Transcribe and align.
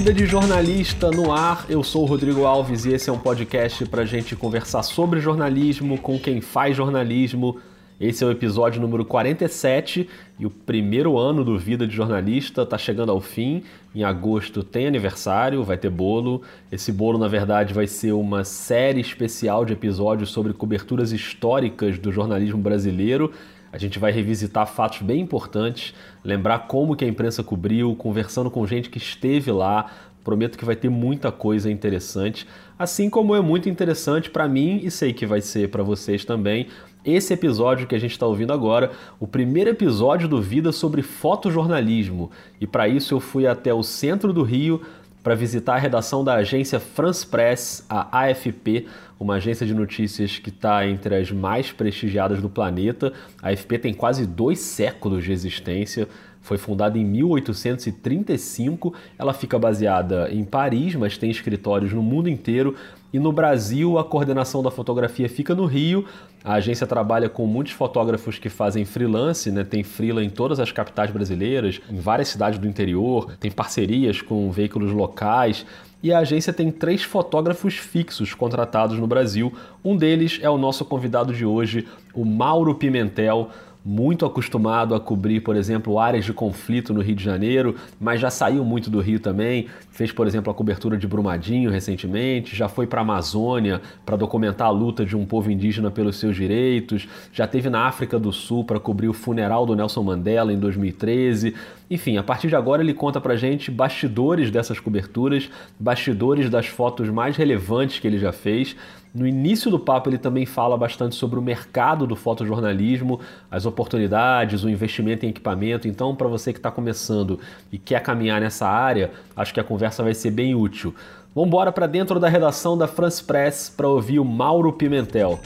Vida 0.00 0.14
de 0.14 0.24
Jornalista 0.24 1.10
no 1.10 1.30
ar. 1.30 1.66
Eu 1.68 1.84
sou 1.84 2.04
o 2.04 2.06
Rodrigo 2.06 2.46
Alves 2.46 2.86
e 2.86 2.92
esse 2.94 3.10
é 3.10 3.12
um 3.12 3.18
podcast 3.18 3.84
para 3.84 4.06
gente 4.06 4.34
conversar 4.34 4.82
sobre 4.82 5.20
jornalismo 5.20 5.98
com 5.98 6.18
quem 6.18 6.40
faz 6.40 6.74
jornalismo. 6.74 7.58
Esse 8.00 8.24
é 8.24 8.26
o 8.26 8.30
episódio 8.30 8.80
número 8.80 9.04
47 9.04 10.08
e 10.38 10.46
o 10.46 10.50
primeiro 10.50 11.18
ano 11.18 11.44
do 11.44 11.58
Vida 11.58 11.86
de 11.86 11.94
Jornalista 11.94 12.62
está 12.62 12.78
chegando 12.78 13.12
ao 13.12 13.20
fim. 13.20 13.62
Em 13.94 14.02
agosto 14.02 14.62
tem 14.62 14.86
aniversário, 14.86 15.62
vai 15.62 15.76
ter 15.76 15.90
bolo. 15.90 16.40
Esse 16.72 16.90
bolo, 16.90 17.18
na 17.18 17.28
verdade, 17.28 17.74
vai 17.74 17.86
ser 17.86 18.12
uma 18.12 18.42
série 18.42 19.02
especial 19.02 19.66
de 19.66 19.74
episódios 19.74 20.30
sobre 20.30 20.54
coberturas 20.54 21.12
históricas 21.12 21.98
do 21.98 22.10
jornalismo 22.10 22.58
brasileiro. 22.58 23.30
A 23.72 23.78
gente 23.78 23.98
vai 23.98 24.10
revisitar 24.10 24.66
fatos 24.66 25.02
bem 25.02 25.20
importantes, 25.20 25.94
lembrar 26.24 26.60
como 26.60 26.96
que 26.96 27.04
a 27.04 27.08
imprensa 27.08 27.42
cobriu, 27.42 27.94
conversando 27.94 28.50
com 28.50 28.66
gente 28.66 28.90
que 28.90 28.98
esteve 28.98 29.52
lá. 29.52 29.86
Prometo 30.24 30.58
que 30.58 30.64
vai 30.64 30.76
ter 30.76 30.90
muita 30.90 31.32
coisa 31.32 31.70
interessante, 31.70 32.46
assim 32.78 33.08
como 33.08 33.34
é 33.34 33.40
muito 33.40 33.70
interessante 33.70 34.28
para 34.28 34.46
mim 34.46 34.80
e 34.82 34.90
sei 34.90 35.14
que 35.14 35.24
vai 35.24 35.40
ser 35.40 35.70
para 35.70 35.82
vocês 35.82 36.26
também. 36.26 36.66
Esse 37.02 37.32
episódio 37.32 37.86
que 37.86 37.94
a 37.94 37.98
gente 37.98 38.10
está 38.10 38.26
ouvindo 38.26 38.52
agora, 38.52 38.90
o 39.18 39.26
primeiro 39.26 39.70
episódio 39.70 40.28
do 40.28 40.42
Vida 40.42 40.72
sobre 40.72 41.00
fotojornalismo. 41.00 42.30
E 42.60 42.66
para 42.66 42.86
isso 42.86 43.14
eu 43.14 43.20
fui 43.20 43.46
até 43.46 43.72
o 43.72 43.82
centro 43.82 44.30
do 44.30 44.42
Rio 44.42 44.82
para 45.22 45.34
visitar 45.34 45.76
a 45.76 45.78
redação 45.78 46.22
da 46.22 46.34
agência 46.34 46.78
France 46.78 47.26
Press, 47.26 47.84
a 47.88 48.24
AFP, 48.24 48.86
uma 49.20 49.34
agência 49.34 49.66
de 49.66 49.74
notícias 49.74 50.38
que 50.38 50.48
está 50.48 50.86
entre 50.88 51.14
as 51.14 51.30
mais 51.30 51.70
prestigiadas 51.70 52.40
do 52.40 52.48
planeta. 52.48 53.12
A 53.42 53.50
AFP 53.50 53.78
tem 53.78 53.92
quase 53.92 54.26
dois 54.26 54.58
séculos 54.60 55.22
de 55.22 55.30
existência. 55.30 56.08
Foi 56.40 56.56
fundada 56.56 56.96
em 56.96 57.04
1835. 57.04 58.94
Ela 59.18 59.34
fica 59.34 59.58
baseada 59.58 60.30
em 60.32 60.42
Paris, 60.42 60.94
mas 60.94 61.18
tem 61.18 61.30
escritórios 61.30 61.92
no 61.92 62.02
mundo 62.02 62.30
inteiro. 62.30 62.74
E 63.12 63.18
no 63.18 63.30
Brasil, 63.30 63.98
a 63.98 64.04
coordenação 64.04 64.62
da 64.62 64.70
fotografia 64.70 65.28
fica 65.28 65.54
no 65.54 65.66
Rio. 65.66 66.06
A 66.42 66.54
agência 66.54 66.86
trabalha 66.86 67.28
com 67.28 67.44
muitos 67.44 67.74
fotógrafos 67.74 68.38
que 68.38 68.48
fazem 68.48 68.86
freelance, 68.86 69.50
né? 69.50 69.64
tem 69.64 69.82
freela 69.82 70.24
em 70.24 70.30
todas 70.30 70.58
as 70.58 70.72
capitais 70.72 71.10
brasileiras, 71.10 71.78
em 71.90 71.98
várias 72.00 72.28
cidades 72.28 72.58
do 72.58 72.66
interior, 72.66 73.36
tem 73.38 73.50
parcerias 73.50 74.22
com 74.22 74.50
veículos 74.50 74.92
locais. 74.92 75.66
E 76.02 76.12
a 76.12 76.20
agência 76.20 76.52
tem 76.52 76.70
três 76.70 77.02
fotógrafos 77.02 77.76
fixos 77.76 78.32
contratados 78.32 78.98
no 78.98 79.06
Brasil. 79.06 79.52
Um 79.84 79.96
deles 79.96 80.38
é 80.42 80.48
o 80.48 80.56
nosso 80.56 80.84
convidado 80.84 81.32
de 81.34 81.44
hoje, 81.44 81.86
o 82.14 82.24
Mauro 82.24 82.74
Pimentel 82.74 83.50
muito 83.84 84.26
acostumado 84.26 84.94
a 84.94 85.00
cobrir, 85.00 85.40
por 85.40 85.56
exemplo, 85.56 85.98
áreas 85.98 86.24
de 86.24 86.32
conflito 86.32 86.92
no 86.92 87.00
Rio 87.00 87.14
de 87.14 87.24
Janeiro, 87.24 87.76
mas 87.98 88.20
já 88.20 88.30
saiu 88.30 88.64
muito 88.64 88.90
do 88.90 89.00
Rio 89.00 89.18
também. 89.18 89.66
Fez, 89.90 90.12
por 90.12 90.26
exemplo, 90.26 90.50
a 90.50 90.54
cobertura 90.54 90.96
de 90.96 91.06
Brumadinho 91.06 91.70
recentemente, 91.70 92.54
já 92.54 92.68
foi 92.68 92.86
para 92.86 93.00
a 93.00 93.02
Amazônia 93.02 93.80
para 94.04 94.16
documentar 94.16 94.68
a 94.68 94.70
luta 94.70 95.04
de 95.04 95.16
um 95.16 95.24
povo 95.24 95.50
indígena 95.50 95.90
pelos 95.90 96.18
seus 96.18 96.36
direitos, 96.36 97.08
já 97.32 97.46
teve 97.46 97.70
na 97.70 97.86
África 97.86 98.18
do 98.18 98.32
Sul 98.32 98.64
para 98.64 98.78
cobrir 98.78 99.08
o 99.08 99.14
funeral 99.14 99.64
do 99.64 99.74
Nelson 99.74 100.02
Mandela 100.02 100.52
em 100.52 100.58
2013. 100.58 101.54
Enfim, 101.90 102.16
a 102.16 102.22
partir 102.22 102.46
de 102.46 102.54
agora 102.54 102.82
ele 102.82 102.94
conta 102.94 103.20
pra 103.20 103.34
gente 103.34 103.68
bastidores 103.68 104.48
dessas 104.48 104.78
coberturas, 104.78 105.50
bastidores 105.76 106.48
das 106.48 106.66
fotos 106.66 107.08
mais 107.08 107.36
relevantes 107.36 107.98
que 107.98 108.06
ele 108.06 108.16
já 108.16 108.30
fez. 108.30 108.76
No 109.12 109.26
início 109.26 109.68
do 109.72 109.78
papo, 109.78 110.08
ele 110.08 110.18
também 110.18 110.46
fala 110.46 110.78
bastante 110.78 111.16
sobre 111.16 111.36
o 111.36 111.42
mercado 111.42 112.06
do 112.06 112.14
fotojornalismo, 112.14 113.18
as 113.50 113.66
oportunidades, 113.66 114.62
o 114.62 114.70
investimento 114.70 115.26
em 115.26 115.30
equipamento. 115.30 115.88
Então, 115.88 116.14
para 116.14 116.28
você 116.28 116.52
que 116.52 116.60
está 116.60 116.70
começando 116.70 117.40
e 117.72 117.78
quer 117.78 118.00
caminhar 118.00 118.40
nessa 118.40 118.68
área, 118.68 119.10
acho 119.34 119.52
que 119.52 119.58
a 119.58 119.64
conversa 119.64 120.04
vai 120.04 120.14
ser 120.14 120.30
bem 120.30 120.54
útil. 120.54 120.94
Vamos 121.34 121.48
embora 121.48 121.72
para 121.72 121.88
dentro 121.88 122.20
da 122.20 122.28
redação 122.28 122.78
da 122.78 122.86
France 122.86 123.22
Press 123.22 123.68
para 123.76 123.88
ouvir 123.88 124.20
o 124.20 124.24
Mauro 124.24 124.72
Pimentel. 124.72 125.40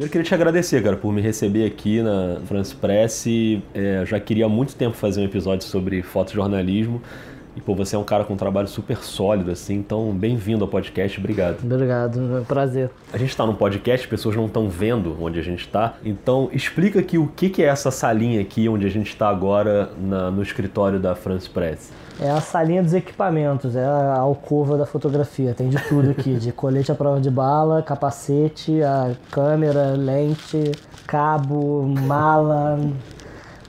Primeiro, 0.00 0.12
queria 0.12 0.24
te 0.24 0.34
agradecer, 0.34 0.82
cara, 0.82 0.96
por 0.96 1.12
me 1.12 1.20
receber 1.20 1.66
aqui 1.66 2.00
na 2.00 2.40
France 2.46 2.74
Press. 2.74 3.26
É, 3.74 4.02
já 4.06 4.18
queria 4.18 4.46
há 4.46 4.48
muito 4.48 4.74
tempo 4.74 4.96
fazer 4.96 5.20
um 5.20 5.24
episódio 5.24 5.66
sobre 5.66 6.00
fotojornalismo. 6.00 7.02
E, 7.54 7.60
pô, 7.60 7.74
você 7.74 7.96
é 7.96 7.98
um 7.98 8.04
cara 8.04 8.24
com 8.24 8.32
um 8.32 8.36
trabalho 8.36 8.66
super 8.66 8.96
sólido, 8.96 9.50
assim, 9.50 9.74
então 9.74 10.10
bem-vindo 10.12 10.64
ao 10.64 10.68
podcast, 10.70 11.18
obrigado. 11.18 11.62
Obrigado, 11.62 12.18
é 12.18 12.40
um 12.40 12.44
prazer. 12.44 12.88
A 13.12 13.18
gente 13.18 13.28
está 13.28 13.44
num 13.44 13.54
podcast, 13.54 14.08
pessoas 14.08 14.34
não 14.34 14.46
estão 14.46 14.70
vendo 14.70 15.22
onde 15.22 15.38
a 15.38 15.42
gente 15.42 15.66
está, 15.66 15.98
então 16.02 16.48
explica 16.50 17.00
aqui 17.00 17.18
o 17.18 17.26
que, 17.26 17.50
que 17.50 17.62
é 17.62 17.66
essa 17.66 17.90
salinha 17.90 18.40
aqui 18.40 18.70
onde 18.70 18.86
a 18.86 18.90
gente 18.90 19.08
está 19.08 19.28
agora 19.28 19.90
na, 20.00 20.30
no 20.30 20.42
escritório 20.42 20.98
da 20.98 21.14
France 21.14 21.50
Press. 21.50 21.92
É 22.22 22.30
a 22.30 22.40
salinha 22.40 22.82
dos 22.82 22.92
equipamentos, 22.92 23.74
é 23.74 23.82
a 23.82 24.18
alcova 24.18 24.76
da 24.76 24.84
fotografia, 24.84 25.54
tem 25.54 25.70
de 25.70 25.78
tudo 25.88 26.10
aqui, 26.10 26.34
de 26.34 26.52
colete 26.52 26.92
à 26.92 26.94
prova 26.94 27.18
de 27.18 27.30
bala, 27.30 27.82
capacete, 27.82 28.82
a 28.82 29.12
câmera, 29.30 29.94
lente, 29.96 30.70
cabo, 31.06 31.82
mala, 31.82 32.78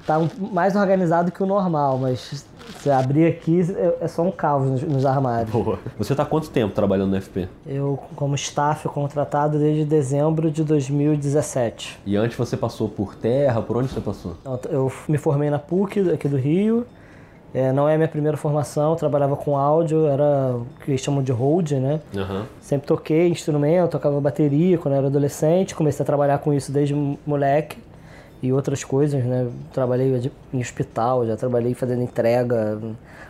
tá 0.06 0.20
mais 0.52 0.76
organizado 0.76 1.32
que 1.32 1.42
o 1.42 1.46
normal, 1.46 1.98
mas 1.98 2.46
se 2.82 2.90
abrir 2.90 3.28
aqui, 3.28 3.62
é 4.02 4.08
só 4.10 4.24
um 4.24 4.32
caos 4.32 4.70
nos, 4.70 4.82
nos 4.84 5.06
armários. 5.06 5.50
Boa. 5.50 5.80
Você 5.98 6.12
está 6.12 6.24
há 6.24 6.26
quanto 6.26 6.50
tempo 6.50 6.74
trabalhando 6.74 7.12
no 7.12 7.22
FP? 7.22 7.48
Eu, 7.66 8.00
como 8.18 8.36
staff, 8.36 8.88
contratado 8.90 9.60
desde 9.60 9.86
dezembro 9.86 10.52
de 10.52 10.64
2017. 10.64 12.00
E 12.06 12.18
antes 12.18 12.38
você 12.38 12.58
passou 12.58 12.90
por 12.90 13.16
terra? 13.16 13.62
Por 13.62 13.78
onde 13.78 13.88
você 13.88 14.02
passou? 14.02 14.36
Eu 14.70 14.92
me 15.08 15.18
formei 15.18 15.50
na 15.50 15.60
PUC, 15.60 16.12
aqui 16.12 16.28
do 16.28 16.38
Rio. 16.38 16.86
É, 17.54 17.72
não 17.74 17.88
é 17.88 17.96
a 17.96 17.98
minha 17.98 18.08
primeira 18.08 18.38
formação, 18.38 18.96
trabalhava 18.96 19.36
com 19.36 19.58
áudio, 19.58 20.08
era 20.08 20.56
o 20.56 20.66
que 20.84 20.92
eles 20.92 21.02
chamam 21.02 21.22
de 21.22 21.34
hold, 21.34 21.72
né? 21.72 22.00
Uhum. 22.16 22.44
Sempre 22.62 22.88
toquei 22.88 23.28
instrumento, 23.28 23.92
tocava 23.92 24.20
bateria 24.22 24.78
quando 24.78 24.94
era 24.96 25.08
adolescente, 25.08 25.76
comecei 25.76 26.02
a 26.02 26.06
trabalhar 26.06 26.38
com 26.38 26.54
isso 26.54 26.72
desde 26.72 26.94
moleque 27.26 27.78
e 28.42 28.54
outras 28.54 28.86
coisas, 28.86 29.24
né? 29.26 29.50
Trabalhei 29.74 30.32
em 30.54 30.62
hospital, 30.62 31.26
já 31.28 31.36
trabalhei 31.36 31.74
fazendo 31.74 32.02
entrega, 32.02 32.80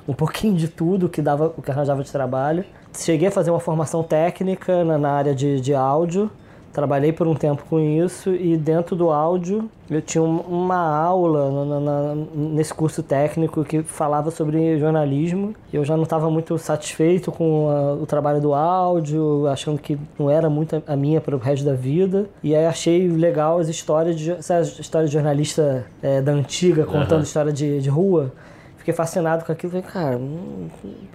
um 0.07 0.13
pouquinho 0.13 0.55
de 0.55 0.67
tudo 0.67 1.09
que 1.09 1.21
dava, 1.21 1.53
o 1.57 1.61
que 1.61 1.71
arranjava 1.71 2.03
de 2.03 2.11
trabalho. 2.11 2.63
Cheguei 2.95 3.27
a 3.27 3.31
fazer 3.31 3.49
uma 3.49 3.59
formação 3.59 4.03
técnica 4.03 4.83
na, 4.83 4.99
na 4.99 5.11
área 5.11 5.33
de, 5.33 5.59
de 5.59 5.73
áudio, 5.73 6.29
Trabalhei 6.73 7.11
por 7.11 7.27
um 7.27 7.35
tempo 7.35 7.63
com 7.69 7.79
isso 7.79 8.33
e 8.33 8.55
dentro 8.55 8.95
do 8.95 9.09
áudio 9.11 9.69
eu 9.89 10.01
tinha 10.01 10.23
uma 10.23 10.77
aula 10.77 11.65
na, 11.65 11.79
na, 11.81 12.15
nesse 12.33 12.73
curso 12.73 13.03
técnico 13.03 13.65
que 13.65 13.83
falava 13.83 14.31
sobre 14.31 14.79
jornalismo. 14.79 15.53
Eu 15.73 15.83
já 15.83 15.97
não 15.97 16.03
estava 16.03 16.29
muito 16.29 16.57
satisfeito 16.57 17.29
com 17.29 17.69
a, 17.69 17.93
o 17.95 18.05
trabalho 18.05 18.39
do 18.39 18.53
áudio, 18.53 19.47
achando 19.47 19.77
que 19.77 19.99
não 20.17 20.29
era 20.29 20.49
muito 20.49 20.81
a 20.87 20.95
minha 20.95 21.19
para 21.19 21.35
o 21.35 21.39
resto 21.39 21.65
da 21.65 21.73
vida. 21.73 22.29
E 22.41 22.55
aí 22.55 22.65
achei 22.65 23.05
legal 23.05 23.59
as 23.59 23.67
histórias 23.67 24.17
de, 24.17 24.31
histórias 24.31 25.09
de 25.09 25.13
jornalista 25.13 25.85
é, 26.01 26.21
da 26.21 26.31
antiga 26.31 26.85
contando 26.85 27.17
uhum. 27.17 27.23
história 27.23 27.51
de, 27.51 27.81
de 27.81 27.89
rua. 27.89 28.31
Fiquei 28.77 28.93
fascinado 28.93 29.43
com 29.43 29.51
aquilo. 29.51 29.73
Falei, 29.73 29.85
cara, 29.85 30.17
hum, 30.17 30.69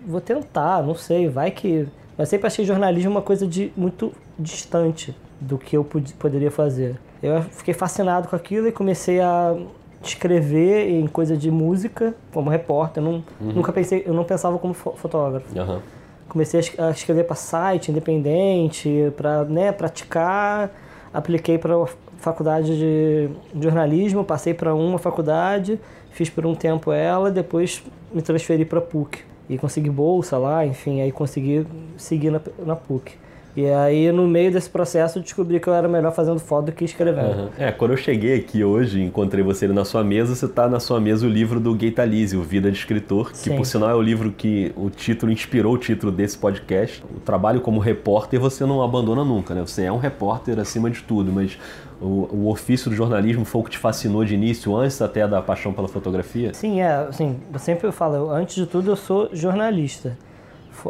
vou 0.06 0.20
tentar, 0.20 0.82
não 0.82 0.94
sei, 0.94 1.30
vai 1.30 1.50
que. 1.50 1.88
Mas 2.18 2.28
sempre 2.28 2.46
achei 2.46 2.62
jornalismo 2.62 3.10
uma 3.10 3.22
coisa 3.22 3.46
de 3.46 3.72
muito 3.74 4.12
distante 4.38 5.14
do 5.40 5.58
que 5.58 5.76
eu 5.76 5.84
poderia 6.18 6.50
fazer. 6.50 6.96
Eu 7.22 7.42
fiquei 7.42 7.74
fascinado 7.74 8.28
com 8.28 8.36
aquilo 8.36 8.68
e 8.68 8.72
comecei 8.72 9.20
a 9.20 9.56
escrever 10.02 10.90
em 10.90 11.06
coisa 11.06 11.36
de 11.36 11.50
música 11.50 12.14
como 12.32 12.50
repórter. 12.50 13.02
Eu 13.02 13.10
não, 13.10 13.24
uhum. 13.40 13.52
Nunca 13.54 13.72
pensei, 13.72 14.02
eu 14.06 14.14
não 14.14 14.24
pensava 14.24 14.58
como 14.58 14.74
fotógrafo. 14.74 15.58
Uhum. 15.58 15.80
Comecei 16.28 16.60
a 16.78 16.90
escrever 16.90 17.24
para 17.24 17.36
site 17.36 17.90
independente, 17.90 19.12
para 19.16 19.44
né, 19.44 19.72
praticar. 19.72 20.70
Apliquei 21.12 21.56
para 21.56 21.74
a 21.74 21.86
faculdade 22.18 22.76
de 22.76 23.30
jornalismo, 23.60 24.24
passei 24.24 24.52
para 24.52 24.74
uma 24.74 24.98
faculdade, 24.98 25.80
fiz 26.10 26.28
por 26.28 26.44
um 26.44 26.54
tempo 26.54 26.92
ela, 26.92 27.30
depois 27.30 27.82
me 28.12 28.20
transferi 28.20 28.64
para 28.64 28.80
PUC 28.80 29.20
e 29.48 29.56
consegui 29.56 29.88
bolsa 29.88 30.36
lá, 30.36 30.66
enfim, 30.66 31.00
aí 31.00 31.12
consegui 31.12 31.66
seguir 31.96 32.30
na, 32.30 32.40
na 32.64 32.76
PUC. 32.76 33.14
E 33.56 33.66
aí, 33.70 34.12
no 34.12 34.28
meio 34.28 34.52
desse 34.52 34.68
processo, 34.68 35.18
eu 35.18 35.22
descobri 35.22 35.58
que 35.58 35.66
eu 35.66 35.74
era 35.74 35.88
melhor 35.88 36.12
fazendo 36.12 36.38
foto 36.38 36.66
do 36.66 36.72
que 36.72 36.84
escrevendo. 36.84 37.44
Uhum. 37.44 37.48
É, 37.58 37.72
quando 37.72 37.92
eu 37.92 37.96
cheguei 37.96 38.36
aqui 38.36 38.62
hoje, 38.62 39.02
encontrei 39.02 39.42
você 39.42 39.66
na 39.68 39.84
sua 39.84 40.04
mesa, 40.04 40.34
você 40.34 40.44
está 40.44 40.68
na 40.68 40.78
sua 40.78 41.00
mesa 41.00 41.26
o 41.26 41.30
livro 41.30 41.58
do 41.58 41.74
Gaitalize, 41.74 42.36
o 42.36 42.42
Vida 42.42 42.70
de 42.70 42.76
Escritor, 42.76 43.30
que 43.30 43.38
Sim. 43.38 43.56
por 43.56 43.64
sinal 43.64 43.88
é 43.88 43.94
o 43.94 44.02
livro 44.02 44.30
que 44.30 44.72
o 44.76 44.90
título 44.90 45.32
inspirou 45.32 45.72
o 45.72 45.78
título 45.78 46.12
desse 46.12 46.36
podcast. 46.36 47.02
O 47.16 47.20
trabalho 47.20 47.62
como 47.62 47.80
repórter 47.80 48.38
você 48.38 48.66
não 48.66 48.82
abandona 48.82 49.24
nunca, 49.24 49.54
né? 49.54 49.62
Você 49.62 49.84
é 49.84 49.92
um 49.92 49.98
repórter 49.98 50.58
acima 50.58 50.90
de 50.90 51.02
tudo, 51.02 51.32
mas 51.32 51.58
o, 51.98 52.28
o, 52.30 52.50
ofício 52.50 52.90
do 52.90 52.96
jornalismo 52.96 53.46
foi 53.46 53.62
o 53.62 53.64
que 53.64 53.70
te 53.70 53.78
fascinou 53.78 54.22
de 54.22 54.34
início, 54.34 54.76
antes 54.76 55.00
até 55.00 55.26
da 55.26 55.40
paixão 55.40 55.72
pela 55.72 55.88
fotografia? 55.88 56.52
Sim, 56.52 56.82
é. 56.82 56.94
Assim, 57.08 57.38
eu 57.50 57.58
sempre 57.58 57.90
falo, 57.90 58.30
antes 58.30 58.54
de 58.54 58.66
tudo 58.66 58.90
eu 58.90 58.96
sou 58.96 59.30
jornalista. 59.32 60.16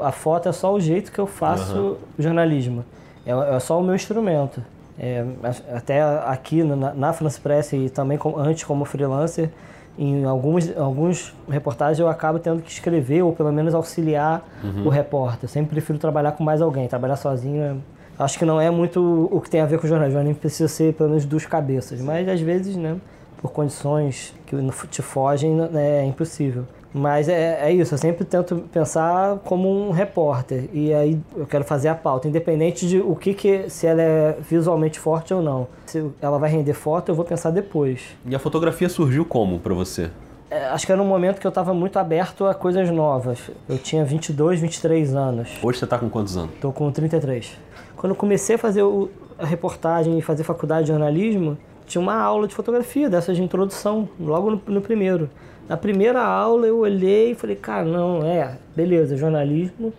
A 0.03 0.13
foto 0.13 0.49
é 0.49 0.53
só 0.53 0.73
o 0.73 0.81
jeito 0.81 1.13
que 1.13 1.19
eu 1.19 1.27
faço 1.27 1.77
uhum. 1.77 1.97
jornalismo. 2.19 2.85
É, 3.27 3.57
é, 3.57 3.61
só 3.61 3.81
o 3.81 3.83
meu 3.83 3.95
instrumento. 3.95 4.63
É, 4.99 5.27
até 5.75 6.01
aqui 6.03 6.63
na, 6.63 6.95
na 6.95 7.13
France 7.13 7.39
Press 7.39 7.73
e 7.73 7.91
também 7.91 8.17
com, 8.17 8.39
antes 8.39 8.65
como 8.65 8.85
freelancer, 8.85 9.51
em 9.99 10.25
alguns, 10.25 10.77
alguns 10.77 11.35
reportagens 11.49 11.99
eu 11.99 12.09
acabo 12.09 12.39
tendo 12.39 12.63
que 12.63 12.71
escrever 12.71 13.23
ou 13.23 13.33
pelo 13.33 13.53
menos 13.53 13.75
auxiliar 13.75 14.47
uhum. 14.63 14.87
o 14.87 14.89
repórter. 14.89 15.45
Eu 15.45 15.49
sempre 15.49 15.71
prefiro 15.71 15.99
trabalhar 15.99 16.33
com 16.33 16.45
mais 16.45 16.61
alguém. 16.61 16.87
Trabalhar 16.87 17.17
sozinho 17.17 17.63
é, 17.63 17.77
acho 18.19 18.39
que 18.39 18.45
não 18.45 18.61
é 18.61 18.71
muito 18.71 19.29
o 19.31 19.41
que 19.41 19.51
tem 19.51 19.61
a 19.61 19.67
ver 19.67 19.79
com 19.79 19.87
o 19.87 19.89
jornalismo. 19.89 20.19
Jornalismo 20.19 20.41
precisa 20.41 20.69
ser 20.69 20.95
pelo 20.95 21.11
menos 21.11 21.25
duas 21.25 21.47
cabeças. 21.47 22.01
Mas 22.01 22.29
às 22.29 22.41
vezes, 22.41 22.77
né, 22.77 22.97
por 23.39 23.53
condições 23.53 24.35
que 24.47 24.57
te 24.89 25.03
fogem, 25.03 25.55
né, 25.55 26.03
é 26.03 26.05
impossível. 26.05 26.65
Mas 26.97 27.29
é, 27.29 27.69
é, 27.69 27.73
isso, 27.73 27.93
eu 27.93 27.99
sempre 27.99 28.25
tento 28.25 28.57
pensar 28.73 29.39
como 29.45 29.69
um 29.69 29.91
repórter. 29.91 30.69
E 30.73 30.95
aí 30.95 31.21
eu 31.37 31.47
quero 31.47 31.63
fazer 31.63 31.89
a 31.89 31.95
pauta, 31.95 32.27
independente 32.27 32.89
de 32.89 32.99
o 32.99 33.15
que, 33.15 33.35
que 33.35 33.69
se 33.69 33.87
ela 33.87 34.01
é 34.01 34.39
visualmente 34.41 34.99
forte 34.99 35.35
ou 35.35 35.43
não. 35.43 35.69
Se 35.85 36.05
ela 36.23 36.39
vai 36.39 36.51
render 36.51 36.73
foto, 36.73 37.11
eu 37.11 37.15
vou 37.15 37.25
pensar 37.25 37.51
depois. 37.51 38.01
E 38.25 38.35
a 38.35 38.39
fotografia 38.39 38.89
surgiu 38.89 39.27
como 39.27 39.59
para 39.59 39.75
você? 39.75 40.11
É, 40.51 40.69
acho 40.69 40.87
que 40.87 40.93
era 40.93 41.03
um 41.03 41.07
momento 41.07 41.39
que 41.39 41.47
eu 41.47 41.51
estava 41.51 41.75
muito 41.75 41.99
aberto 41.99 42.47
a 42.47 42.55
coisas 42.55 42.91
novas. 42.91 43.51
Eu 43.69 43.77
tinha 43.77 44.03
22, 44.03 44.61
23 44.61 45.15
anos. 45.15 45.51
Hoje 45.63 45.79
você 45.79 45.85
está 45.85 45.99
com 45.99 46.09
quantos 46.09 46.37
anos? 46.37 46.55
Estou 46.55 46.73
com 46.73 46.91
33. 46.91 47.59
Quando 47.95 48.13
eu 48.13 48.17
comecei 48.17 48.57
a 48.57 48.59
fazer 48.59 48.83
o, 48.83 49.11
a 49.39 49.45
reportagem 49.45 50.19
e 50.19 50.23
fazer 50.23 50.45
faculdade 50.45 50.87
de 50.87 50.93
jornalismo, 50.93 51.59
tinha 51.87 52.01
uma 52.01 52.15
aula 52.15 52.49
de 52.49 52.55
fotografia, 52.55 53.11
dessa 53.11 53.35
de 53.35 53.43
introdução, 53.43 54.09
logo 54.19 54.51
no, 54.51 54.63
no 54.67 54.81
primeiro. 54.81 55.29
Na 55.69 55.77
primeira 55.77 56.23
aula 56.23 56.67
eu 56.67 56.79
olhei 56.79 57.33
e 57.33 57.35
falei, 57.35 57.57
cara, 57.57 57.85
não, 57.85 58.25
é, 58.25 58.57
beleza, 58.75 59.17
jornalismo, 59.17 59.93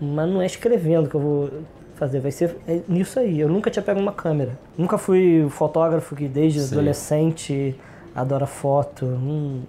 mas 0.00 0.28
não 0.28 0.42
é 0.42 0.46
escrevendo 0.46 1.08
que 1.08 1.14
eu 1.14 1.20
vou 1.20 1.50
fazer, 1.94 2.20
vai 2.20 2.30
ser 2.30 2.56
é 2.66 2.80
nisso 2.88 3.18
aí. 3.18 3.40
Eu 3.40 3.48
nunca 3.48 3.70
tinha 3.70 3.82
pego 3.82 4.00
uma 4.00 4.12
câmera. 4.12 4.58
Nunca 4.76 4.98
fui 4.98 5.46
fotógrafo 5.50 6.14
que 6.14 6.28
desde 6.28 6.60
Sim. 6.60 6.74
adolescente 6.74 7.74
adora 8.14 8.46
foto. 8.46 9.06
Hum, 9.06 9.62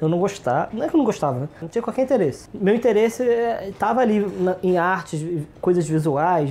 eu 0.00 0.08
não 0.08 0.18
gostava, 0.18 0.70
não 0.72 0.84
é 0.84 0.88
que 0.88 0.94
eu 0.94 0.98
não 0.98 1.04
gostava, 1.04 1.40
né? 1.40 1.48
não 1.60 1.68
tinha 1.68 1.82
qualquer 1.82 2.02
interesse. 2.02 2.48
Meu 2.54 2.74
interesse 2.74 3.22
estava 3.68 4.00
é, 4.00 4.04
ali 4.04 4.20
na, 4.40 4.56
em 4.62 4.78
artes, 4.78 5.24
coisas 5.60 5.86
visuais, 5.86 6.50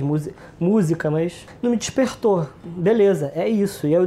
música, 0.60 1.10
mas 1.10 1.46
não 1.60 1.70
me 1.70 1.76
despertou. 1.76 2.46
Beleza, 2.64 3.32
é 3.34 3.48
isso. 3.48 3.86
E 3.86 3.94
aí 3.96 4.02
eu 4.02 4.06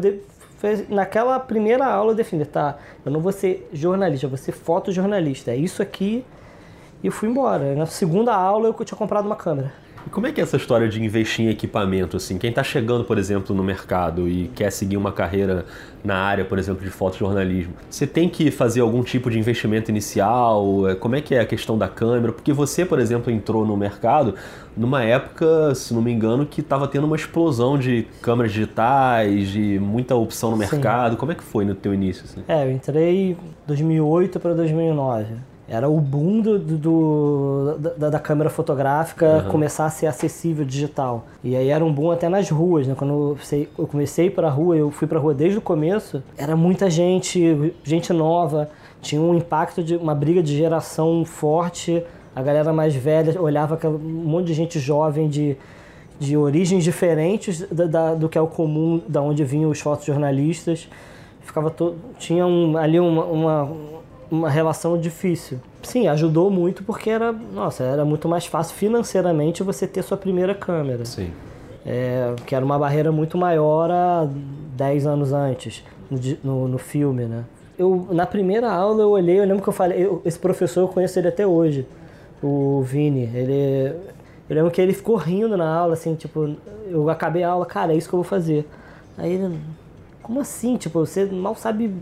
naquela 0.89 1.39
primeira 1.39 1.85
aula 1.85 2.11
eu 2.11 2.15
defini, 2.15 2.45
tá, 2.45 2.77
eu 3.05 3.11
não 3.11 3.19
vou 3.19 3.31
ser 3.31 3.69
jornalista, 3.73 4.25
eu 4.25 4.29
vou 4.29 4.37
ser 4.37 4.51
fotojornalista. 4.51 5.51
É 5.51 5.55
isso 5.55 5.81
aqui. 5.81 6.25
E 7.03 7.11
fui 7.11 7.29
embora. 7.29 7.75
Na 7.75 7.85
segunda 7.85 8.33
aula 8.33 8.67
eu 8.67 8.85
tinha 8.85 8.97
comprado 8.97 9.25
uma 9.25 9.35
câmera. 9.35 9.71
E 10.05 10.09
como 10.09 10.27
é 10.27 10.31
que 10.31 10.39
é 10.39 10.43
essa 10.43 10.55
história 10.55 10.87
de 10.87 11.03
investir 11.03 11.45
em 11.45 11.49
equipamento? 11.49 12.17
Assim, 12.17 12.37
quem 12.37 12.51
está 12.51 12.63
chegando, 12.63 13.03
por 13.03 13.17
exemplo, 13.17 13.55
no 13.55 13.63
mercado 13.63 14.29
e 14.29 14.49
quer 14.49 14.71
seguir 14.71 14.97
uma 14.97 15.11
carreira 15.11 15.65
na 16.03 16.15
área, 16.15 16.45
por 16.45 16.59
exemplo, 16.59 16.83
de 16.83 16.91
fotojornalismo, 16.91 17.73
você 17.89 18.05
tem 18.05 18.29
que 18.29 18.51
fazer 18.51 18.81
algum 18.81 19.01
tipo 19.01 19.31
de 19.31 19.39
investimento 19.39 19.89
inicial? 19.89 20.87
É, 20.87 20.93
como 20.93 21.15
é 21.15 21.21
que 21.21 21.33
é 21.33 21.39
a 21.39 21.45
questão 21.45 21.75
da 21.75 21.87
câmera? 21.87 22.31
Porque 22.31 22.53
você, 22.53 22.85
por 22.85 22.99
exemplo, 22.99 23.31
entrou 23.31 23.65
no 23.65 23.75
mercado 23.75 24.35
numa 24.77 25.03
época, 25.03 25.73
se 25.73 25.93
não 25.93 26.01
me 26.01 26.11
engano, 26.11 26.45
que 26.45 26.61
estava 26.61 26.87
tendo 26.87 27.07
uma 27.07 27.15
explosão 27.15 27.77
de 27.77 28.05
câmeras 28.21 28.51
digitais, 28.51 29.47
de 29.47 29.79
muita 29.79 30.15
opção 30.15 30.51
no 30.51 30.57
mercado. 30.57 31.13
Sim. 31.13 31.17
Como 31.17 31.31
é 31.31 31.35
que 31.35 31.43
foi 31.43 31.65
no 31.65 31.73
teu 31.73 31.93
início? 31.93 32.25
Assim? 32.25 32.43
É, 32.47 32.63
eu 32.63 32.71
entrei 32.71 33.35
2008 33.65 34.39
para 34.39 34.53
2009 34.53 35.54
era 35.67 35.89
o 35.89 35.99
boom 35.99 36.41
do, 36.41 36.59
do 36.59 37.77
da, 37.97 38.09
da, 38.11 38.19
câmera 38.19 38.51
fotográfica 38.51 39.43
uhum. 39.45 39.49
começar 39.49 39.85
a 39.85 39.89
ser 39.89 40.05
acessível 40.05 40.63
digital. 40.63 41.25
E 41.43 41.55
aí 41.55 41.69
era 41.69 41.83
um 41.83 41.91
boom 41.91 42.11
até 42.11 42.29
nas 42.29 42.49
ruas, 42.49 42.87
né? 42.87 42.93
Quando 42.95 43.35
eu 43.77 43.87
comecei 43.87 44.29
para 44.29 44.47
a 44.47 44.51
rua, 44.51 44.77
eu 44.77 44.91
fui 44.91 45.07
para 45.07 45.17
a 45.17 45.21
rua 45.21 45.33
desde 45.33 45.57
o 45.57 45.61
começo, 45.61 46.21
era 46.37 46.55
muita 46.55 46.87
gente, 46.87 47.73
gente 47.83 48.13
nova, 48.13 48.69
tinha 49.01 49.19
um 49.19 49.35
impacto 49.35 49.83
de 49.83 49.95
uma 49.95 50.13
briga 50.13 50.41
de 50.41 50.55
geração 50.55 51.25
forte. 51.25 52.03
A 52.35 52.43
galera 52.43 52.71
mais 52.71 52.93
velha 52.93 53.41
olhava 53.41 53.79
um 53.87 53.97
monte 53.97 54.47
de 54.47 54.53
gente 54.53 54.79
jovem 54.79 55.27
de, 55.27 55.57
de 56.19 56.37
origens 56.37 56.83
diferentes 56.83 57.61
da, 57.71 57.85
da, 57.85 58.13
do 58.13 58.29
que 58.29 58.37
é 58.37 58.41
o 58.41 58.47
comum, 58.47 59.01
da 59.07 59.21
onde 59.21 59.43
vinham 59.43 59.71
os 59.71 59.79
fotojornalistas. 59.79 60.87
Ficava 61.41 61.71
todo, 61.71 61.95
tinha 62.17 62.45
um, 62.45 62.75
ali 62.77 62.99
uma, 62.99 63.23
uma 63.25 63.71
uma 64.29 64.49
relação 64.49 64.97
difícil. 64.99 65.59
Sim, 65.83 66.07
ajudou 66.07 66.49
muito 66.49 66.83
porque 66.83 67.09
era, 67.09 67.31
nossa, 67.31 67.83
era 67.83 68.03
muito 68.03 68.27
mais 68.27 68.45
fácil 68.45 68.75
financeiramente 68.75 69.63
você 69.63 69.87
ter 69.87 70.01
sua 70.01 70.17
primeira 70.17 70.55
câmera. 70.55 71.05
Sim. 71.05 71.31
É, 71.85 72.33
que 72.45 72.55
era 72.55 72.65
uma 72.65 72.79
barreira 72.79 73.11
muito 73.11 73.37
maior 73.37 73.91
há 73.91 74.27
10 74.75 75.05
anos 75.05 75.31
antes, 75.31 75.83
no, 76.43 76.67
no, 76.67 76.77
filme, 76.79 77.25
né? 77.25 77.43
Eu, 77.77 78.07
na 78.11 78.25
primeira 78.25 78.71
aula 78.71 79.03
eu 79.03 79.09
olhei, 79.11 79.39
eu 79.39 79.45
lembro 79.45 79.61
que 79.61 79.69
eu 79.69 79.73
falei, 79.73 80.03
eu, 80.03 80.21
esse 80.25 80.39
professor 80.39 80.81
eu 80.81 80.87
conheço 80.87 81.19
ele 81.19 81.27
até 81.27 81.45
hoje, 81.45 81.87
o 82.41 82.81
Vini, 82.81 83.29
ele... 83.33 83.95
Eu 84.47 84.55
lembro 84.55 84.71
que 84.71 84.79
ele 84.79 84.93
ficou 84.93 85.15
rindo 85.15 85.57
na 85.57 85.67
aula, 85.67 85.93
assim, 85.93 86.13
tipo, 86.15 86.55
eu 86.87 87.09
acabei 87.09 87.43
a 87.43 87.49
aula, 87.49 87.65
cara, 87.65 87.93
é 87.93 87.95
isso 87.95 88.07
que 88.07 88.13
eu 88.13 88.19
vou 88.19 88.23
fazer. 88.23 88.67
Aí 89.17 89.33
ele, 89.33 89.59
como 90.21 90.39
assim? 90.39 90.77
Tipo, 90.77 90.99
você 90.99 91.25
mal 91.25 91.55
sabe 91.55 91.93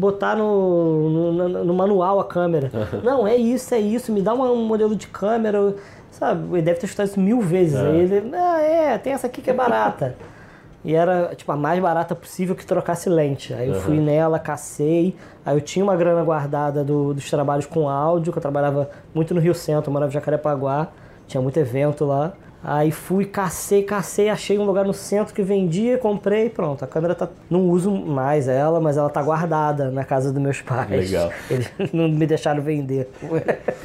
botar 0.00 0.34
no, 0.34 1.10
no, 1.10 1.48
no 1.64 1.74
manual 1.74 2.18
a 2.18 2.24
câmera. 2.24 2.70
Não, 3.04 3.26
é 3.26 3.36
isso, 3.36 3.74
é 3.74 3.78
isso, 3.78 4.10
me 4.10 4.22
dá 4.22 4.32
uma, 4.32 4.50
um 4.50 4.64
modelo 4.64 4.96
de 4.96 5.06
câmera, 5.06 5.74
sabe? 6.10 6.42
Ele 6.54 6.62
deve 6.62 6.80
ter 6.80 6.86
estudado 6.86 7.08
isso 7.08 7.20
mil 7.20 7.40
vezes. 7.40 7.74
É. 7.74 7.86
Aí 7.86 8.00
ele, 8.00 8.34
ah, 8.34 8.60
é, 8.60 8.98
tem 8.98 9.12
essa 9.12 9.26
aqui 9.26 9.42
que 9.42 9.50
é 9.50 9.52
barata. 9.52 10.16
e 10.82 10.94
era, 10.94 11.34
tipo, 11.36 11.52
a 11.52 11.56
mais 11.56 11.80
barata 11.80 12.14
possível 12.14 12.56
que 12.56 12.64
trocasse 12.64 13.10
lente. 13.10 13.52
Aí 13.52 13.68
eu 13.68 13.74
uhum. 13.74 13.80
fui 13.80 14.00
nela, 14.00 14.38
cacei. 14.38 15.14
Aí 15.44 15.54
eu 15.54 15.60
tinha 15.60 15.84
uma 15.84 15.94
grana 15.94 16.22
guardada 16.24 16.82
do, 16.82 17.12
dos 17.12 17.28
trabalhos 17.28 17.66
com 17.66 17.88
áudio, 17.88 18.32
que 18.32 18.38
eu 18.38 18.42
trabalhava 18.42 18.90
muito 19.14 19.34
no 19.34 19.40
Rio 19.40 19.54
Centro, 19.54 19.90
eu 19.90 19.92
morava 19.92 20.10
em 20.10 20.14
Jacarepaguá, 20.14 20.88
tinha 21.28 21.40
muito 21.42 21.58
evento 21.58 22.04
lá. 22.06 22.32
Aí 22.62 22.90
fui, 22.90 23.24
cacei, 23.24 23.82
cacei, 23.82 24.28
achei 24.28 24.58
um 24.58 24.64
lugar 24.64 24.84
no 24.84 24.92
centro 24.92 25.34
que 25.34 25.42
vendia, 25.42 25.96
comprei 25.96 26.50
pronto. 26.50 26.84
A 26.84 26.86
câmera 26.86 27.14
tá. 27.14 27.26
Não 27.48 27.68
uso 27.68 27.90
mais 27.90 28.48
ela, 28.48 28.78
mas 28.78 28.98
ela 28.98 29.08
tá 29.08 29.22
guardada 29.22 29.90
na 29.90 30.04
casa 30.04 30.30
dos 30.30 30.42
meus 30.42 30.60
pais. 30.60 31.10
Legal. 31.10 31.32
Eles 31.50 31.70
não 31.92 32.06
me 32.08 32.26
deixaram 32.26 32.62
vender. 32.62 33.08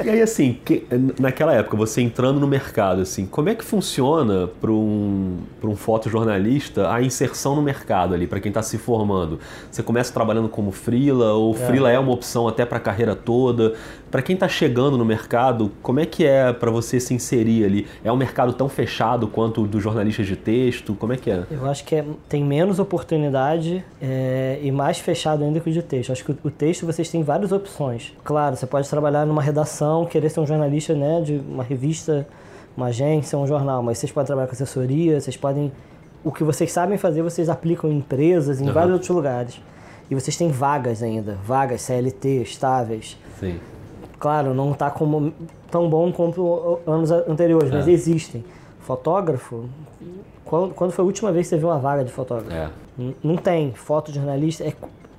E 0.04 0.10
aí, 0.10 0.22
assim, 0.22 0.58
que, 0.66 0.86
naquela 1.18 1.54
época, 1.54 1.78
você 1.78 2.02
entrando 2.02 2.38
no 2.38 2.48
mercado, 2.48 3.02
assim, 3.02 3.26
como 3.26 3.48
é 3.48 3.56
que 3.56 3.64
funciona 3.64 4.48
para 4.60 4.72
um, 4.72 5.38
um 5.64 5.76
fotojornalista 5.76 6.92
a 6.92 7.02
inserção 7.02 7.56
no 7.56 7.62
mercado 7.62 8.14
ali, 8.14 8.28
para 8.28 8.42
quem 8.42 8.50
está 8.50 8.62
se 8.62 8.78
formando? 8.78 9.40
Você 9.72 9.82
começa 9.82 10.12
trabalhando 10.12 10.50
como 10.50 10.72
freela, 10.72 11.32
ou 11.34 11.54
é. 11.54 11.58
freela 11.58 11.92
é 11.92 11.98
uma 11.98 12.12
opção 12.12 12.46
até 12.46 12.66
para 12.66 12.78
a 12.78 12.82
carreira 12.82 13.16
toda? 13.16 13.74
Para 14.16 14.22
quem 14.22 14.34
está 14.34 14.48
chegando 14.48 14.98
no 14.98 15.04
mercado, 15.04 15.74
como 15.82 16.00
é 16.00 16.06
que 16.06 16.26
é 16.26 16.54
para 16.54 16.72
você 16.72 17.02
se 17.02 17.14
inserir 17.14 17.66
ali? 17.66 17.86
É 18.02 18.10
um 18.10 18.16
mercado 18.16 18.54
tão 18.54 18.70
fechado 18.70 19.28
quanto 19.28 19.64
o 19.64 19.68
dos 19.68 19.84
jornalistas 19.84 20.26
de 20.26 20.38
texto? 20.38 20.96
Como 20.96 21.12
é 21.12 21.18
que 21.18 21.30
é? 21.30 21.44
Eu 21.52 21.66
acho 21.66 21.84
que 21.84 21.96
é, 21.96 22.06
tem 22.30 22.42
menos 22.42 22.80
oportunidade 22.80 23.84
é, 24.02 24.58
e 24.64 24.72
mais 24.72 25.00
fechado 25.00 25.44
ainda 25.44 25.60
que 25.60 25.70
o 25.70 25.74
de 25.74 25.84
texto. 25.84 26.14
Acho 26.14 26.24
que 26.24 26.32
o, 26.32 26.38
o, 26.46 26.50
texto 26.50 26.86
vocês 26.86 27.10
têm 27.10 27.24
várias 27.24 27.52
opções. 27.52 28.14
Claro, 28.24 28.56
você 28.56 28.66
pode 28.66 28.90
trabalhar 28.90 29.26
numa 29.26 29.42
redação, 29.42 30.06
querer 30.06 30.30
ser 30.30 30.40
um 30.40 30.48
jornalista 30.48 30.96
né, 30.96 31.20
de 31.20 31.34
uma 31.50 31.66
revista, 31.66 32.26
uma 32.78 32.86
agência, 32.86 33.38
um 33.38 33.46
jornal, 33.46 33.84
mas 33.84 33.98
vocês 33.98 34.14
podem 34.14 34.28
trabalhar 34.28 34.48
com 34.48 34.54
assessoria, 34.54 35.20
vocês 35.20 35.36
podem. 35.36 35.74
O 36.24 36.32
que 36.32 36.46
vocês 36.46 36.72
sabem 36.72 36.98
fazer, 36.98 37.22
vocês 37.22 37.50
aplicam 37.50 37.92
em 37.92 37.98
empresas, 37.98 38.62
em 38.62 38.68
uhum. 38.68 38.72
vários 38.72 38.94
outros 38.94 39.10
lugares. 39.10 39.60
E 40.10 40.16
vocês 40.16 40.38
têm 40.38 40.48
vagas 40.48 41.04
ainda, 41.04 41.38
vagas 41.44 41.82
CLT, 41.82 42.44
estáveis. 42.44 43.18
Sim. 43.42 43.60
Claro, 44.20 44.54
não 44.54 44.72
está 44.72 44.90
como 44.90 45.34
tão 45.70 45.90
bom 45.90 46.12
como 46.12 46.80
anos 46.88 47.12
anteriores, 47.12 47.72
é. 47.72 47.76
mas 47.76 47.88
existem. 47.88 48.44
Fotógrafo, 48.80 49.66
quando, 50.44 50.74
quando, 50.74 50.92
foi 50.92 51.04
a 51.04 51.06
última 51.06 51.32
vez 51.32 51.48
que 51.48 51.50
você 51.50 51.58
viu 51.58 51.70
uma 51.70 51.80
vaga 51.80 52.04
de 52.04 52.12
fotógrafo? 52.12 52.52
É. 52.52 52.70
Não 53.24 53.36
tem. 53.36 53.74
Fotojornalista, 53.74 54.64
é, 54.64 54.74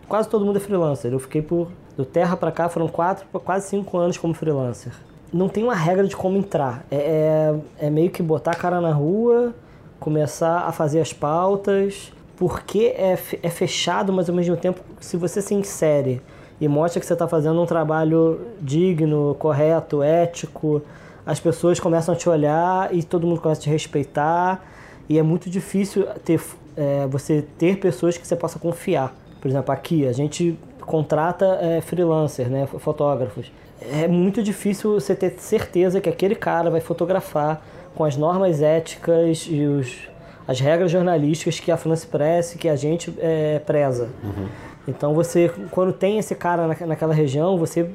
quase 0.08 0.28
todo 0.28 0.44
mundo 0.44 0.56
é 0.56 0.60
freelancer. 0.60 1.12
Eu 1.12 1.18
fiquei 1.18 1.42
por. 1.42 1.68
Do 1.96 2.04
Terra 2.04 2.36
para 2.36 2.52
cá 2.52 2.68
foram 2.68 2.88
quatro, 2.88 3.26
quase 3.40 3.68
cinco 3.68 3.96
anos 3.96 4.18
como 4.18 4.34
freelancer. 4.34 4.92
Não 5.32 5.48
tem 5.48 5.64
uma 5.64 5.74
regra 5.74 6.06
de 6.06 6.14
como 6.14 6.36
entrar. 6.36 6.84
É, 6.90 7.54
é, 7.80 7.86
é 7.86 7.90
meio 7.90 8.10
que 8.10 8.22
botar 8.22 8.52
a 8.52 8.54
cara 8.54 8.80
na 8.82 8.92
rua, 8.92 9.54
começar 9.98 10.60
a 10.60 10.72
fazer 10.72 11.00
as 11.00 11.12
pautas, 11.12 12.12
porque 12.36 12.94
é, 12.96 13.18
é 13.42 13.50
fechado, 13.50 14.12
mas 14.12 14.28
ao 14.28 14.34
mesmo 14.34 14.56
tempo, 14.56 14.80
se 15.00 15.16
você 15.16 15.40
se 15.40 15.54
insere 15.54 16.20
e 16.60 16.68
mostra 16.68 17.00
que 17.00 17.06
você 17.06 17.12
está 17.12 17.28
fazendo 17.28 17.60
um 17.60 17.66
trabalho 17.66 18.40
digno, 18.60 19.36
correto, 19.38 20.02
ético, 20.02 20.82
as 21.26 21.40
pessoas 21.40 21.80
começam 21.80 22.14
a 22.14 22.16
te 22.16 22.28
olhar 22.28 22.94
e 22.94 23.02
todo 23.02 23.26
mundo 23.26 23.40
começa 23.40 23.60
a 23.60 23.64
te 23.64 23.70
respeitar. 23.70 24.64
E 25.08 25.18
é 25.18 25.22
muito 25.22 25.50
difícil 25.50 26.06
ter, 26.24 26.40
é, 26.76 27.06
você 27.08 27.44
ter 27.58 27.78
pessoas 27.78 28.16
que 28.16 28.26
você 28.26 28.36
possa 28.36 28.58
confiar. 28.58 29.14
Por 29.40 29.48
exemplo, 29.48 29.72
aqui 29.72 30.06
a 30.06 30.12
gente 30.12 30.58
contrata 30.80 31.58
é, 31.60 31.80
freelancer, 31.80 32.48
né, 32.48 32.66
fotógrafos. 32.66 33.50
É 33.80 34.06
muito 34.08 34.42
difícil 34.42 34.94
você 34.94 35.14
ter 35.14 35.34
certeza 35.38 36.00
que 36.00 36.08
aquele 36.08 36.34
cara 36.34 36.70
vai 36.70 36.80
fotografar 36.80 37.60
com 37.94 38.04
as 38.04 38.16
normas 38.16 38.62
éticas 38.62 39.46
e 39.50 39.64
os, 39.64 40.08
as 40.46 40.60
regras 40.60 40.90
jornalísticas 40.90 41.58
que 41.58 41.70
a 41.72 41.76
France 41.76 42.06
Press, 42.06 42.54
que 42.54 42.68
a 42.68 42.76
gente 42.76 43.12
é, 43.18 43.58
preza. 43.58 44.08
Uhum. 44.22 44.46
Então 44.86 45.14
você, 45.14 45.50
quando 45.70 45.92
tem 45.92 46.18
esse 46.18 46.34
cara 46.34 46.66
naquela 46.86 47.12
região, 47.12 47.58
você 47.58 47.90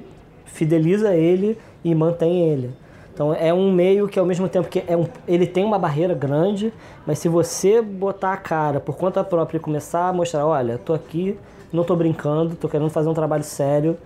fideliza 0.45 1.13
ele 1.13 1.57
e 1.83 1.95
mantém 1.95 2.49
ele. 2.49 2.71
Então 3.13 3.33
é 3.33 3.53
um 3.53 3.71
meio 3.71 4.07
que 4.07 4.17
ao 4.17 4.25
mesmo 4.25 4.47
tempo 4.47 4.67
que 4.67 4.83
é 4.87 4.95
um, 4.95 5.05
ele 5.27 5.45
tem 5.45 5.63
uma 5.63 5.77
barreira 5.77 6.13
grande, 6.13 6.73
mas 7.05 7.19
se 7.19 7.27
você 7.27 7.81
botar 7.81 8.33
a 8.33 8.37
cara 8.37 8.79
por 8.79 8.97
conta 8.97 9.23
própria 9.23 9.57
e 9.57 9.59
começar 9.59 10.07
a 10.07 10.13
mostrar, 10.13 10.45
olha, 10.45 10.77
tô 10.77 10.93
aqui, 10.93 11.37
não 11.71 11.83
tô 11.83 11.95
brincando, 11.95 12.55
tô 12.55 12.67
querendo 12.67 12.89
fazer 12.89 13.09
um 13.09 13.13
trabalho 13.13 13.43
sério, 13.43 13.97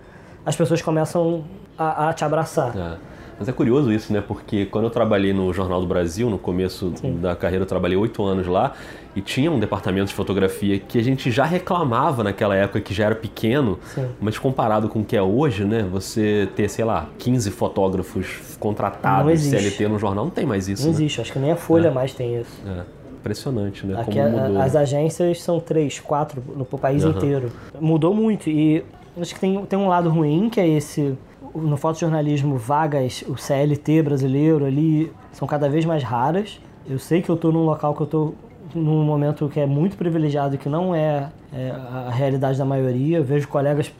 as 0.44 0.54
pessoas 0.56 0.82
começam 0.82 1.44
a, 1.78 2.08
a 2.08 2.12
te 2.12 2.24
abraçar. 2.24 2.76
É. 2.76 3.15
Mas 3.38 3.48
é 3.48 3.52
curioso 3.52 3.92
isso, 3.92 4.12
né? 4.12 4.22
Porque 4.26 4.66
quando 4.66 4.84
eu 4.84 4.90
trabalhei 4.90 5.32
no 5.32 5.52
Jornal 5.52 5.80
do 5.80 5.86
Brasil, 5.86 6.30
no 6.30 6.38
começo 6.38 6.92
Sim. 6.96 7.18
da 7.20 7.36
carreira, 7.36 7.64
eu 7.64 7.68
trabalhei 7.68 7.96
oito 7.96 8.24
anos 8.24 8.46
lá 8.46 8.72
e 9.14 9.20
tinha 9.20 9.50
um 9.50 9.58
departamento 9.58 10.08
de 10.08 10.14
fotografia 10.14 10.78
que 10.78 10.98
a 10.98 11.02
gente 11.02 11.30
já 11.30 11.44
reclamava 11.44 12.24
naquela 12.24 12.54
época 12.54 12.80
que 12.80 12.94
já 12.94 13.06
era 13.06 13.14
pequeno, 13.14 13.78
Sim. 13.94 14.06
mas 14.20 14.38
comparado 14.38 14.88
com 14.88 15.00
o 15.00 15.04
que 15.04 15.16
é 15.16 15.22
hoje, 15.22 15.64
né? 15.64 15.86
Você 15.90 16.48
ter, 16.56 16.68
sei 16.68 16.84
lá, 16.84 17.08
15 17.18 17.50
fotógrafos 17.50 18.56
contratados 18.58 19.40
CLT 19.40 19.88
no 19.88 19.98
jornal, 19.98 20.24
não 20.24 20.30
tem 20.30 20.46
mais 20.46 20.68
isso. 20.68 20.82
Não 20.82 20.90
né? 20.90 20.96
existe, 20.96 21.20
acho 21.20 21.32
que 21.32 21.38
nem 21.38 21.52
a 21.52 21.56
Folha 21.56 21.88
é. 21.88 21.90
mais 21.90 22.14
tem 22.14 22.40
isso. 22.40 22.62
É. 22.66 22.82
Impressionante, 23.20 23.84
né? 23.84 24.00
Aqui 24.00 24.18
a, 24.20 24.62
as 24.62 24.76
agências 24.76 25.42
são 25.42 25.58
três, 25.60 25.98
quatro 25.98 26.42
no 26.56 26.64
país 26.64 27.04
uhum. 27.04 27.10
inteiro. 27.10 27.52
Mudou 27.80 28.14
muito 28.14 28.48
e 28.48 28.84
acho 29.20 29.34
que 29.34 29.40
tem, 29.40 29.64
tem 29.66 29.78
um 29.78 29.88
lado 29.88 30.08
ruim 30.08 30.48
que 30.48 30.60
é 30.60 30.68
esse 30.68 31.16
no 31.56 31.76
fotojornalismo, 31.76 32.56
vagas, 32.56 33.24
o 33.28 33.36
CLT 33.36 34.02
brasileiro 34.02 34.64
ali, 34.64 35.12
são 35.32 35.46
cada 35.46 35.68
vez 35.68 35.84
mais 35.84 36.02
raras. 36.02 36.60
Eu 36.88 36.98
sei 36.98 37.22
que 37.22 37.28
eu 37.28 37.34
estou 37.34 37.52
num 37.52 37.64
local 37.64 37.94
que 37.94 38.02
eu 38.02 38.04
estou 38.04 38.34
num 38.74 39.04
momento 39.04 39.48
que 39.48 39.58
é 39.58 39.66
muito 39.66 39.96
privilegiado, 39.96 40.58
que 40.58 40.68
não 40.68 40.94
é, 40.94 41.30
é, 41.52 41.70
a 41.70 42.10
realidade 42.10 42.58
da 42.58 42.64
maioria. 42.64 43.18
Eu 43.18 43.24
vejo 43.24 43.48
colegas 43.48 43.92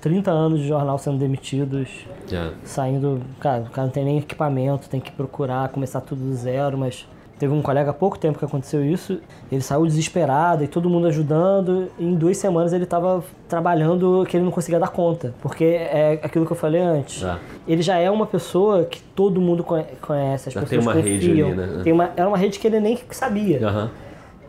30 0.00 0.30
anos 0.30 0.60
de 0.60 0.68
jornal 0.68 0.98
sendo 0.98 1.18
demitidos, 1.18 1.88
yeah. 2.30 2.54
saindo. 2.64 3.20
Cara, 3.40 3.62
o 3.62 3.70
cara 3.70 3.86
não 3.86 3.92
tem 3.92 4.04
nem 4.04 4.18
equipamento, 4.18 4.88
tem 4.88 5.00
que 5.00 5.10
procurar, 5.10 5.68
começar 5.70 6.00
tudo 6.00 6.22
do 6.22 6.34
zero, 6.34 6.76
mas 6.76 7.06
Teve 7.38 7.52
um 7.52 7.62
colega 7.62 7.90
há 7.90 7.94
pouco 7.94 8.18
tempo 8.18 8.38
que 8.38 8.44
aconteceu 8.44 8.84
isso, 8.84 9.20
ele 9.50 9.60
saiu 9.60 9.86
desesperado 9.86 10.64
e 10.64 10.68
todo 10.68 10.90
mundo 10.90 11.06
ajudando, 11.06 11.88
e 11.98 12.04
em 12.04 12.14
duas 12.14 12.36
semanas 12.36 12.72
ele 12.72 12.84
estava 12.84 13.22
trabalhando 13.48 14.24
que 14.28 14.36
ele 14.36 14.44
não 14.44 14.50
conseguia 14.50 14.80
dar 14.80 14.88
conta, 14.88 15.32
porque 15.40 15.64
é 15.64 16.20
aquilo 16.22 16.44
que 16.44 16.52
eu 16.52 16.56
falei 16.56 16.80
antes. 16.80 17.24
Ele 17.66 17.80
já 17.80 17.96
é 17.96 18.10
uma 18.10 18.26
pessoa 18.26 18.84
que 18.84 19.00
todo 19.00 19.40
mundo 19.40 19.62
conhece, 19.62 20.48
as 20.48 20.54
já 20.54 20.60
pessoas 20.60 20.68
tem 20.68 20.78
uma 20.80 20.94
confiam. 20.94 21.12
Rede 21.12 21.42
ali, 21.42 21.54
né? 21.54 21.80
Tem 21.84 21.92
uma, 21.92 22.10
era 22.16 22.28
uma 22.28 22.36
rede 22.36 22.58
que 22.58 22.66
ele 22.66 22.80
nem 22.80 22.98
sabia. 23.10 23.60
Uhum. 23.68 23.88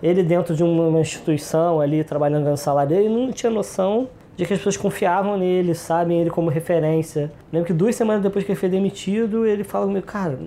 Ele 0.02 0.24
dentro 0.24 0.56
de 0.56 0.64
uma 0.64 1.00
instituição 1.00 1.80
ali, 1.82 2.04
trabalhando 2.04 2.44
ganhando 2.44 2.58
salário, 2.58 2.96
ele 2.96 3.10
não 3.10 3.32
tinha 3.32 3.52
noção 3.52 4.08
de 4.36 4.46
que 4.46 4.54
as 4.54 4.60
pessoas 4.60 4.78
confiavam 4.78 5.38
nele, 5.38 5.76
sabem 5.76 6.22
ele 6.22 6.30
como 6.30 6.50
referência. 6.50 7.30
Lembro 7.52 7.68
que 7.68 7.74
duas 7.74 7.96
semanas 7.96 8.24
depois 8.24 8.46
que 8.46 8.52
ele 8.52 8.60
foi 8.60 8.70
demitido, 8.70 9.46
ele 9.46 9.66
fala 9.66 9.86
comigo, 9.86 10.06
cara, 10.06 10.40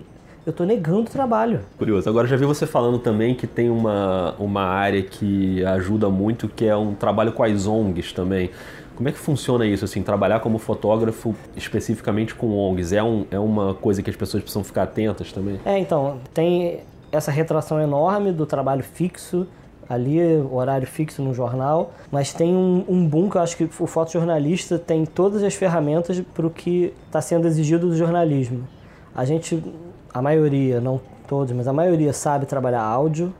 eu 0.44 0.50
estou 0.50 0.66
negando 0.66 1.02
o 1.02 1.04
trabalho. 1.04 1.60
Curioso. 1.78 2.08
Agora 2.08 2.26
já 2.26 2.36
vi 2.36 2.44
você 2.44 2.66
falando 2.66 2.98
também 2.98 3.34
que 3.34 3.46
tem 3.46 3.70
uma, 3.70 4.34
uma 4.38 4.62
área 4.62 5.02
que 5.02 5.64
ajuda 5.64 6.10
muito, 6.10 6.48
que 6.48 6.66
é 6.66 6.76
um 6.76 6.94
trabalho 6.94 7.32
com 7.32 7.42
as 7.42 7.66
ONGs 7.66 8.12
também. 8.12 8.50
Como 8.96 9.08
é 9.08 9.12
que 9.12 9.18
funciona 9.18 9.64
isso, 9.64 9.84
assim, 9.84 10.02
trabalhar 10.02 10.40
como 10.40 10.58
fotógrafo 10.58 11.34
especificamente 11.56 12.34
com 12.34 12.56
ONGs? 12.56 12.92
É, 12.92 13.02
um, 13.02 13.24
é 13.30 13.38
uma 13.38 13.74
coisa 13.74 14.02
que 14.02 14.10
as 14.10 14.16
pessoas 14.16 14.42
precisam 14.42 14.64
ficar 14.64 14.82
atentas 14.82 15.32
também? 15.32 15.58
É, 15.64 15.78
então, 15.78 16.18
tem 16.34 16.80
essa 17.10 17.30
retração 17.30 17.80
enorme 17.80 18.32
do 18.32 18.44
trabalho 18.44 18.82
fixo, 18.82 19.46
ali, 19.88 20.18
horário 20.50 20.86
fixo 20.86 21.22
no 21.22 21.34
jornal, 21.34 21.92
mas 22.10 22.32
tem 22.32 22.54
um, 22.54 22.84
um 22.88 23.06
boom 23.06 23.28
que 23.28 23.36
eu 23.36 23.42
acho 23.42 23.56
que 23.56 23.64
o 23.64 23.86
fotojornalista 23.86 24.78
tem 24.78 25.04
todas 25.04 25.42
as 25.42 25.54
ferramentas 25.54 26.20
para 26.34 26.46
o 26.46 26.50
que 26.50 26.92
está 27.06 27.20
sendo 27.20 27.46
exigido 27.46 27.88
do 27.88 27.96
jornalismo. 27.96 28.66
A 29.14 29.24
gente 29.24 29.62
a 30.12 30.20
maioria, 30.20 30.80
não 30.80 31.00
todos, 31.26 31.52
mas 31.52 31.66
a 31.66 31.72
maioria 31.72 32.12
sabe 32.12 32.46
trabalhar 32.46 32.82
áudio, 32.82 33.32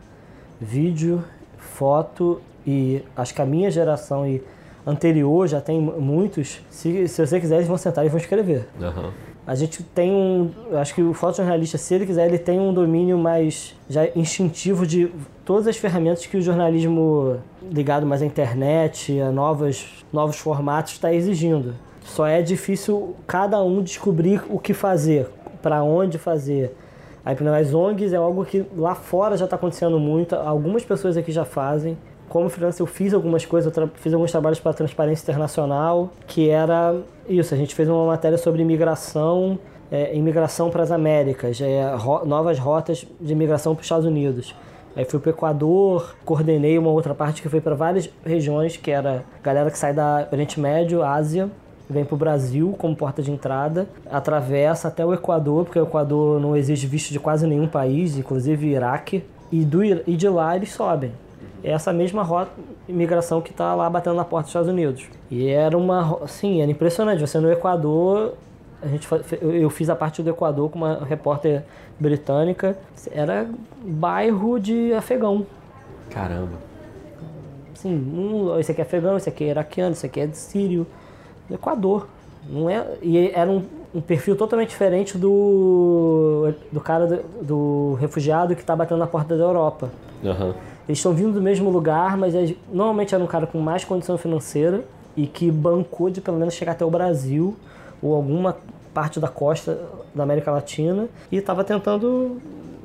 vídeo, 0.61 1.23
foto 1.59 2.41
e 2.67 3.03
acho 3.17 3.35
que 3.35 3.43
a 3.43 3.47
minha 3.47 3.71
geração 3.71 4.27
e 4.27 4.43
anterior 4.87 5.47
já 5.47 5.61
tem 5.61 5.81
muitos. 5.81 6.61
Se, 6.71 7.07
se 7.09 7.27
você 7.27 7.41
quiser, 7.41 7.57
eles 7.57 7.69
vão 7.69 7.77
sentar 7.77 8.05
e 8.05 8.09
vão 8.09 8.19
escrever. 8.19 8.69
Uhum. 8.81 9.11
A 9.45 9.57
gente 9.57 9.83
tem 9.83 10.13
um. 10.13 10.51
Acho 10.81 10.95
que 10.95 11.03
o 11.03 11.13
fotojornalista, 11.13 11.77
se 11.77 11.95
ele 11.95 12.07
quiser, 12.07 12.27
ele 12.27 12.39
tem 12.39 12.61
um 12.61 12.73
domínio 12.73 13.19
mais 13.19 13.75
já 13.89 14.07
instintivo 14.15 14.87
de 14.87 15.13
todas 15.45 15.67
as 15.67 15.77
ferramentas 15.77 16.25
que 16.27 16.37
o 16.37 16.43
jornalismo 16.43 17.39
ligado 17.71 18.07
mais 18.07 18.23
à 18.23 18.27
internet, 18.27 19.21
a 19.21 19.33
novos, 19.33 20.05
novos 20.13 20.37
formatos, 20.37 20.93
está 20.93 21.13
exigindo. 21.13 21.75
Só 22.05 22.27
é 22.27 22.41
difícil 22.41 23.17
cada 23.27 23.63
um 23.63 23.83
descobrir 23.83 24.43
o 24.49 24.61
que 24.61 24.73
fazer, 24.73 25.29
para 25.63 25.83
onde 25.83 26.19
fazer. 26.19 26.75
Aí, 27.25 27.37
as 27.61 27.73
ONGs 27.73 28.13
é 28.13 28.17
algo 28.17 28.45
que 28.45 28.67
lá 28.77 28.95
fora 28.95 29.37
já 29.37 29.45
está 29.45 29.57
acontecendo 29.57 29.99
muito, 29.99 30.35
algumas 30.35 30.85
pessoas 30.85 31.17
aqui 31.17 31.31
já 31.31 31.45
fazem. 31.45 31.97
Como 32.29 32.49
freelancer, 32.49 32.83
eu 32.83 32.87
fiz 32.87 33.15
algumas 33.15 33.45
coisas, 33.45 33.75
eu 33.77 33.89
fiz 33.95 34.13
alguns 34.13 34.33
trabalhos 34.33 34.59
para 34.59 34.73
a 34.73 34.75
Transparência 34.75 35.23
Internacional, 35.23 36.11
que 36.27 36.49
era 36.49 36.97
isso, 37.29 37.55
a 37.55 37.57
gente 37.57 37.75
fez 37.75 37.89
uma 37.89 38.07
matéria 38.07 38.39
sobre 38.39 38.63
imigração, 38.63 39.59
é, 39.91 40.17
imigração 40.17 40.71
para 40.71 40.83
as 40.83 40.91
Américas, 40.91 41.61
é, 41.61 41.95
ro 41.95 42.25
novas 42.25 42.59
rotas 42.59 43.07
de 43.21 43.33
imigração 43.33 43.75
para 43.75 43.83
os 43.83 43.87
Estados 43.87 44.07
Unidos. 44.07 44.55
Aí 44.97 45.05
fui 45.05 45.21
para 45.21 45.29
o 45.29 45.33
Equador, 45.33 46.15
coordenei 46.25 46.77
uma 46.79 46.91
outra 46.91 47.15
parte 47.15 47.41
que 47.41 47.49
foi 47.49 47.61
para 47.61 47.75
várias 47.75 48.11
regiões, 48.25 48.77
que 48.77 48.91
era 48.91 49.25
galera 49.43 49.71
que 49.71 49.79
sai 49.79 49.93
da 49.93 50.29
Oriente 50.31 50.59
Médio, 50.59 51.03
Ásia, 51.03 51.51
vem 51.93 52.05
para 52.05 52.15
o 52.15 52.19
Brasil 52.19 52.75
como 52.79 52.97
porta 52.97 53.23
de 53.23 53.31
entrada, 53.31 53.87
atravessa 54.11 54.89
até 54.89 55.05
o 55.05 55.15
Equador, 55.15 55.65
porque 55.65 55.79
o 55.79 55.85
Equador 55.85 56.41
não 56.41 56.57
exige 56.57 56.87
visto 56.87 57.13
de 57.13 57.21
quase 57.21 57.47
nenhum 57.47 57.69
país, 57.69 58.17
inclusive 58.17 58.67
Iraque, 58.67 59.25
e, 59.53 59.65
do, 59.65 59.85
e 59.85 60.17
de 60.17 60.29
lá 60.29 60.57
eles 60.57 60.73
sobem. 60.73 61.13
É 61.63 61.71
essa 61.71 61.93
mesma 61.93 62.23
rota 62.23 62.51
imigração 62.89 63.41
que 63.41 63.51
está 63.51 63.75
lá 63.75 63.89
batendo 63.89 64.17
na 64.17 64.25
porta 64.25 64.45
dos 64.45 64.51
Estados 64.51 64.69
Unidos. 64.69 65.05
E 65.31 65.49
era 65.49 65.79
uma, 65.79 66.27
sim, 66.27 66.61
era 66.61 66.71
impressionante. 66.71 67.21
Você 67.21 67.39
no 67.39 67.51
Equador, 67.53 68.35
a 68.83 68.89
gente 68.89 69.07
eu 69.41 69.71
fiz 69.71 69.89
a 69.89 69.95
parte 69.95 70.23
do 70.23 70.31
Equador 70.31 70.71
com 70.71 70.79
uma 70.79 71.05
repórter 71.05 71.63
britânica, 72.01 72.77
era 73.13 73.49
bairro 73.85 74.59
de 74.59 74.93
afegão. 74.93 75.47
Caramba. 76.11 76.59
Sim, 77.75 77.95
um, 77.95 78.59
esse 78.59 78.73
aqui 78.73 78.81
é 78.81 78.85
afegão, 78.85 79.17
esse 79.17 79.29
aqui 79.29 79.45
é 79.45 79.49
iraquiano, 79.49 79.93
esse 79.93 80.07
aqui 80.07 80.21
é 80.21 80.27
de 80.27 80.37
sírio 80.37 80.87
do 81.49 81.55
Equador. 81.55 82.09
Não 82.49 82.69
é, 82.69 82.85
e 83.01 83.31
era 83.33 83.51
um, 83.51 83.63
um 83.95 84.01
perfil 84.01 84.35
totalmente 84.35 84.71
diferente 84.71 85.17
do, 85.17 86.53
do 86.73 86.81
cara 86.81 87.07
do, 87.07 87.23
do 87.43 87.95
refugiado 88.01 88.55
que 88.55 88.61
está 88.61 88.75
batendo 88.75 88.99
na 88.99 89.07
porta 89.07 89.37
da 89.37 89.45
Europa. 89.45 89.91
Uhum. 90.23 90.55
Eles 90.89 90.99
estão 90.99 91.13
vindo 91.13 91.33
do 91.33 91.41
mesmo 91.41 91.71
lugar, 91.71 92.17
mas 92.17 92.35
eles, 92.35 92.57
normalmente 92.73 93.15
era 93.15 93.23
um 93.23 93.27
cara 93.27 93.47
com 93.47 93.59
mais 93.59 93.85
condição 93.85 94.19
financeira 94.19 94.85
e 95.17 95.27
que 95.27 95.51
bancou 95.51 96.11
de 96.11 96.21
pelo 96.21 96.39
menos 96.39 96.55
chegar 96.55 96.73
até 96.73 96.85
o 96.85 96.91
Brasil 96.91 97.57
ou 98.03 98.15
alguma 98.15 98.57
parte 98.93 99.21
da 99.21 99.29
costa 99.29 99.79
da 100.15 100.23
América 100.23 100.51
Latina 100.51 101.09
e 101.31 101.37
estava 101.37 101.63
tentando 101.63 102.41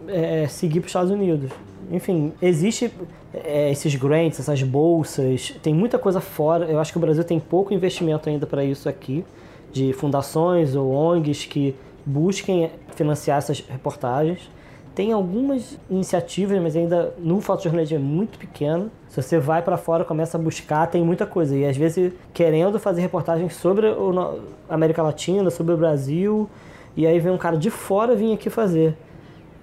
é, 0.08 0.48
seguir 0.48 0.80
para 0.80 0.86
os 0.86 0.90
Estados 0.90 1.12
Unidos. 1.12 1.52
Enfim, 1.92 2.34
existe 2.42 2.92
é, 3.34 3.72
esses 3.72 3.96
grants, 3.96 4.40
essas 4.40 4.62
bolsas, 4.64 5.54
tem 5.62 5.74
muita 5.74 5.98
coisa 5.98 6.20
fora. 6.20 6.66
Eu 6.66 6.80
acho 6.80 6.92
que 6.92 6.98
o 6.98 7.02
Brasil 7.02 7.24
tem 7.24 7.40
pouco 7.40 7.74
investimento 7.74 8.30
ainda 8.30 8.46
para 8.46 8.64
isso 8.64 8.90
aqui, 8.90 9.24
de 9.72 9.94
fundações 9.94 10.76
ou 10.76 10.92
ONGs 10.92 11.46
que 11.46 11.76
busquem 12.06 12.72
financiar 12.96 13.38
essas 13.38 13.60
reportagens. 13.60 14.50
Tem 14.94 15.12
algumas 15.14 15.78
iniciativas, 15.90 16.60
mas 16.60 16.76
ainda 16.76 17.14
no 17.20 17.40
fotojornalismo 17.40 17.98
é 17.98 18.00
muito 18.00 18.40
pequeno. 18.40 18.90
Se 19.08 19.22
você 19.22 19.38
vai 19.38 19.62
para 19.62 19.78
fora, 19.78 20.04
começa 20.04 20.38
a 20.38 20.42
buscar, 20.42 20.88
tem 20.88 21.04
muita 21.04 21.26
coisa. 21.26 21.56
E 21.56 21.66
às 21.66 21.78
vezes 21.78 22.12
querendo 22.34 22.80
fazer 22.80 23.02
reportagens 23.02 23.54
sobre 23.54 23.88
a 23.88 24.74
América 24.74 25.04
Latina, 25.04 25.52
sobre 25.52 25.74
o 25.74 25.78
Brasil, 25.78 26.50
e 26.96 27.06
aí 27.06 27.20
vem 27.20 27.32
um 27.32 27.38
cara 27.38 27.56
de 27.56 27.70
fora 27.70 28.16
vir 28.16 28.34
aqui 28.34 28.50
fazer. 28.50 28.98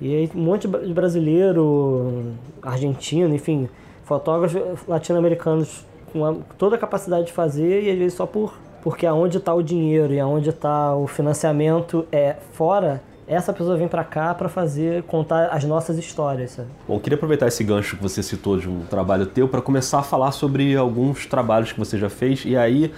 E 0.00 0.14
aí 0.14 0.30
um 0.34 0.40
monte 0.40 0.66
de 0.68 0.92
brasileiro, 0.92 2.32
argentino, 2.62 3.34
enfim, 3.34 3.68
fotógrafos 4.04 4.60
latino-americanos 4.86 5.84
com 6.12 6.42
toda 6.58 6.76
a 6.76 6.78
capacidade 6.78 7.26
de 7.26 7.32
fazer 7.32 7.82
e 7.84 7.90
às 7.90 7.98
vezes 7.98 8.14
só 8.14 8.26
por 8.26 8.54
porque 8.82 9.06
aonde 9.06 9.38
está 9.38 9.54
o 9.54 9.62
dinheiro 9.62 10.12
e 10.12 10.20
aonde 10.20 10.50
está 10.50 10.94
o 10.94 11.06
financiamento 11.06 12.06
é 12.12 12.36
fora, 12.52 13.02
essa 13.26 13.50
pessoa 13.50 13.78
vem 13.78 13.88
para 13.88 14.04
cá 14.04 14.34
para 14.34 14.46
fazer 14.46 15.02
contar 15.04 15.46
as 15.46 15.64
nossas 15.64 15.96
histórias. 15.96 16.50
Sabe? 16.50 16.68
Bom, 16.86 17.00
queria 17.00 17.16
aproveitar 17.16 17.48
esse 17.48 17.64
gancho 17.64 17.96
que 17.96 18.02
você 18.02 18.22
citou 18.22 18.58
de 18.58 18.68
um 18.68 18.80
trabalho 18.80 19.24
teu 19.24 19.48
para 19.48 19.62
começar 19.62 20.00
a 20.00 20.02
falar 20.02 20.32
sobre 20.32 20.76
alguns 20.76 21.24
trabalhos 21.24 21.72
que 21.72 21.78
você 21.78 21.96
já 21.96 22.10
fez 22.10 22.44
e 22.44 22.54
aí 22.56 22.92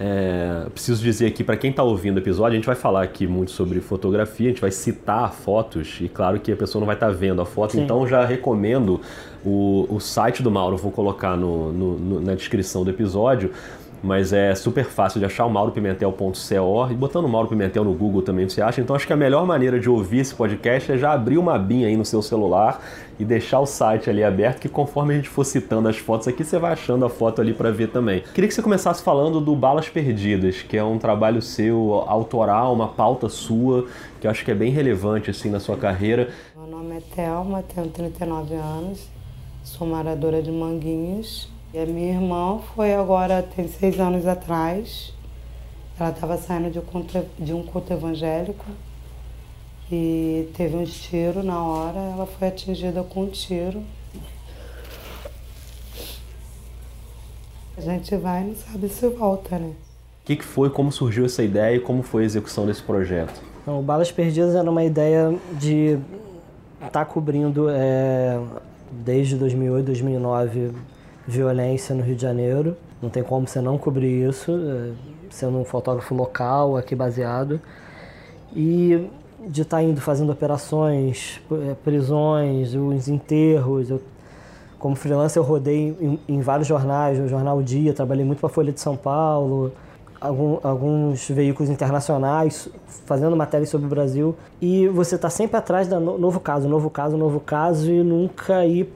é, 0.00 0.66
preciso 0.72 1.02
dizer 1.02 1.26
aqui 1.26 1.42
para 1.42 1.56
quem 1.56 1.70
está 1.70 1.82
ouvindo 1.82 2.16
o 2.16 2.20
episódio, 2.20 2.52
a 2.52 2.56
gente 2.56 2.66
vai 2.66 2.76
falar 2.76 3.02
aqui 3.02 3.26
muito 3.26 3.50
sobre 3.50 3.80
fotografia, 3.80 4.46
a 4.46 4.50
gente 4.50 4.60
vai 4.60 4.70
citar 4.70 5.32
fotos 5.32 5.98
e 6.00 6.08
claro 6.08 6.38
que 6.38 6.52
a 6.52 6.56
pessoa 6.56 6.78
não 6.80 6.86
vai 6.86 6.94
estar 6.94 7.08
tá 7.08 7.12
vendo 7.12 7.42
a 7.42 7.44
foto, 7.44 7.72
Sim. 7.72 7.82
então 7.82 8.06
já 8.06 8.24
recomendo 8.24 9.00
o, 9.44 9.86
o 9.90 9.98
site 9.98 10.40
do 10.40 10.52
Mauro, 10.52 10.76
vou 10.76 10.92
colocar 10.92 11.36
no, 11.36 11.72
no, 11.72 11.98
no, 11.98 12.20
na 12.20 12.34
descrição 12.36 12.84
do 12.84 12.90
episódio. 12.90 13.50
Mas 14.02 14.32
é 14.32 14.54
super 14.54 14.84
fácil 14.84 15.18
de 15.18 15.26
achar 15.26 15.44
o 15.44 15.50
mauropimentel.co 15.50 16.90
e 16.90 16.94
botando 16.94 17.28
Mauro 17.28 17.48
Pimentel 17.48 17.84
no 17.84 17.92
Google 17.92 18.22
também 18.22 18.48
você 18.48 18.62
acha. 18.62 18.80
Então 18.80 18.94
acho 18.94 19.06
que 19.06 19.12
a 19.12 19.16
melhor 19.16 19.44
maneira 19.44 19.78
de 19.78 19.90
ouvir 19.90 20.18
esse 20.18 20.34
podcast 20.34 20.92
é 20.92 20.96
já 20.96 21.12
abrir 21.12 21.38
uma 21.38 21.54
abinha 21.54 21.88
aí 21.88 21.96
no 21.96 22.04
seu 22.04 22.22
celular 22.22 22.80
e 23.18 23.24
deixar 23.24 23.58
o 23.58 23.66
site 23.66 24.08
ali 24.08 24.22
aberto, 24.22 24.60
que 24.60 24.68
conforme 24.68 25.14
a 25.14 25.16
gente 25.16 25.28
for 25.28 25.44
citando 25.44 25.88
as 25.88 25.98
fotos 25.98 26.28
aqui, 26.28 26.44
você 26.44 26.58
vai 26.58 26.72
achando 26.72 27.04
a 27.04 27.10
foto 27.10 27.40
ali 27.40 27.52
para 27.52 27.70
ver 27.70 27.88
também. 27.88 28.22
Queria 28.32 28.46
que 28.46 28.54
você 28.54 28.62
começasse 28.62 29.02
falando 29.02 29.40
do 29.40 29.56
Balas 29.56 29.88
Perdidas, 29.88 30.62
que 30.62 30.76
é 30.76 30.84
um 30.84 30.98
trabalho 30.98 31.42
seu 31.42 32.04
autoral, 32.06 32.72
uma 32.72 32.88
pauta 32.88 33.28
sua, 33.28 33.86
que 34.20 34.26
eu 34.26 34.30
acho 34.30 34.44
que 34.44 34.52
é 34.52 34.54
bem 34.54 34.70
relevante 34.70 35.30
assim 35.30 35.50
na 35.50 35.58
sua 35.58 35.76
carreira. 35.76 36.28
Meu 36.56 36.66
nome 36.66 36.96
é 36.96 37.00
Thelma, 37.00 37.62
tenho 37.62 37.88
39 37.88 38.54
anos, 38.54 39.08
sou 39.64 39.86
moradora 39.86 40.40
de 40.40 40.52
Manguinhos. 40.52 41.57
E 41.72 41.78
a 41.78 41.84
minha 41.84 42.14
irmã 42.14 42.60
foi 42.74 42.94
agora, 42.94 43.42
tem 43.42 43.68
seis 43.68 44.00
anos 44.00 44.26
atrás, 44.26 45.12
ela 46.00 46.10
estava 46.10 46.38
saindo 46.38 46.70
de 46.70 46.78
um, 46.78 46.82
culto, 46.82 47.26
de 47.38 47.52
um 47.52 47.62
culto 47.62 47.92
evangélico 47.92 48.64
e 49.92 50.48
teve 50.56 50.76
um 50.76 50.84
tiro 50.84 51.42
na 51.42 51.62
hora, 51.62 51.98
ela 51.98 52.24
foi 52.24 52.48
atingida 52.48 53.02
com 53.02 53.24
um 53.24 53.28
tiro. 53.28 53.82
A 57.76 57.80
gente 57.82 58.16
vai 58.16 58.42
e 58.42 58.46
não 58.46 58.56
sabe 58.56 58.88
se 58.88 59.06
volta, 59.08 59.58
né? 59.58 59.72
O 60.22 60.26
que, 60.26 60.36
que 60.36 60.44
foi, 60.44 60.70
como 60.70 60.90
surgiu 60.90 61.26
essa 61.26 61.42
ideia 61.42 61.76
e 61.76 61.80
como 61.80 62.02
foi 62.02 62.22
a 62.22 62.26
execução 62.26 62.66
desse 62.66 62.82
projeto? 62.82 63.42
Então, 63.62 63.78
o 63.78 63.82
Balas 63.82 64.10
Perdidas 64.10 64.54
era 64.54 64.70
uma 64.70 64.84
ideia 64.84 65.36
de 65.52 65.98
estar 66.76 66.90
tá 66.90 67.04
cobrindo 67.04 67.68
é, 67.68 68.40
desde 68.90 69.36
2008, 69.36 69.84
2009 69.84 70.72
violência 71.28 71.94
no 71.94 72.02
Rio 72.02 72.16
de 72.16 72.22
Janeiro. 72.22 72.74
Não 73.02 73.10
tem 73.10 73.22
como 73.22 73.46
você 73.46 73.60
não 73.60 73.76
cobrir 73.76 74.26
isso, 74.26 74.50
é, 74.50 74.92
sendo 75.30 75.58
um 75.58 75.64
fotógrafo 75.64 76.14
local 76.14 76.76
aqui 76.76 76.94
baseado. 76.94 77.60
E 78.56 79.08
de 79.46 79.62
estar 79.62 79.76
tá 79.76 79.82
indo 79.82 80.00
fazendo 80.00 80.32
operações, 80.32 81.40
é, 81.52 81.74
prisões, 81.84 82.74
os 82.74 83.08
enterros. 83.08 83.90
Eu, 83.90 84.00
como 84.78 84.96
freelancer 84.96 85.40
eu 85.40 85.46
rodei 85.46 85.94
em, 86.00 86.18
em 86.26 86.40
vários 86.40 86.66
jornais, 86.66 87.18
no 87.18 87.28
Jornal 87.28 87.62
Dia, 87.62 87.92
trabalhei 87.92 88.24
muito 88.24 88.38
para 88.38 88.48
a 88.48 88.52
Folha 88.52 88.72
de 88.72 88.80
São 88.80 88.96
Paulo, 88.96 89.72
algum, 90.18 90.58
alguns 90.62 91.28
veículos 91.28 91.70
internacionais 91.70 92.68
fazendo 93.04 93.36
matérias 93.36 93.68
sobre 93.68 93.86
o 93.86 93.90
Brasil. 93.90 94.34
E 94.62 94.88
você 94.88 95.16
está 95.16 95.28
sempre 95.28 95.58
atrás 95.58 95.88
da 95.88 96.00
no, 96.00 96.16
novo 96.16 96.40
caso, 96.40 96.68
novo 96.68 96.88
caso, 96.88 97.18
novo 97.18 97.38
caso 97.38 97.92
e 97.92 98.02
nunca 98.02 98.64
ir 98.64 98.90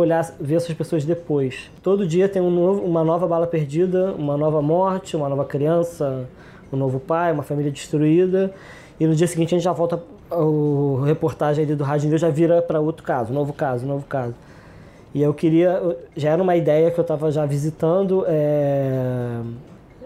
olhar, 0.00 0.34
ver 0.38 0.56
essas 0.56 0.74
pessoas 0.74 1.04
depois. 1.04 1.70
Todo 1.82 2.06
dia 2.06 2.28
tem 2.28 2.42
um 2.42 2.50
novo, 2.50 2.82
uma 2.82 3.02
nova 3.02 3.26
bala 3.26 3.46
perdida, 3.46 4.12
uma 4.12 4.36
nova 4.36 4.60
morte, 4.60 5.16
uma 5.16 5.28
nova 5.28 5.44
criança, 5.44 6.28
um 6.72 6.76
novo 6.76 7.00
pai, 7.00 7.32
uma 7.32 7.42
família 7.42 7.70
destruída. 7.70 8.52
E 8.98 9.06
no 9.06 9.14
dia 9.14 9.26
seguinte 9.26 9.54
a 9.54 9.58
gente 9.58 9.64
já 9.64 9.72
volta, 9.72 10.02
o 10.30 11.02
reportagem 11.04 11.64
ali 11.64 11.74
do 11.74 11.84
Rádio 11.84 12.08
News 12.08 12.20
já 12.20 12.30
vira 12.30 12.62
para 12.62 12.80
outro 12.80 13.04
caso, 13.04 13.32
novo 13.32 13.52
caso, 13.52 13.86
novo 13.86 14.06
caso. 14.06 14.34
E 15.14 15.22
eu 15.22 15.32
queria, 15.32 15.80
já 16.14 16.30
era 16.30 16.42
uma 16.42 16.56
ideia 16.56 16.90
que 16.90 16.98
eu 16.98 17.02
estava 17.02 17.30
já 17.30 17.46
visitando 17.46 18.24
é, 18.28 19.40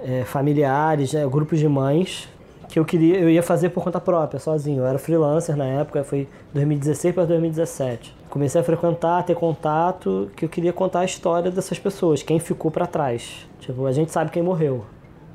é, 0.04 0.24
familiares, 0.24 1.14
é, 1.14 1.26
grupos 1.26 1.58
de 1.58 1.68
mães, 1.68 2.28
que 2.70 2.78
eu 2.78 2.84
queria, 2.84 3.18
eu 3.18 3.28
ia 3.28 3.42
fazer 3.42 3.70
por 3.70 3.82
conta 3.82 4.00
própria, 4.00 4.38
sozinho. 4.38 4.82
Eu 4.82 4.86
era 4.86 4.98
freelancer 4.98 5.56
na 5.56 5.64
época, 5.64 6.04
foi 6.04 6.28
2016 6.54 7.14
para 7.14 7.24
2017. 7.24 8.14
Comecei 8.30 8.60
a 8.60 8.64
frequentar, 8.64 9.18
a 9.18 9.22
ter 9.24 9.34
contato, 9.34 10.30
que 10.36 10.44
eu 10.44 10.48
queria 10.48 10.72
contar 10.72 11.00
a 11.00 11.04
história 11.04 11.50
dessas 11.50 11.78
pessoas, 11.78 12.22
quem 12.22 12.38
ficou 12.38 12.70
para 12.70 12.86
trás. 12.86 13.46
Tipo, 13.58 13.86
a 13.86 13.92
gente 13.92 14.12
sabe 14.12 14.30
quem 14.30 14.42
morreu. 14.42 14.84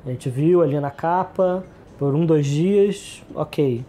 A 0.06 0.10
gente 0.10 0.30
viu 0.30 0.62
ali 0.62 0.80
na 0.80 0.90
capa, 0.90 1.62
por 1.98 2.14
um, 2.14 2.24
dois 2.24 2.46
dias, 2.46 3.22
ok. 3.34 3.84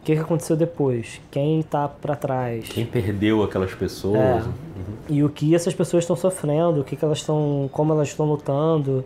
O 0.00 0.04
que, 0.04 0.14
que 0.14 0.20
aconteceu 0.20 0.56
depois? 0.56 1.20
Quem 1.30 1.60
está 1.60 1.88
para 1.88 2.14
trás? 2.16 2.68
Quem 2.68 2.84
perdeu 2.84 3.42
aquelas 3.42 3.72
pessoas? 3.72 4.18
É. 4.18 4.42
Uhum. 4.42 4.94
E 5.08 5.24
o 5.24 5.28
que 5.28 5.54
essas 5.54 5.72
pessoas 5.72 6.02
estão 6.02 6.16
sofrendo? 6.16 6.80
O 6.80 6.84
que, 6.84 6.96
que 6.96 7.04
elas 7.04 7.18
estão, 7.18 7.70
como 7.72 7.92
elas 7.92 8.08
estão 8.08 8.26
lutando? 8.26 9.04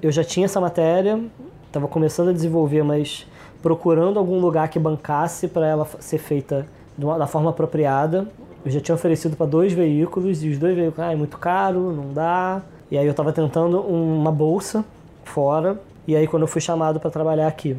Eu 0.00 0.10
já 0.10 0.24
tinha 0.24 0.46
essa 0.46 0.60
matéria, 0.60 1.20
estava 1.68 1.86
começando 1.86 2.28
a 2.28 2.32
desenvolver, 2.32 2.82
mas 2.82 3.26
procurando 3.62 4.18
algum 4.18 4.40
lugar 4.40 4.68
que 4.68 4.78
bancasse 4.78 5.48
para 5.48 5.66
ela 5.66 5.86
ser 6.00 6.18
feita 6.18 6.66
da 6.96 7.26
forma 7.26 7.50
apropriada. 7.50 8.26
Eu 8.64 8.70
já 8.70 8.80
tinha 8.80 8.94
oferecido 8.94 9.36
para 9.36 9.46
dois 9.46 9.72
veículos 9.72 10.42
e 10.42 10.48
os 10.48 10.58
dois 10.58 10.74
veículos, 10.74 10.98
ah, 11.00 11.12
é 11.12 11.16
muito 11.16 11.38
caro, 11.38 11.92
não 11.92 12.12
dá. 12.12 12.60
E 12.90 12.98
aí 12.98 13.06
eu 13.06 13.12
estava 13.12 13.32
tentando 13.32 13.80
uma 13.80 14.32
bolsa 14.32 14.84
fora 15.24 15.78
e 16.06 16.16
aí 16.16 16.26
quando 16.26 16.42
eu 16.42 16.48
fui 16.48 16.60
chamado 16.60 16.98
para 16.98 17.10
trabalhar 17.10 17.46
aqui, 17.46 17.76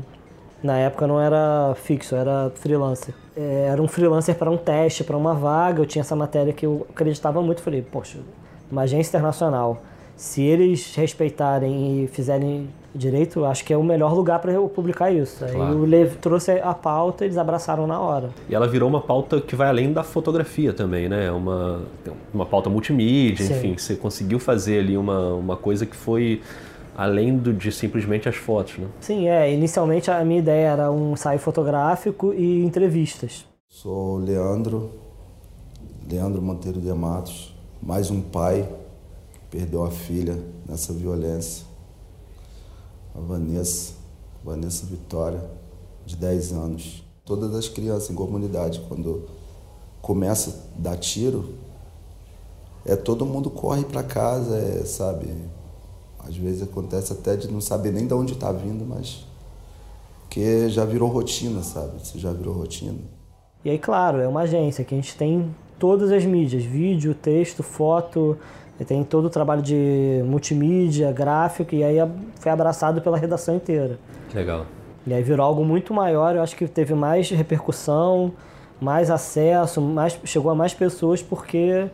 na 0.62 0.78
época 0.78 1.08
não 1.08 1.20
era 1.20 1.74
fixo, 1.76 2.16
era 2.16 2.52
freelancer. 2.56 3.14
É, 3.36 3.70
era 3.72 3.82
um 3.82 3.88
freelancer 3.88 4.36
para 4.36 4.52
um 4.52 4.58
teste, 4.58 5.04
para 5.04 5.18
uma 5.18 5.34
vaga. 5.34 5.82
Eu 5.82 5.86
tinha 5.86 6.02
essa 6.02 6.16
matéria 6.16 6.52
que 6.52 6.66
eu 6.66 6.86
acreditava 6.90 7.42
muito. 7.42 7.62
Falei, 7.62 7.82
poxa, 7.82 8.20
uma 8.72 8.82
agência 8.82 9.10
internacional. 9.10 9.82
Se 10.20 10.42
eles 10.42 10.94
respeitarem 10.96 12.04
e 12.04 12.08
fizerem 12.08 12.68
direito, 12.94 13.46
acho 13.46 13.64
que 13.64 13.72
é 13.72 13.78
o 13.78 13.84
melhor 13.84 14.14
lugar 14.14 14.40
para 14.40 14.52
eu 14.52 14.68
publicar 14.68 15.10
isso. 15.10 15.46
Claro. 15.46 15.64
Aí 15.64 15.72
eu 15.72 15.86
levo, 15.86 16.18
trouxe 16.18 16.52
a 16.60 16.74
pauta 16.74 17.24
e 17.24 17.28
eles 17.28 17.38
abraçaram 17.38 17.88
na 17.88 17.98
hora. 18.02 18.30
E 18.50 18.54
ela 18.54 18.68
virou 18.68 18.90
uma 18.90 19.00
pauta 19.00 19.40
que 19.40 19.56
vai 19.56 19.70
além 19.70 19.94
da 19.94 20.04
fotografia 20.04 20.74
também, 20.74 21.08
né? 21.08 21.28
É 21.28 21.32
uma, 21.32 21.84
uma 22.34 22.46
pauta 22.46 22.70
multimídia, 22.70 23.46
Sim. 23.46 23.54
enfim, 23.54 23.78
você 23.78 23.96
conseguiu 23.96 24.40
fazer 24.40 24.80
ali 24.80 24.98
uma, 24.98 25.36
uma 25.36 25.56
coisa 25.56 25.86
que 25.86 25.96
foi 25.96 26.42
além 26.98 27.38
do, 27.38 27.54
de 27.54 27.72
simplesmente 27.72 28.28
as 28.28 28.36
fotos, 28.36 28.78
né? 28.78 28.88
Sim, 29.00 29.30
é. 29.30 29.54
Inicialmente 29.54 30.12
a 30.12 30.22
minha 30.26 30.40
ideia 30.40 30.68
era 30.68 30.92
um 30.92 31.14
ensaio 31.14 31.40
fotográfico 31.40 32.34
e 32.34 32.62
entrevistas. 32.66 33.46
Sou 33.70 34.18
Leandro, 34.18 34.92
Leandro 36.12 36.42
Monteiro 36.42 36.82
de 36.82 36.92
Matos, 36.92 37.56
mais 37.82 38.12
um 38.12 38.20
pai 38.20 38.68
perdeu 39.50 39.84
a 39.84 39.92
filha 39.92 40.42
nessa 40.68 40.94
violência 40.94 41.70
a 43.16 43.20
Vanessa, 43.20 43.94
Vanessa 44.44 44.86
Vitória, 44.86 45.44
de 46.06 46.16
10 46.16 46.54
anos. 46.54 47.04
Todas 47.26 47.54
as 47.54 47.68
crianças 47.68 48.10
em 48.10 48.16
comunidade, 48.16 48.82
quando 48.88 49.28
começa 50.02 50.50
a 50.78 50.82
dar 50.82 50.98
tiro, 50.98 51.54
é 52.86 52.96
todo 52.96 53.26
mundo 53.26 53.50
corre 53.50 53.84
para 53.84 54.02
casa, 54.02 54.58
é, 54.58 54.86
sabe? 54.86 55.28
Às 56.20 56.36
vezes 56.36 56.64
acontece 56.64 57.14
até 57.14 57.36
de 57.36 57.52
não 57.52 57.62
saber 57.62 57.92
nem 57.92 58.08
de 58.08 58.14
onde 58.14 58.34
está 58.34 58.52
vindo, 58.52 58.86
mas 58.86 59.26
que 60.30 60.70
já 60.70 60.86
virou 60.86 61.10
rotina, 61.10 61.62
sabe? 61.62 62.02
Isso 62.02 62.18
já 62.18 62.32
virou 62.32 62.54
rotina. 62.54 62.98
E 63.64 63.70
aí, 63.70 63.78
claro, 63.78 64.20
é 64.20 64.28
uma 64.28 64.42
agência 64.42 64.86
que 64.86 64.96
a 64.96 64.98
gente 64.98 65.16
tem 65.16 65.54
todas 65.78 66.12
as 66.12 66.24
mídias, 66.24 66.64
vídeo, 66.64 67.14
texto, 67.14 67.62
foto, 67.62 68.38
tem 68.86 69.04
todo 69.04 69.26
o 69.26 69.30
trabalho 69.30 69.62
de 69.62 70.22
multimídia, 70.26 71.12
gráfico, 71.12 71.76
e 71.76 71.84
aí 71.84 71.98
foi 72.40 72.52
abraçado 72.52 73.02
pela 73.02 73.18
redação 73.18 73.56
inteira. 73.56 74.00
Legal. 74.34 74.66
E 75.06 75.14
aí 75.14 75.24
virou 75.24 75.46
algo 75.46 75.66
muito 75.66 75.94
maior, 75.94 76.36
eu 76.36 76.42
acho 76.42 76.56
que 76.56 76.68
teve 76.68 76.94
mais 76.94 77.30
repercussão, 77.30 78.34
mais 78.80 79.12
acesso, 79.12 79.82
mais, 79.82 80.18
chegou 80.24 80.52
a 80.52 80.56
mais 80.56 80.74
pessoas 80.74 81.22
porque 81.22 81.88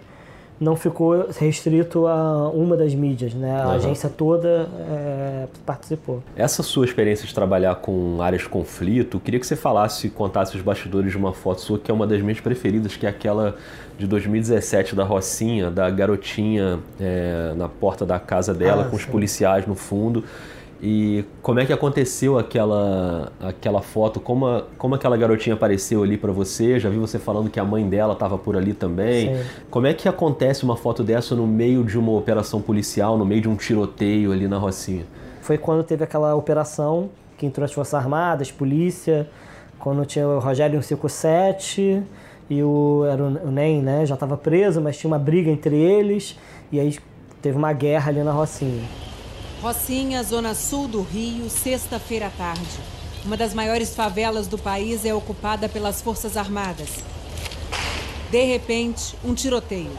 não 0.60 0.76
ficou 0.76 1.28
restrito 1.38 2.08
a 2.08 2.50
uma 2.50 2.78
das 2.78 2.94
mídias, 2.94 3.34
né? 3.34 3.62
A 3.62 3.66
uhum. 3.66 3.72
agência 3.72 4.10
toda 4.10 4.70
é, 4.90 5.48
participou. 5.66 6.24
Essa 6.36 6.64
sua 6.64 6.86
experiência 6.86 7.28
de 7.28 7.34
trabalhar 7.34 7.76
com 7.76 8.22
áreas 8.22 8.44
de 8.44 8.50
conflito, 8.50 9.20
queria 9.20 9.40
que 9.40 9.46
você 9.46 9.56
falasse, 9.56 10.10
contasse 10.10 10.56
os 10.56 10.62
bastidores 10.62 11.12
de 11.12 11.18
uma 11.18 11.34
foto 11.34 11.62
sua 11.62 11.78
que 11.78 11.92
é 11.92 11.94
uma 11.94 12.08
das 12.08 12.22
minhas 12.22 12.40
preferidas, 12.40 12.96
que 12.96 13.06
é 13.06 13.10
aquela 13.10 13.56
de 13.98 14.08
2017 14.08 14.96
da 14.96 15.04
Rocinha, 15.04 15.70
da 15.70 15.90
garotinha 15.90 16.80
é, 17.00 17.54
na 17.56 17.68
porta 17.68 18.06
da 18.06 18.20
casa 18.20 18.54
dela 18.54 18.84
ah, 18.84 18.86
com 18.86 18.98
sim. 18.98 19.04
os 19.04 19.06
policiais 19.06 19.66
no 19.66 19.76
fundo. 19.76 20.24
E 20.82 21.24
como 21.42 21.60
é 21.60 21.66
que 21.66 21.72
aconteceu 21.72 22.38
aquela, 22.38 23.32
aquela 23.40 23.82
foto? 23.82 24.20
Como, 24.20 24.46
a, 24.46 24.64
como 24.78 24.96
aquela 24.96 25.16
garotinha 25.16 25.56
apareceu 25.56 26.04
ali 26.04 26.18
para 26.18 26.32
você? 26.32 26.80
Já 26.80 26.90
vi 26.90 26.98
você 26.98 27.18
falando 27.18 27.50
que 27.50 27.60
a 27.60 27.64
mãe 27.64 27.88
dela 27.88 28.14
estava 28.14 28.38
por 28.38 28.58
ali 28.58 28.74
também. 28.74 29.36
Sim. 29.36 29.44
Como 29.70 29.88
é 29.88 29.94
que 29.94 30.08
acontece 30.08 30.64
uma 30.64 30.76
foto 30.76 31.04
dessa 31.04 31.36
no 31.36 31.48
meio 31.48 31.84
de 31.84 31.98
uma 31.98 32.12
operação 32.12 32.62
policial, 32.62 33.18
no 33.18 33.26
meio 33.26 33.42
de 33.42 33.50
um 33.50 33.56
tiroteio 33.56 34.32
ali 34.32 34.48
na 34.48 34.58
Rocinha? 34.58 35.06
Foi 35.42 35.58
quando 35.58 35.84
teve 35.84 36.04
aquela 36.04 36.36
operação 36.36 37.10
que 37.38 37.46
entrou 37.46 37.64
as 37.64 37.72
Forças 37.72 37.94
Armadas, 37.94 38.52
polícia, 38.52 39.28
quando 39.80 40.06
tinha 40.06 40.28
o 40.28 40.40
Rogério 40.40 40.82
157 40.82 42.04
e 42.50 42.64
o, 42.64 43.06
era 43.06 43.24
o, 43.24 43.28
o 43.48 43.52
NEM, 43.52 43.82
né? 43.82 44.06
Já 44.06 44.16
estava 44.16 44.38
preso, 44.38 44.82
mas 44.82 44.98
tinha 44.98 45.10
uma 45.10 45.20
briga 45.20 45.50
entre 45.50 45.76
eles 45.76 46.38
e 46.72 46.80
aí 46.80 46.98
teve 47.42 47.58
uma 47.58 47.72
guerra 47.74 48.10
ali 48.10 48.24
na 48.24 48.32
Rocinha. 48.32 48.84
Rocinha, 49.62 50.24
zona 50.24 50.54
sul 50.54 50.88
do 50.88 51.02
Rio, 51.02 51.50
sexta-feira 51.50 52.28
à 52.28 52.30
tarde. 52.30 52.80
Uma 53.24 53.36
das 53.36 53.54
maiores 53.54 53.96
favelas 53.96 54.48
do 54.48 54.58
país 54.58 55.06
é 55.06 55.14
ocupada 55.14 55.68
pelas 55.68 56.02
Forças 56.02 56.38
Armadas. 56.38 57.04
De 58.30 58.44
repente, 58.44 59.16
um 59.24 59.34
tiroteio. 59.34 59.92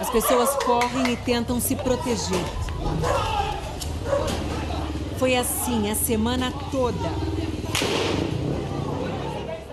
As 0.00 0.10
pessoas 0.10 0.50
correm 0.64 1.12
e 1.12 1.16
tentam 1.16 1.60
se 1.60 1.74
proteger. 1.74 2.44
Foi 5.18 5.34
assim 5.34 5.90
a 5.90 5.94
semana 5.94 6.52
toda. 6.70 7.10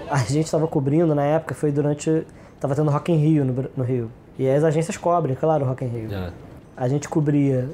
A 0.09 0.17
gente 0.19 0.45
estava 0.45 0.67
cobrindo 0.67 1.13
na 1.13 1.23
época, 1.23 1.53
foi 1.53 1.71
durante. 1.71 2.25
Tava 2.63 2.75
tendo 2.75 2.89
Rock 2.89 3.11
in 3.11 3.17
Rio 3.17 3.43
no, 3.43 3.69
no 3.75 3.83
Rio. 3.83 4.09
E 4.39 4.49
as 4.49 4.63
agências 4.63 4.95
cobrem, 4.95 5.35
claro, 5.35 5.65
o 5.65 5.67
Rock 5.67 5.83
in 5.83 5.89
Rio. 5.89 6.13
É. 6.13 6.31
A 6.77 6.87
gente 6.87 7.09
cobria, 7.09 7.69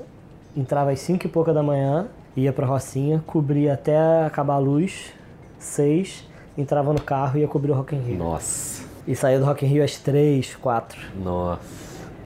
entrava 0.57 0.89
às 0.89 0.99
5 1.01 1.27
e 1.27 1.29
pouca 1.29 1.53
da 1.53 1.61
manhã, 1.61 2.07
ia 2.35 2.51
pra 2.51 2.65
Rocinha, 2.65 3.23
cobria 3.27 3.75
até 3.75 4.25
acabar 4.25 4.55
a 4.55 4.57
luz, 4.57 5.13
6, 5.59 6.25
entrava 6.57 6.91
no 6.91 6.99
carro 6.99 7.37
e 7.37 7.41
ia 7.41 7.47
cobrir 7.47 7.69
o 7.69 7.75
Rock 7.75 7.95
in 7.95 7.99
Rio. 7.99 8.17
Nossa. 8.17 8.83
E 9.05 9.15
saía 9.15 9.37
do 9.37 9.45
Rock 9.45 9.63
in 9.63 9.69
Rio 9.69 9.83
às 9.83 9.95
3, 9.97 10.55
4. 10.55 10.99
Nossa. 11.23 11.61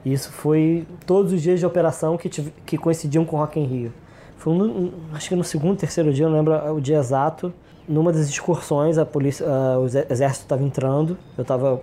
Isso 0.02 0.32
foi 0.32 0.86
todos 1.04 1.34
os 1.34 1.42
dias 1.42 1.60
de 1.60 1.66
operação 1.66 2.16
que, 2.16 2.30
tive, 2.30 2.50
que 2.64 2.78
coincidiam 2.78 3.26
com 3.26 3.36
o 3.36 3.40
Rock 3.40 3.60
in 3.60 3.64
Rio. 3.64 3.92
Foi 4.38 4.54
um, 4.54 4.90
acho 5.12 5.28
que 5.28 5.36
no 5.36 5.44
segundo, 5.44 5.76
terceiro 5.76 6.14
dia, 6.14 6.24
eu 6.24 6.30
não 6.30 6.38
lembro 6.38 6.74
o 6.74 6.80
dia 6.80 6.96
exato. 6.96 7.52
Numa 7.86 8.10
das 8.10 8.26
excursões, 8.26 8.96
a 8.96 9.04
polícia, 9.04 9.46
uh, 9.46 9.80
o 9.80 9.84
exército 9.84 10.44
estava 10.44 10.62
entrando. 10.62 11.18
Eu 11.36 11.42
estava 11.42 11.78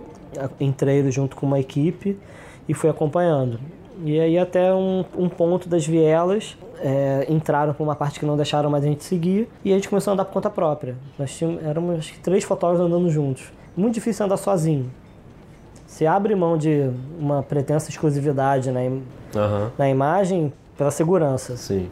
entrei 0.60 1.10
junto 1.10 1.36
com 1.36 1.46
uma 1.46 1.60
equipe 1.60 2.18
e 2.68 2.74
fui 2.74 2.88
acompanhando. 2.88 3.58
E 4.04 4.18
aí 4.18 4.38
até 4.38 4.72
um, 4.74 5.04
um 5.16 5.28
ponto 5.28 5.68
das 5.68 5.86
vielas 5.86 6.56
é, 6.80 7.26
entraram 7.28 7.72
por 7.72 7.84
uma 7.84 7.94
parte 7.94 8.18
que 8.18 8.26
não 8.26 8.36
deixaram 8.36 8.68
mais 8.70 8.84
a 8.84 8.86
gente 8.86 9.04
seguir 9.04 9.48
e 9.64 9.70
a 9.72 9.74
gente 9.74 9.88
começou 9.88 10.10
a 10.10 10.14
andar 10.14 10.24
por 10.24 10.32
conta 10.32 10.50
própria. 10.50 10.96
Nós 11.18 11.36
tínhamos, 11.36 11.64
éramos 11.64 11.98
acho 11.98 12.12
que 12.12 12.18
três 12.18 12.42
fotógrafos 12.44 12.84
andando 12.84 13.08
juntos. 13.10 13.52
Muito 13.76 13.94
difícil 13.94 14.24
andar 14.26 14.36
sozinho. 14.36 14.90
Você 15.86 16.06
abre 16.06 16.34
mão 16.34 16.56
de 16.56 16.90
uma 17.18 17.42
pretensa 17.42 17.90
exclusividade 17.90 18.70
na, 18.70 18.84
im 18.84 19.02
uhum. 19.34 19.70
na 19.76 19.88
imagem 19.88 20.52
pela 20.76 20.90
segurança. 20.90 21.56
Sim. 21.56 21.88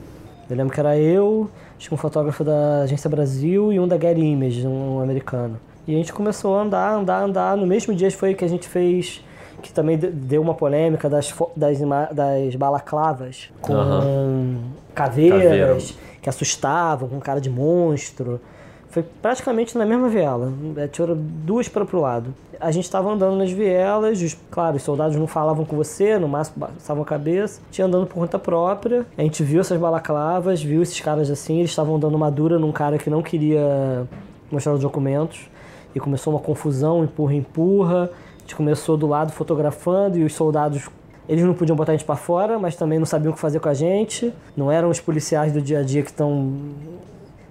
Eu 0.49 0.57
lembro 0.57 0.73
que 0.73 0.81
era 0.81 0.99
eu, 0.99 1.49
acho 1.79 1.89
que 1.89 1.95
um 1.95 1.99
fotógrafo 1.99 2.43
da 2.43 2.83
Agência 2.83 3.09
Brasil 3.09 3.73
e 3.73 3.79
um 3.79 3.87
da 3.87 3.97
Getty 3.99 4.21
Images, 4.21 4.65
um 4.65 5.01
americano. 5.01 5.59
E 5.91 5.95
a 5.95 5.97
gente 5.97 6.13
começou 6.13 6.57
a 6.57 6.63
andar, 6.63 6.95
andar, 6.95 7.25
andar. 7.25 7.57
No 7.57 7.67
mesmo 7.67 7.93
dia 7.93 8.09
foi 8.13 8.33
que 8.33 8.45
a 8.45 8.49
gente 8.49 8.69
fez, 8.69 9.25
que 9.61 9.73
também 9.73 9.99
deu 9.99 10.41
uma 10.41 10.55
polêmica 10.55 11.11
das, 11.11 11.35
das, 11.57 11.79
das 12.13 12.55
balaclavas 12.55 13.51
com 13.61 13.73
uhum. 13.73 14.63
caveiras 14.95 15.99
que 16.23 16.29
assustavam, 16.29 17.09
com 17.09 17.19
cara 17.19 17.41
de 17.41 17.51
monstro. 17.51 18.41
Foi 18.89 19.03
praticamente 19.03 19.77
na 19.77 19.85
mesma 19.85 20.09
viela. 20.09 20.53
É, 20.77 20.87
tinha 20.87 21.09
duas 21.13 21.69
para 21.69 21.85
pro 21.85 22.01
lado. 22.01 22.33
A 22.61 22.71
gente 22.71 22.85
estava 22.85 23.11
andando 23.11 23.37
nas 23.37 23.51
vielas, 23.51 24.23
os, 24.23 24.37
claro, 24.49 24.77
os 24.77 24.83
soldados 24.85 25.17
não 25.17 25.27
falavam 25.27 25.65
com 25.65 25.75
você, 25.75 26.21
no 26.21 26.29
máximo 26.29 26.69
passavam 26.69 27.03
a 27.03 27.07
cabeça. 27.07 27.61
Tinha 27.73 27.89
andando 27.89 28.07
por 28.07 28.15
conta 28.15 28.39
própria. 28.39 29.05
A 29.19 29.23
gente 29.23 29.43
viu 29.43 29.61
essas 29.61 29.79
balaclavas, 29.79 30.63
viu 30.63 30.83
esses 30.83 31.01
caras 31.01 31.29
assim, 31.31 31.59
eles 31.59 31.71
estavam 31.71 31.99
dando 31.99 32.15
uma 32.15 32.31
dura 32.31 32.61
num 32.61 32.71
cara 32.71 32.97
que 32.97 33.11
não 33.11 33.23
queria 33.23 34.07
mostrar 34.53 34.73
os 34.73 34.81
documentos. 34.81 35.51
E 35.95 36.01
começou 36.01 36.33
uma 36.33 36.41
confusão, 36.41 37.05
empurra, 37.05 37.35
empurra. 37.35 38.11
A 38.37 38.41
gente 38.41 38.57
começou 38.57 38.97
do 38.97 39.07
lado 39.07 39.33
fotografando 39.33 40.19
e 40.19 40.25
os 40.25 40.33
soldados 40.35 40.89
eles 41.29 41.45
não 41.45 41.55
podiam 41.55 41.77
botar 41.77 41.93
a 41.93 41.95
gente 41.95 42.05
para 42.05 42.17
fora, 42.17 42.59
mas 42.59 42.75
também 42.75 42.99
não 42.99 43.07
sabiam 43.07 43.31
o 43.31 43.35
que 43.35 43.41
fazer 43.41 43.61
com 43.61 43.69
a 43.69 43.75
gente. 43.75 44.33
Não 44.57 44.71
eram 44.71 44.91
os 44.91 44.99
policiais 44.99 45.53
do 45.53 45.63
dia 45.63 45.79
a 45.79 45.83
dia 45.83 46.03
que 46.03 46.11
estão 46.11 46.53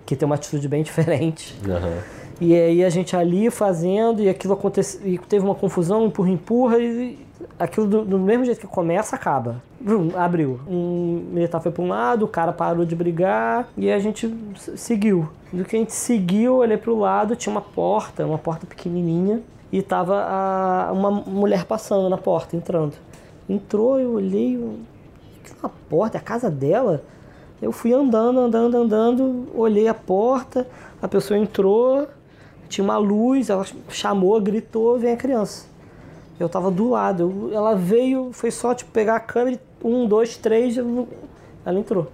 que 0.06 0.16
tem 0.16 0.26
uma 0.26 0.36
atitude 0.36 0.68
bem 0.68 0.82
diferente. 0.84 1.56
Uhum. 1.66 2.02
E 2.42 2.56
aí 2.56 2.84
a 2.84 2.90
gente 2.90 3.16
ali 3.16 3.50
fazendo, 3.50 4.22
e 4.22 4.30
aquilo 4.30 4.54
aconteceu, 4.54 5.02
e 5.06 5.18
teve 5.18 5.46
uma 5.46 5.56
confusão, 5.56 6.06
empurra, 6.06 6.30
empurra, 6.30 6.80
e 6.80 7.20
aquilo 7.58 7.88
do, 7.88 8.06
do 8.06 8.20
mesmo 8.20 8.46
jeito 8.46 8.60
que 8.60 8.68
começa, 8.68 9.16
acaba. 9.16 9.62
Brum, 9.80 10.12
abriu. 10.16 10.60
Um 10.68 11.30
militar 11.32 11.62
foi 11.62 11.72
para 11.72 11.84
um 11.84 11.88
lado, 11.88 12.26
o 12.26 12.28
cara 12.28 12.52
parou 12.52 12.86
de 12.86 12.96
brigar, 12.96 13.68
e 13.78 13.92
a 13.92 14.00
gente 14.00 14.34
seguiu. 14.76 15.30
Do 15.52 15.64
que 15.66 15.76
a 15.76 15.80
gente 15.80 15.94
seguiu, 15.94 16.58
olhei 16.58 16.78
para 16.78 16.92
o 16.92 17.00
lado, 17.00 17.36
tinha 17.36 17.52
uma 17.52 17.62
porta, 17.62 18.26
uma 18.26 18.38
porta 18.38 18.66
pequenininha, 18.66 19.42
e 19.72 19.82
tava 19.82 20.22
a, 20.24 20.92
uma 20.92 21.12
mulher 21.12 21.66
passando 21.66 22.10
na 22.10 22.18
porta, 22.18 22.56
entrando. 22.56 22.94
Entrou, 23.48 24.00
eu 24.00 24.14
olhei, 24.14 24.60
aquela 25.44 25.72
porta, 25.90 26.18
é 26.18 26.20
a 26.20 26.24
casa 26.24 26.50
dela? 26.50 27.04
Eu 27.62 27.72
fui 27.72 27.94
andando, 27.94 28.40
andando, 28.40 28.78
andando, 28.78 29.48
olhei 29.54 29.88
a 29.88 29.94
porta, 29.94 30.68
a 31.02 31.08
pessoa 31.08 31.38
entrou, 31.38 32.08
tinha 32.70 32.84
uma 32.84 32.98
luz, 32.98 33.50
ela 33.50 33.66
chamou, 33.90 34.40
gritou, 34.40 34.98
vem 34.98 35.14
a 35.14 35.18
criança. 35.18 35.69
Eu 36.40 36.48
tava 36.48 36.72
do 36.72 36.90
lado, 36.90 37.50
ela 37.54 37.76
veio, 37.76 38.30
foi 38.32 38.50
só 38.50 38.74
tipo 38.74 38.92
pegar 38.92 39.16
a 39.18 39.20
câmera, 39.20 39.60
um, 39.84 40.08
dois, 40.08 40.38
três, 40.38 40.78
ela 40.78 41.80
entrou. 41.80 42.08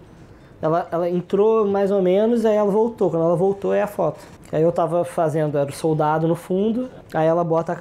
Ela, 0.61 0.87
ela 0.91 1.09
entrou 1.09 1.67
mais 1.67 1.91
ou 1.91 2.01
menos, 2.01 2.43
aí 2.45 2.55
ela 2.55 2.71
voltou. 2.71 3.11
Quando 3.11 3.23
ela 3.23 3.35
voltou, 3.35 3.73
é 3.73 3.83
a 3.83 3.87
foto. 3.87 4.19
Aí 4.51 4.63
eu 4.63 4.71
tava 4.71 5.03
fazendo, 5.03 5.57
era 5.57 5.69
o 5.69 5.73
soldado 5.73 6.27
no 6.27 6.35
fundo, 6.35 6.89
aí 7.13 7.27
ela 7.27 7.43
bota 7.43 7.77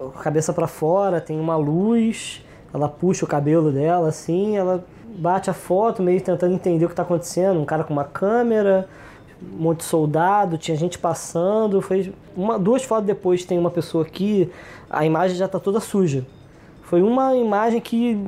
a 0.00 0.22
cabeça 0.22 0.52
para 0.52 0.66
fora, 0.66 1.20
tem 1.20 1.38
uma 1.38 1.56
luz, 1.56 2.44
ela 2.72 2.88
puxa 2.88 3.24
o 3.24 3.28
cabelo 3.28 3.70
dela 3.70 4.08
assim, 4.08 4.56
ela 4.56 4.84
bate 5.04 5.50
a 5.50 5.52
foto, 5.52 6.02
meio 6.02 6.20
tentando 6.20 6.54
entender 6.54 6.84
o 6.84 6.88
que 6.88 6.92
está 6.92 7.02
acontecendo. 7.02 7.60
Um 7.60 7.64
cara 7.64 7.84
com 7.84 7.92
uma 7.92 8.04
câmera, 8.04 8.88
um 9.54 9.62
monte 9.62 9.78
de 9.78 9.84
soldado, 9.84 10.58
tinha 10.58 10.76
gente 10.76 10.98
passando. 10.98 11.80
Foi 11.80 12.12
uma, 12.36 12.58
duas 12.58 12.82
fotos 12.82 13.06
depois 13.06 13.44
tem 13.44 13.58
uma 13.58 13.70
pessoa 13.70 14.04
aqui, 14.04 14.50
a 14.88 15.04
imagem 15.04 15.36
já 15.36 15.46
está 15.46 15.58
toda 15.58 15.80
suja. 15.80 16.26
Foi 16.82 17.02
uma 17.02 17.34
imagem 17.34 17.80
que 17.80 18.18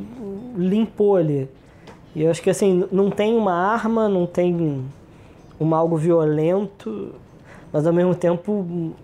limpou 0.57 1.17
ali. 1.17 1.49
E 2.15 2.23
eu 2.23 2.31
acho 2.31 2.41
que 2.41 2.51
assim, 2.51 2.85
não 2.91 3.11
tem 3.11 3.37
uma 3.37 3.53
arma, 3.53 4.09
não 4.09 4.27
tem 4.27 4.85
um 5.61 5.75
algo 5.75 5.97
violento, 5.97 7.15
mas 7.73 7.87
ao 7.87 7.93
mesmo 7.93 8.15
tempo 8.15 8.95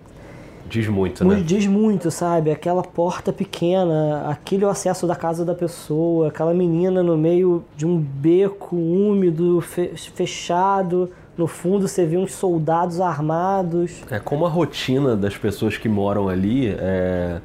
Diz 0.70 0.87
muito, 0.87 1.25
né? 1.25 1.42
Diz 1.44 1.66
muito, 1.66 2.12
sabe? 2.12 2.53
Aquela 2.53 2.83
porta 2.83 3.33
pequena, 3.33 4.29
aquele 4.29 4.64
acesso 4.64 5.05
da 5.05 5.16
casa 5.16 5.44
da 5.44 5.53
pessoa, 5.53 6.29
aquela 6.29 6.55
menina 6.55 7.03
no 7.03 7.18
meio 7.18 7.64
de 7.77 7.85
um 7.85 7.99
beco 7.99 8.77
úmido, 8.77 9.61
fechado. 9.61 11.11
No 11.40 11.46
fundo 11.46 11.88
você 11.88 12.05
vê 12.05 12.18
uns 12.18 12.35
soldados 12.35 13.00
armados. 13.00 14.03
É 14.11 14.18
como 14.18 14.44
a 14.44 14.48
rotina 14.50 15.16
das 15.16 15.38
pessoas 15.38 15.79
que 15.79 15.88
moram 15.88 16.29
ali. 16.29 16.68
É 16.68 17.40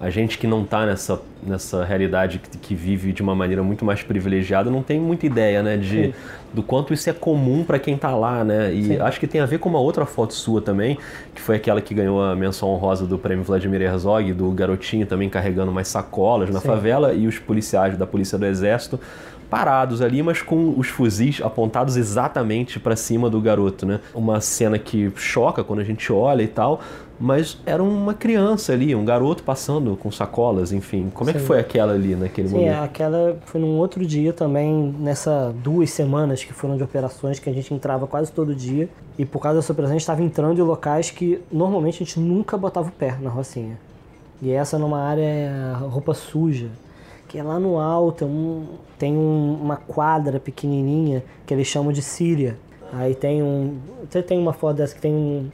a 0.00 0.08
gente 0.08 0.38
que 0.38 0.46
não 0.46 0.62
está 0.62 0.86
nessa, 0.86 1.20
nessa 1.42 1.84
realidade 1.84 2.38
que, 2.38 2.56
que, 2.56 2.74
vive 2.74 3.12
de 3.12 3.20
uma 3.20 3.34
maneira 3.34 3.62
muito 3.62 3.84
mais 3.84 4.02
privilegiada 4.02 4.70
não 4.70 4.82
tem 4.82 4.98
muita 4.98 5.26
ideia, 5.26 5.62
né, 5.62 5.76
de, 5.76 6.14
do 6.54 6.62
quanto 6.62 6.94
isso 6.94 7.10
é 7.10 7.12
comum 7.12 7.62
para 7.62 7.78
quem 7.78 7.96
está 7.96 8.16
lá, 8.16 8.42
né? 8.42 8.72
E 8.72 8.84
Sim. 8.84 8.98
acho 8.98 9.20
que 9.20 9.26
tem 9.26 9.42
a 9.42 9.46
ver 9.46 9.58
com 9.58 9.68
uma 9.68 9.78
outra 9.78 10.06
foto 10.06 10.32
sua 10.32 10.62
também, 10.62 10.96
que 11.34 11.40
foi 11.42 11.56
aquela 11.56 11.82
que 11.82 11.92
ganhou 11.92 12.22
a 12.22 12.34
menção 12.34 12.70
honrosa 12.70 13.06
do 13.06 13.18
prêmio 13.18 13.44
Vladimir 13.44 13.82
Herzog, 13.82 14.32
do 14.32 14.50
garotinho 14.52 15.04
também 15.04 15.28
carregando 15.28 15.70
mais 15.70 15.88
sacolas 15.88 16.48
na 16.48 16.60
Sim. 16.60 16.68
favela 16.68 17.12
e 17.12 17.26
os 17.26 17.38
policiais 17.38 17.94
da 17.98 18.06
Polícia 18.06 18.38
do 18.38 18.46
Exército 18.46 18.98
parados 19.50 20.00
ali, 20.00 20.22
mas 20.22 20.40
com 20.40 20.74
os 20.78 20.86
fuzis 20.88 21.42
apontados 21.42 21.96
exatamente 21.96 22.78
para 22.78 22.94
cima 22.94 23.28
do 23.28 23.40
garoto, 23.40 23.84
né? 23.84 24.00
Uma 24.14 24.40
cena 24.40 24.78
que 24.78 25.12
choca 25.16 25.64
quando 25.64 25.80
a 25.80 25.84
gente 25.84 26.12
olha 26.12 26.42
e 26.42 26.48
tal, 26.48 26.80
mas 27.18 27.58
era 27.66 27.82
uma 27.82 28.14
criança 28.14 28.72
ali, 28.72 28.94
um 28.94 29.04
garoto 29.04 29.42
passando 29.42 29.94
com 29.96 30.10
sacolas, 30.10 30.72
enfim. 30.72 31.10
Como 31.12 31.30
Sim. 31.30 31.36
é 31.36 31.38
que 31.38 31.46
foi 31.46 31.58
aquela 31.58 31.92
ali 31.92 32.14
naquele 32.14 32.48
Sim, 32.48 32.54
momento? 32.54 32.72
Sim, 32.72 32.84
aquela 32.84 33.36
foi 33.44 33.60
num 33.60 33.76
outro 33.76 34.06
dia 34.06 34.32
também, 34.32 34.94
nessa 34.98 35.52
duas 35.62 35.90
semanas 35.90 36.42
que 36.44 36.52
foram 36.52 36.76
de 36.76 36.82
operações 36.82 37.38
que 37.38 37.50
a 37.50 37.52
gente 37.52 37.74
entrava 37.74 38.06
quase 38.06 38.32
todo 38.32 38.54
dia. 38.54 38.88
E 39.18 39.26
por 39.26 39.40
causa 39.40 39.58
dessa 39.58 39.72
operação 39.72 39.96
a 39.96 39.98
gente 39.98 40.02
estava 40.02 40.22
entrando 40.22 40.58
em 40.58 40.62
locais 40.62 41.10
que 41.10 41.42
normalmente 41.52 41.96
a 41.96 42.06
gente 42.06 42.18
nunca 42.18 42.56
botava 42.56 42.88
o 42.88 42.92
pé 42.92 43.18
na 43.20 43.28
Rocinha. 43.28 43.78
E 44.40 44.50
essa 44.50 44.78
numa 44.78 45.02
área 45.02 45.74
roupa 45.90 46.14
suja 46.14 46.68
que 47.30 47.38
é 47.38 47.44
lá 47.44 47.60
no 47.60 47.78
alto, 47.78 48.24
um, 48.24 48.66
tem 48.98 49.16
um, 49.16 49.54
uma 49.62 49.76
quadra 49.76 50.40
pequenininha 50.40 51.22
que 51.46 51.54
eles 51.54 51.68
chamam 51.68 51.92
de 51.92 52.02
Síria. 52.02 52.56
Aí 52.92 53.14
tem 53.14 53.40
um. 53.40 53.78
Você 54.10 54.20
tem 54.20 54.36
uma 54.36 54.52
foto 54.52 54.78
dessa 54.78 54.96
que 54.96 55.00
tem 55.00 55.14
um, 55.14 55.48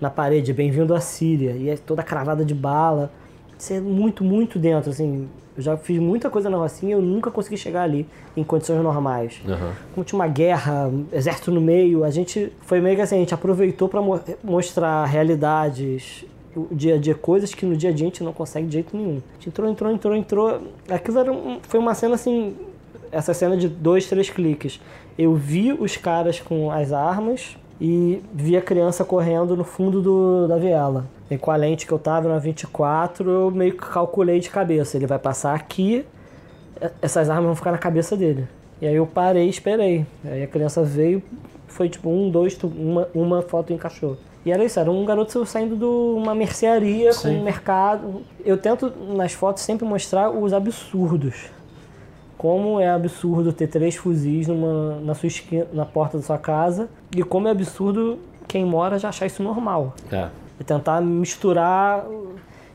na 0.00 0.10
parede, 0.10 0.52
bem-vindo 0.52 0.92
à 0.92 1.00
Síria, 1.00 1.52
e 1.52 1.70
é 1.70 1.76
toda 1.76 2.02
cravada 2.02 2.44
de 2.44 2.52
bala. 2.52 3.08
Você 3.56 3.74
é 3.74 3.80
muito, 3.80 4.24
muito 4.24 4.58
dentro, 4.58 4.90
assim. 4.90 5.28
Eu 5.56 5.62
já 5.62 5.76
fiz 5.76 6.00
muita 6.00 6.28
coisa 6.28 6.50
na 6.50 6.56
Rocinha, 6.56 6.96
eu 6.96 7.02
nunca 7.02 7.30
consegui 7.30 7.56
chegar 7.56 7.82
ali 7.82 8.04
em 8.36 8.42
condições 8.42 8.82
normais. 8.82 9.40
Uhum. 9.46 9.72
Como 9.94 10.04
tinha 10.04 10.18
uma 10.18 10.26
guerra, 10.26 10.90
exército 11.12 11.52
no 11.52 11.60
meio, 11.60 12.02
a 12.02 12.10
gente 12.10 12.52
foi 12.62 12.80
meio 12.80 12.96
que 12.96 13.02
assim, 13.02 13.16
a 13.16 13.18
gente 13.18 13.34
aproveitou 13.34 13.88
para 13.88 14.02
mo 14.02 14.18
mostrar 14.42 15.04
realidades 15.04 16.24
o 16.54 16.74
dia 16.74 16.96
a 16.96 16.98
dia, 16.98 17.14
coisas 17.14 17.54
que 17.54 17.64
no 17.64 17.76
dia 17.76 17.90
a 17.90 17.92
dia 17.92 18.06
a 18.06 18.08
gente 18.08 18.22
não 18.22 18.32
consegue 18.32 18.66
de 18.66 18.74
jeito 18.74 18.96
nenhum. 18.96 19.20
A 19.30 19.34
gente 19.34 19.48
entrou, 19.48 19.70
entrou, 19.70 19.92
entrou, 19.92 20.16
entrou. 20.16 20.60
Aquilo 20.88 21.18
era 21.18 21.32
um, 21.32 21.58
foi 21.62 21.80
uma 21.80 21.94
cena 21.94 22.14
assim, 22.14 22.56
essa 23.10 23.32
cena 23.34 23.56
de 23.56 23.68
dois, 23.68 24.06
três 24.06 24.30
cliques. 24.30 24.80
Eu 25.18 25.34
vi 25.34 25.72
os 25.72 25.96
caras 25.96 26.40
com 26.40 26.70
as 26.70 26.92
armas 26.92 27.56
e 27.80 28.22
vi 28.32 28.56
a 28.56 28.62
criança 28.62 29.04
correndo 29.04 29.56
no 29.56 29.64
fundo 29.64 30.00
do, 30.00 30.46
da 30.46 30.56
viela. 30.56 31.06
E 31.30 31.38
com 31.38 31.50
a 31.50 31.56
lente 31.56 31.86
que 31.86 31.92
eu 31.92 31.98
tava 31.98 32.28
na 32.28 32.38
24, 32.38 33.30
eu 33.30 33.50
meio 33.50 33.72
que 33.72 33.86
calculei 33.88 34.38
de 34.38 34.50
cabeça. 34.50 34.96
Ele 34.96 35.06
vai 35.06 35.18
passar 35.18 35.54
aqui, 35.54 36.04
essas 37.00 37.30
armas 37.30 37.46
vão 37.46 37.56
ficar 37.56 37.72
na 37.72 37.78
cabeça 37.78 38.16
dele. 38.16 38.46
E 38.80 38.86
aí 38.86 38.94
eu 38.94 39.06
parei 39.06 39.46
e 39.46 39.50
esperei. 39.50 40.06
Aí 40.24 40.42
a 40.42 40.46
criança 40.46 40.82
veio, 40.82 41.22
foi 41.68 41.88
tipo 41.88 42.10
um, 42.10 42.30
dois, 42.30 42.58
uma, 42.62 43.08
uma 43.14 43.42
foto 43.42 43.72
encaixou. 43.72 44.16
E 44.44 44.50
era 44.50 44.64
isso, 44.64 44.78
era 44.80 44.90
um 44.90 45.04
garoto 45.04 45.44
saindo 45.46 45.76
de 45.76 45.84
uma 45.84 46.34
mercearia 46.34 47.12
Sim. 47.12 47.28
com 47.28 47.40
um 47.40 47.44
mercado. 47.44 48.22
Eu 48.44 48.58
tento 48.58 48.92
nas 49.14 49.32
fotos 49.32 49.62
sempre 49.62 49.86
mostrar 49.86 50.30
os 50.30 50.52
absurdos. 50.52 51.50
Como 52.36 52.80
é 52.80 52.90
absurdo 52.90 53.52
ter 53.52 53.68
três 53.68 53.94
fuzis 53.94 54.48
numa, 54.48 55.00
na, 55.00 55.14
sua 55.14 55.28
esquina, 55.28 55.66
na 55.72 55.86
porta 55.86 56.18
da 56.18 56.24
sua 56.24 56.38
casa 56.38 56.88
e 57.14 57.22
como 57.22 57.46
é 57.46 57.52
absurdo 57.52 58.18
quem 58.48 58.64
mora 58.64 58.98
já 58.98 59.10
achar 59.10 59.26
isso 59.26 59.42
normal. 59.42 59.94
É. 60.10 60.28
é 60.58 60.64
tentar 60.64 61.00
misturar 61.00 62.04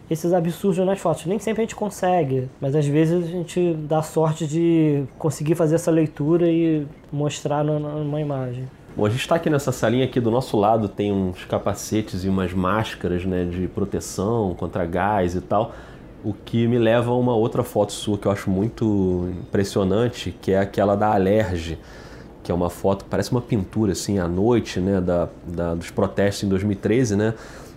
esses 0.09 0.31
absurdos 0.31 0.85
nas 0.85 0.99
fotos. 0.99 1.25
Nem 1.25 1.37
sempre 1.37 1.63
a 1.63 1.65
gente 1.65 1.75
consegue, 1.75 2.47
mas 2.61 2.75
às 2.75 2.85
vezes 2.87 3.25
a 3.25 3.27
gente 3.27 3.73
dá 3.73 4.01
sorte 4.01 4.47
de 4.47 5.03
conseguir 5.17 5.55
fazer 5.55 5.75
essa 5.75 5.91
leitura 5.91 6.49
e 6.49 6.87
mostrar 7.11 7.61
numa 7.63 8.21
imagem. 8.21 8.65
Bom, 8.97 9.05
a 9.05 9.09
gente 9.09 9.19
está 9.19 9.35
aqui 9.35 9.47
nessa 9.47 9.71
salinha 9.71 10.05
aqui 10.05 10.19
do 10.19 10.31
nosso 10.31 10.57
lado 10.57 10.89
tem 10.89 11.13
uns 11.13 11.45
capacetes 11.45 12.23
e 12.23 12.29
umas 12.29 12.51
máscaras 12.51 13.23
né, 13.25 13.45
de 13.45 13.67
proteção 13.67 14.55
contra 14.55 14.87
gás 14.87 15.35
e 15.35 15.41
tal. 15.41 15.75
O 16.23 16.33
que 16.33 16.65
me 16.65 16.79
leva 16.79 17.11
a 17.11 17.15
uma 17.15 17.35
outra 17.35 17.63
foto 17.63 17.93
sua 17.93 18.17
que 18.17 18.27
eu 18.27 18.31
acho 18.31 18.49
muito 18.49 19.31
impressionante, 19.39 20.35
que 20.41 20.51
é 20.51 20.57
aquela 20.57 20.95
da 20.95 21.13
Alerge, 21.13 21.77
que 22.41 22.51
é 22.51 22.55
uma 22.55 22.71
foto 22.71 23.05
que 23.05 23.09
parece 23.11 23.29
uma 23.29 23.39
pintura 23.39 23.91
assim 23.91 24.17
à 24.17 24.27
noite, 24.27 24.79
né, 24.79 24.99
da, 24.99 25.29
da 25.45 25.75
dos 25.75 25.91
protestos 25.91 26.45
em 26.45 26.49
2013, 26.49 27.15
né? 27.15 27.35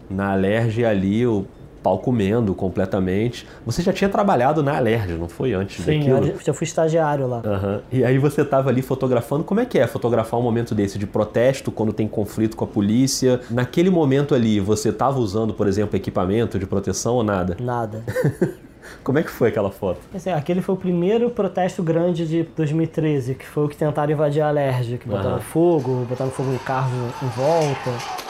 Na 0.09 0.33
Alerge 0.33 0.87
ali 0.87 1.27
o 1.27 1.45
pau 1.83 1.99
comendo 1.99 2.55
completamente. 2.55 3.47
Você 3.65 3.83
já 3.83 3.93
tinha 3.93 4.09
trabalhado 4.09 4.63
na 4.63 4.77
Alerj, 4.77 5.15
não 5.15 5.29
foi 5.29 5.53
antes 5.53 5.85
Sim, 5.85 5.99
daquilo? 5.99 6.25
Sim, 6.25 6.43
eu 6.47 6.55
fui 6.55 6.65
estagiário 6.65 7.27
lá. 7.27 7.43
Uhum. 7.45 7.81
E 7.93 8.05
aí 8.05 8.19
você 8.19 8.43
estava 8.43 8.71
ali 8.71 8.83
fotografando. 8.83 9.45
Como 9.45 9.61
é 9.61 9.67
que 9.67 9.79
é 9.79 9.87
fotografar 9.87 10.39
um 10.39 10.43
momento 10.43 10.75
desse 10.75 10.99
de 10.99 11.07
protesto, 11.07 11.73
quando 11.73 11.93
tem 11.93 12.07
conflito 12.07 12.57
com 12.57 12.65
a 12.65 12.69
polícia? 12.69 13.41
Naquele 13.51 13.91
momento 13.91 14.35
ali, 14.35 14.61
você 14.61 14.91
estava 14.91 15.19
usando, 15.19 15.55
por 15.55 15.67
exemplo, 15.67 15.97
equipamento 15.97 16.59
de 16.59 16.67
proteção 16.67 17.15
ou 17.15 17.25
nada? 17.25 17.57
Nada. 17.61 18.03
Como 19.05 19.19
é 19.19 19.23
que 19.23 19.31
foi 19.31 19.49
aquela 19.49 19.71
foto? 19.71 20.01
Assim, 20.15 20.31
aquele 20.31 20.61
foi 20.61 20.75
o 20.75 20.79
primeiro 20.79 21.31
protesto 21.31 21.83
grande 21.83 22.27
de 22.27 22.43
2013, 22.43 23.35
que 23.35 23.47
foi 23.47 23.65
o 23.65 23.69
que 23.69 23.77
tentaram 23.77 24.13
invadir 24.13 24.43
a 24.43 24.49
Alerj, 24.49 24.99
que 24.99 25.09
botaram 25.09 25.35
uhum. 25.37 25.41
fogo, 25.41 26.07
botaram 26.09 26.31
fogo 26.31 26.51
no 26.51 26.59
carro 26.59 26.91
em 27.23 27.29
volta. 27.29 28.30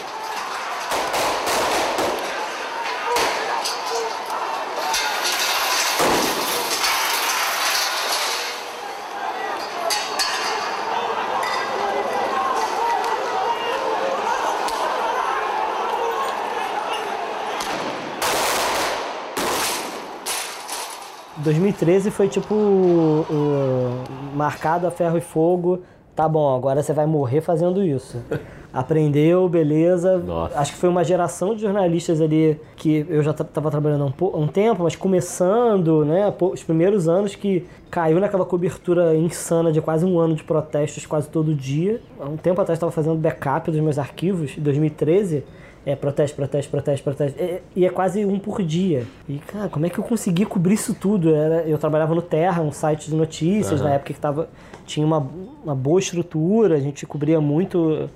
2013 21.42 22.10
foi 22.10 22.28
tipo 22.28 22.54
o, 22.54 23.26
o, 23.30 24.36
marcado 24.36 24.86
a 24.86 24.90
ferro 24.90 25.18
e 25.18 25.20
fogo. 25.20 25.80
Tá 26.14 26.28
bom, 26.28 26.54
agora 26.54 26.82
você 26.82 26.92
vai 26.92 27.06
morrer 27.06 27.40
fazendo 27.40 27.82
isso. 27.82 28.22
Aprendeu, 28.72 29.48
beleza. 29.48 30.18
Nossa. 30.18 30.58
Acho 30.58 30.72
que 30.72 30.78
foi 30.78 30.88
uma 30.88 31.02
geração 31.02 31.54
de 31.56 31.62
jornalistas 31.62 32.20
ali 32.20 32.60
que 32.76 33.04
eu 33.08 33.22
já 33.22 33.32
estava 33.32 33.68
trabalhando 33.68 34.04
há 34.04 34.24
um, 34.24 34.42
um, 34.42 34.46
tempo, 34.46 34.84
mas 34.84 34.94
começando, 34.94 36.04
né? 36.04 36.32
Os 36.40 36.62
primeiros 36.62 37.08
anos 37.08 37.34
que 37.34 37.66
caiu 37.90 38.20
naquela 38.20 38.44
cobertura 38.44 39.16
insana 39.16 39.72
de 39.72 39.80
quase 39.80 40.04
um 40.04 40.20
ano 40.20 40.36
de 40.36 40.44
protestos 40.44 41.04
quase 41.04 41.28
todo 41.28 41.52
dia. 41.52 42.00
Há 42.20 42.26
um 42.26 42.36
tempo 42.36 42.60
atrás 42.60 42.76
estava 42.76 42.92
fazendo 42.92 43.16
backup 43.16 43.70
dos 43.70 43.80
meus 43.80 43.98
arquivos, 43.98 44.56
em 44.56 44.60
2013 44.60 45.44
é, 45.84 45.96
protesto, 45.96 46.36
protesto, 46.36 46.70
protesto, 46.70 47.04
protesto. 47.04 47.42
É, 47.42 47.62
e 47.74 47.86
é 47.86 47.90
quase 47.90 48.24
um 48.24 48.38
por 48.38 48.62
dia. 48.62 49.06
E, 49.28 49.38
cara, 49.38 49.68
como 49.68 49.86
é 49.86 49.90
que 49.90 49.98
eu 49.98 50.04
consegui 50.04 50.44
cobrir 50.44 50.74
isso 50.74 50.94
tudo? 50.94 51.34
Era, 51.34 51.62
eu 51.62 51.78
trabalhava 51.78 52.14
no 52.14 52.22
Terra, 52.22 52.62
um 52.62 52.72
site 52.72 53.08
de 53.08 53.16
notícias, 53.16 53.80
uhum. 53.80 53.86
na 53.86 53.94
época 53.94 54.12
que 54.12 54.20
tava, 54.20 54.48
tinha 54.84 55.06
uma, 55.06 55.26
uma 55.64 55.74
boa 55.74 55.98
estrutura, 55.98 56.76
a 56.76 56.80
gente 56.80 57.06
cobria 57.06 57.40
muito 57.40 58.08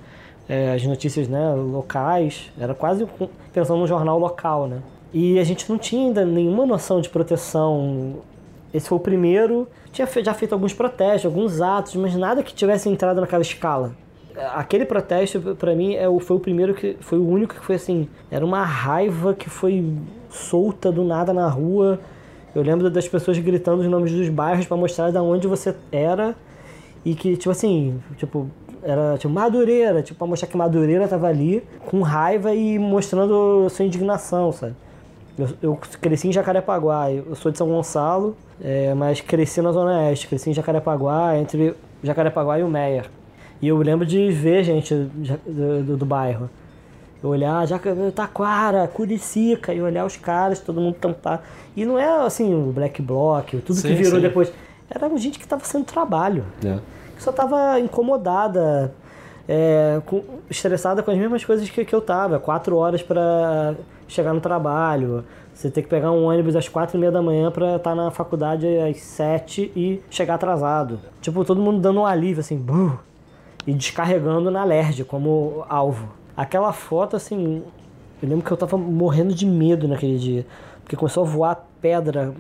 é, 0.49 0.75
as 0.75 0.85
notícias 0.85 1.27
né, 1.27 1.55
locais. 1.55 2.53
Era 2.59 2.75
quase 2.75 3.07
pensando 3.53 3.79
num 3.79 3.87
jornal 3.87 4.19
local, 4.19 4.67
né? 4.67 4.83
E 5.13 5.39
a 5.39 5.45
gente 5.45 5.71
não 5.71 5.79
tinha 5.79 6.09
ainda 6.09 6.25
nenhuma 6.25 6.67
noção 6.67 7.01
de 7.01 7.09
proteção. 7.09 8.17
Esse 8.75 8.89
foi 8.89 8.99
o 8.99 9.01
primeiro. 9.01 9.69
Tinha 9.93 10.09
já 10.23 10.35
feito 10.35 10.53
alguns 10.53 10.75
protestos, 10.75 11.25
alguns 11.25 11.61
atos, 11.61 11.95
mas 11.95 12.17
nada 12.17 12.43
que 12.43 12.53
tivesse 12.53 12.89
entrado 12.89 13.21
naquela 13.21 13.43
escala 13.43 13.95
aquele 14.55 14.85
protesto 14.85 15.57
para 15.57 15.75
mim 15.75 15.95
é 15.95 16.09
o, 16.09 16.19
foi 16.19 16.37
o 16.37 16.41
primeiro 16.41 16.75
que 16.75 16.97
foi 17.01 17.19
o 17.19 17.27
único 17.27 17.55
que 17.55 17.65
foi 17.65 17.77
assim 17.77 18.09
era 18.31 18.45
uma 18.45 18.65
raiva 18.65 19.35
que 19.35 19.49
foi 19.49 19.85
solta 20.29 20.91
do 20.91 21.05
nada 21.05 21.33
na 21.33 21.49
rua. 21.49 22.01
Eu 22.55 22.63
lembro 22.63 22.91
das 22.91 23.09
pessoas 23.09 23.39
gritando 23.39 23.81
os 23.81 23.87
nomes 23.87 24.13
dos 24.13 24.29
bairros 24.29 24.67
para 24.67 24.77
mostrar 24.77 25.11
de 25.11 25.19
onde 25.19 25.47
você 25.47 25.75
era 25.91 26.35
e 27.05 27.15
que 27.15 27.37
tipo 27.37 27.51
assim 27.51 28.01
tipo 28.17 28.49
era 28.83 29.17
tipo 29.19 29.33
Madureira 29.33 30.03
tipo 30.03 30.19
para 30.19 30.27
mostrar 30.27 30.49
que 30.49 30.57
Madureira 30.57 31.09
tava 31.09 31.27
ali 31.27 31.63
com 31.87 32.03
raiva 32.03 32.55
e 32.55 32.79
mostrando 32.79 33.69
sua 33.71 33.85
indignação 33.85 34.53
sabe? 34.53 34.75
Eu, 35.37 35.49
eu 35.61 35.79
cresci 36.01 36.29
em 36.29 36.33
Jacarepaguá 36.33 37.11
eu 37.11 37.35
sou 37.35 37.51
de 37.51 37.59
São 37.59 37.69
Gonçalo 37.69 38.37
é, 38.63 38.95
mas 38.95 39.21
cresci 39.21 39.61
na 39.61 39.73
zona 39.73 39.99
oeste 39.99 40.29
cresci 40.29 40.51
em 40.51 40.55
Jacarepaguá 40.55 41.37
entre 41.37 41.75
Jacarepaguá 42.03 42.59
e 42.59 42.63
o 42.63 42.69
Meyer 42.69 43.07
e 43.65 43.69
eu 43.69 43.79
lembro 43.79 44.05
de 44.05 44.31
ver 44.31 44.63
gente 44.63 44.95
do, 44.95 45.83
do, 45.83 45.97
do 45.97 46.05
bairro. 46.05 46.51
Eu 47.23 47.31
olhar, 47.31 47.67
já 47.67 47.81
Taquara, 48.15 48.87
Curicica, 48.87 49.73
e 49.73 49.81
olhar 49.81 50.05
os 50.05 50.19
caras, 50.19 50.61
todo 50.61 50.83
mundo 50.83 50.97
tampar. 51.01 51.43
E 51.75 51.87
não 51.87 51.99
é 51.99 52.27
assim 52.27 52.55
o 52.55 52.71
Black 52.71 53.01
Bloc, 53.01 53.55
tudo 53.65 53.77
sim, 53.77 53.89
que 53.89 53.95
virou 53.95 54.17
sim. 54.17 54.21
depois. 54.21 54.53
Era 54.91 55.09
gente 55.17 55.39
que 55.39 55.47
estava 55.47 55.65
fazendo 55.65 55.87
trabalho. 55.87 56.45
É. 56.63 56.79
Que 57.17 57.23
só 57.23 57.31
estava 57.31 57.81
incomodada, 57.81 58.93
é, 59.49 60.03
com, 60.05 60.23
estressada 60.51 61.03
com 61.03 61.11
as 61.11 61.17
mesmas 61.17 61.43
coisas 61.43 61.71
que, 61.71 61.87
que 61.87 61.95
eu 61.95 62.03
tava. 62.03 62.39
Quatro 62.39 62.77
horas 62.77 63.03
para 63.03 63.77
chegar 64.07 64.35
no 64.35 64.43
trabalho. 64.43 65.25
Você 65.55 65.71
tem 65.71 65.83
que 65.83 65.89
pegar 65.89 66.11
um 66.11 66.27
ônibus 66.27 66.55
às 66.55 66.69
quatro 66.69 66.99
e 66.99 67.01
meia 67.01 67.13
da 67.13 67.23
manhã 67.23 67.51
para 67.51 67.77
estar 67.77 67.91
tá 67.91 67.95
na 67.95 68.11
faculdade 68.11 68.67
às 68.67 69.01
sete 69.01 69.73
e 69.75 70.03
chegar 70.11 70.35
atrasado. 70.35 71.01
Tipo, 71.23 71.43
todo 71.47 71.63
mundo 71.63 71.81
dando 71.81 72.01
um 72.01 72.05
alívio, 72.05 72.41
assim, 72.41 72.59
buh, 72.59 72.99
e 73.67 73.73
descarregando 73.73 74.51
na 74.51 74.65
LERD 74.65 75.05
como 75.05 75.65
alvo. 75.69 76.09
Aquela 76.37 76.73
foto, 76.73 77.17
assim, 77.17 77.63
eu 78.23 78.29
lembro 78.29 78.45
que 78.45 78.51
eu 78.51 78.57
tava 78.57 78.77
morrendo 78.77 79.35
de 79.35 79.47
medo 79.47 79.87
naquele 79.87 80.19
dia, 80.19 80.47
porque 80.83 80.97
começou 80.97 81.25
a 81.25 81.27
voar 81.27 81.69
pedra, 81.81 82.35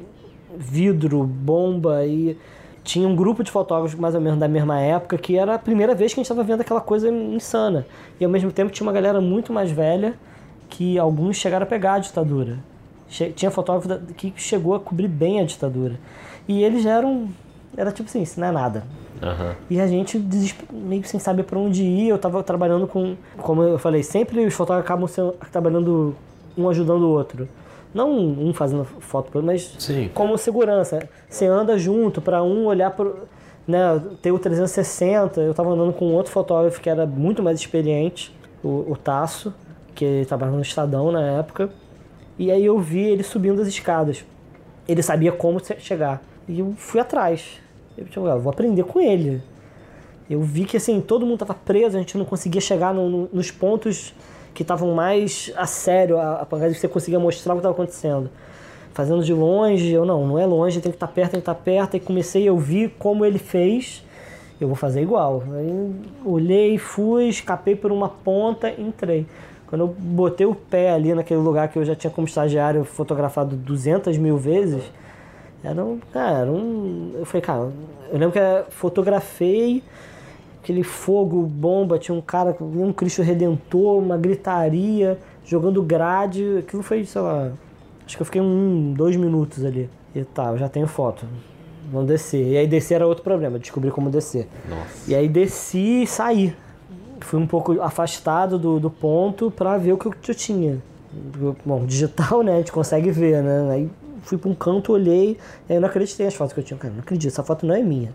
vidro, 0.57 1.25
bomba 1.25 2.05
e 2.07 2.37
tinha 2.83 3.09
um 3.09 3.17
grupo 3.17 3.43
de 3.43 3.51
fotógrafos 3.51 3.99
mais 3.99 4.15
ou 4.15 4.21
menos 4.21 4.39
da 4.39 4.47
mesma 4.47 4.79
época 4.79 5.17
que 5.17 5.39
era 5.39 5.55
a 5.55 5.59
primeira 5.59 5.95
vez 5.95 6.13
que 6.13 6.21
a 6.21 6.23
gente 6.23 6.31
estava 6.31 6.45
vendo 6.45 6.61
aquela 6.61 6.81
coisa 6.81 7.09
insana. 7.09 7.87
E 8.21 8.25
ao 8.25 8.31
mesmo 8.31 8.53
tempo 8.53 8.71
tinha 8.71 8.87
uma 8.87 8.93
galera 8.93 9.21
muito 9.21 9.53
mais 9.53 9.71
velha 9.71 10.15
que 10.69 10.99
alguns 10.99 11.37
chegaram 11.37 11.65
a 11.65 11.67
pegar 11.67 11.95
a 11.95 11.99
ditadura. 11.99 12.59
Tinha 13.09 13.51
fotógrafo 13.51 14.05
que 14.15 14.33
chegou 14.37 14.75
a 14.75 14.81
cobrir 14.81 15.09
bem 15.09 15.41
a 15.41 15.45
ditadura. 15.45 15.99
E 16.47 16.63
eles 16.63 16.85
eram. 16.85 17.29
Era 17.77 17.93
tipo 17.93 18.09
assim, 18.09 18.23
isso 18.23 18.39
não 18.41 18.49
é 18.49 18.53
nada. 18.53 18.85
Uhum. 19.23 19.55
E 19.71 19.81
a 19.81 19.87
gente 19.87 20.19
meio 20.73 21.05
sem 21.05 21.19
saber 21.19 21.45
para 21.45 21.59
onde 21.59 21.83
ir. 21.83 22.09
Eu 22.09 22.19
tava 22.19 22.43
trabalhando 22.43 22.87
com, 22.87 23.17
como 23.39 23.63
eu 23.63 23.79
falei, 23.79 24.03
sempre 24.03 24.45
os 24.45 24.55
fotógrafos 24.55 24.87
acabam 24.87 25.09
sendo, 25.09 25.33
trabalhando 25.51 26.15
um 26.57 26.69
ajudando 26.69 27.03
o 27.03 27.11
outro. 27.11 27.49
Não 27.93 28.11
um 28.11 28.53
fazendo 28.53 28.85
foto, 28.85 29.41
mas 29.43 29.75
Sim. 29.79 30.11
como 30.13 30.37
segurança. 30.37 31.09
Você 31.29 31.47
anda 31.47 31.79
junto 31.79 32.21
para 32.21 32.43
um 32.43 32.67
olhar 32.67 32.91
para 32.91 33.11
né, 33.67 34.03
ter 34.21 34.33
o 34.33 34.39
360. 34.39 35.41
Eu 35.41 35.55
tava 35.55 35.71
andando 35.71 35.93
com 35.93 36.07
outro 36.13 36.33
fotógrafo 36.33 36.81
que 36.81 36.91
era 36.91 37.07
muito 37.07 37.43
mais 37.43 37.59
experiente, 37.59 38.35
o, 38.65 38.91
o 38.91 38.97
Tasso, 38.97 39.55
que 39.95 40.25
trabalhava 40.27 40.57
no 40.57 40.63
Estadão 40.63 41.13
na 41.13 41.23
época. 41.23 41.71
E 42.37 42.51
aí 42.51 42.65
eu 42.65 42.79
vi 42.81 43.05
ele 43.05 43.23
subindo 43.23 43.63
as 43.63 43.69
escadas. 43.69 44.25
Ele 44.89 45.03
sabia 45.03 45.31
como 45.31 45.61
chegar. 45.79 46.21
E 46.49 46.59
eu 46.59 46.75
fui 46.77 47.01
atrás. 47.01 47.61
Eu, 47.97 48.05
tipo, 48.07 48.27
eu 48.27 48.41
vou 48.41 48.51
aprender 48.51 48.85
com 48.85 49.01
ele. 49.01 49.43
Eu 50.29 50.41
vi 50.41 50.65
que 50.65 50.77
assim, 50.77 51.01
todo 51.01 51.27
mundo 51.27 51.43
estava 51.43 51.55
preso, 51.55 51.97
a 51.97 52.01
gente 52.01 52.17
não 52.17 52.25
conseguia 52.25 52.61
chegar 52.61 52.95
no, 52.95 53.09
no, 53.09 53.29
nos 53.33 53.51
pontos 53.51 54.15
que 54.55 54.63
estavam 54.63 54.95
mais 54.95 55.53
a 55.57 55.67
sério, 55.67 56.17
a, 56.17 56.41
a 56.41 56.47
pancada 56.47 56.73
você 56.73 56.89
conseguia 56.89 57.19
mostrar 57.19 57.53
o 57.53 57.57
que 57.57 57.61
estava 57.61 57.75
acontecendo. 57.75 58.31
Fazendo 58.93 59.25
de 59.25 59.35
longe, 59.35 59.91
eu 59.91 60.05
não, 60.05 60.27
não 60.27 60.39
é 60.39 60.47
longe, 60.47 60.81
tem 60.81 60.93
que 60.93 60.97
estar 60.97 61.09
tá 61.09 61.13
perto, 61.13 61.33
tem 61.33 61.41
que 61.41 61.43
estar 61.43 61.55
tá 61.55 61.61
perto. 61.61 61.97
E 61.97 62.01
comecei, 62.01 62.49
eu 62.49 62.57
vi 62.57 62.89
como 62.89 63.25
ele 63.25 63.39
fez, 63.39 64.05
eu 64.61 64.69
vou 64.69 64.77
fazer 64.77 65.03
igual. 65.03 65.43
Aí 65.53 65.95
olhei, 66.25 66.79
fui, 66.79 67.29
escapei 67.29 67.75
por 67.75 67.91
uma 67.91 68.09
ponta, 68.09 68.73
entrei. 68.79 69.27
Quando 69.67 69.81
eu 69.83 69.89
botei 69.89 70.47
o 70.47 70.55
pé 70.55 70.93
ali 70.93 71.13
naquele 71.13 71.41
lugar 71.41 71.69
que 71.69 71.77
eu 71.77 71.85
já 71.85 71.97
tinha 71.97 72.11
como 72.11 72.27
estagiário 72.27 72.85
fotografado 72.85 73.57
200 73.57 74.17
mil 74.17 74.37
vezes, 74.37 74.85
Era 75.65 75.83
um, 75.83 75.99
cara, 76.13 76.39
era 76.41 76.53
um. 76.53 77.13
Eu 77.15 77.25
falei, 77.25 77.41
cara, 77.41 77.73
eu 78.13 78.19
lembro 78.19 78.33
que 78.33 78.39
eu 78.39 78.67
fotografei 78.69 79.83
aquele 80.63 80.83
fogo, 80.83 81.43
bomba, 81.43 81.99
tinha 81.99 82.17
um 82.17 82.21
cara, 82.21 82.57
um 82.61 82.93
Cristo 82.93 83.23
Redentor, 83.23 83.99
uma 83.99 84.17
gritaria, 84.19 85.19
jogando 85.45 85.83
grade. 85.83 86.59
Aquilo 86.59 86.83
foi, 86.83 87.05
sei 87.05 87.21
lá, 87.21 87.51
acho 88.07 88.17
que 88.17 88.23
eu 88.23 88.27
fiquei 88.27 88.41
um, 88.41 88.93
dois 88.95 89.17
minutos 89.17 89.65
ali. 89.65 89.89
E 90.15 90.23
tá, 90.23 90.51
eu 90.51 90.59
já 90.59 90.69
tenho 90.69 90.87
foto. 90.87 91.27
Vamos 91.91 92.09
descer. 92.09 92.47
E 92.47 92.57
aí 92.57 92.67
descer 92.67 92.95
era 92.95 93.07
outro 93.07 93.25
problema, 93.25 93.59
descobrir 93.59 93.91
como 93.91 94.11
descer. 94.11 94.49
Nossa. 94.69 95.11
E 95.11 95.15
aí 95.15 95.29
desci 95.29 96.03
e 96.03 96.07
saí. 96.07 96.55
Fui 97.21 97.39
um 97.41 97.47
pouco 97.47 97.81
afastado 97.81 98.59
do, 98.59 98.79
do 98.79 98.91
ponto 98.91 99.51
para 99.51 99.79
ver 99.79 99.93
o 99.93 99.99
que 99.99 100.31
eu 100.31 100.35
tinha. 100.35 100.79
Bom, 101.65 101.87
digital, 101.87 102.43
né? 102.43 102.55
A 102.55 102.59
gente 102.59 102.73
consegue 102.73 103.11
ver, 103.11 103.43
né? 103.43 103.71
Aí 103.71 103.91
fui 104.25 104.39
para 104.39 104.51
um 104.51 104.55
canto, 104.55 104.93
olhei, 104.93 105.39
aí 105.69 105.77
eu 105.77 105.81
não 105.81 105.89
acreditei 105.89 106.27
nas 106.27 106.35
fotos 106.35 106.53
que 106.53 106.61
eu 106.61 106.65
tinha. 106.65 106.79
Cara, 106.79 106.93
não 106.93 107.01
acredito, 107.01 107.31
essa 107.31 107.43
foto 107.43 107.67
não 107.67 107.75
é 107.75 107.83
minha. 107.83 108.15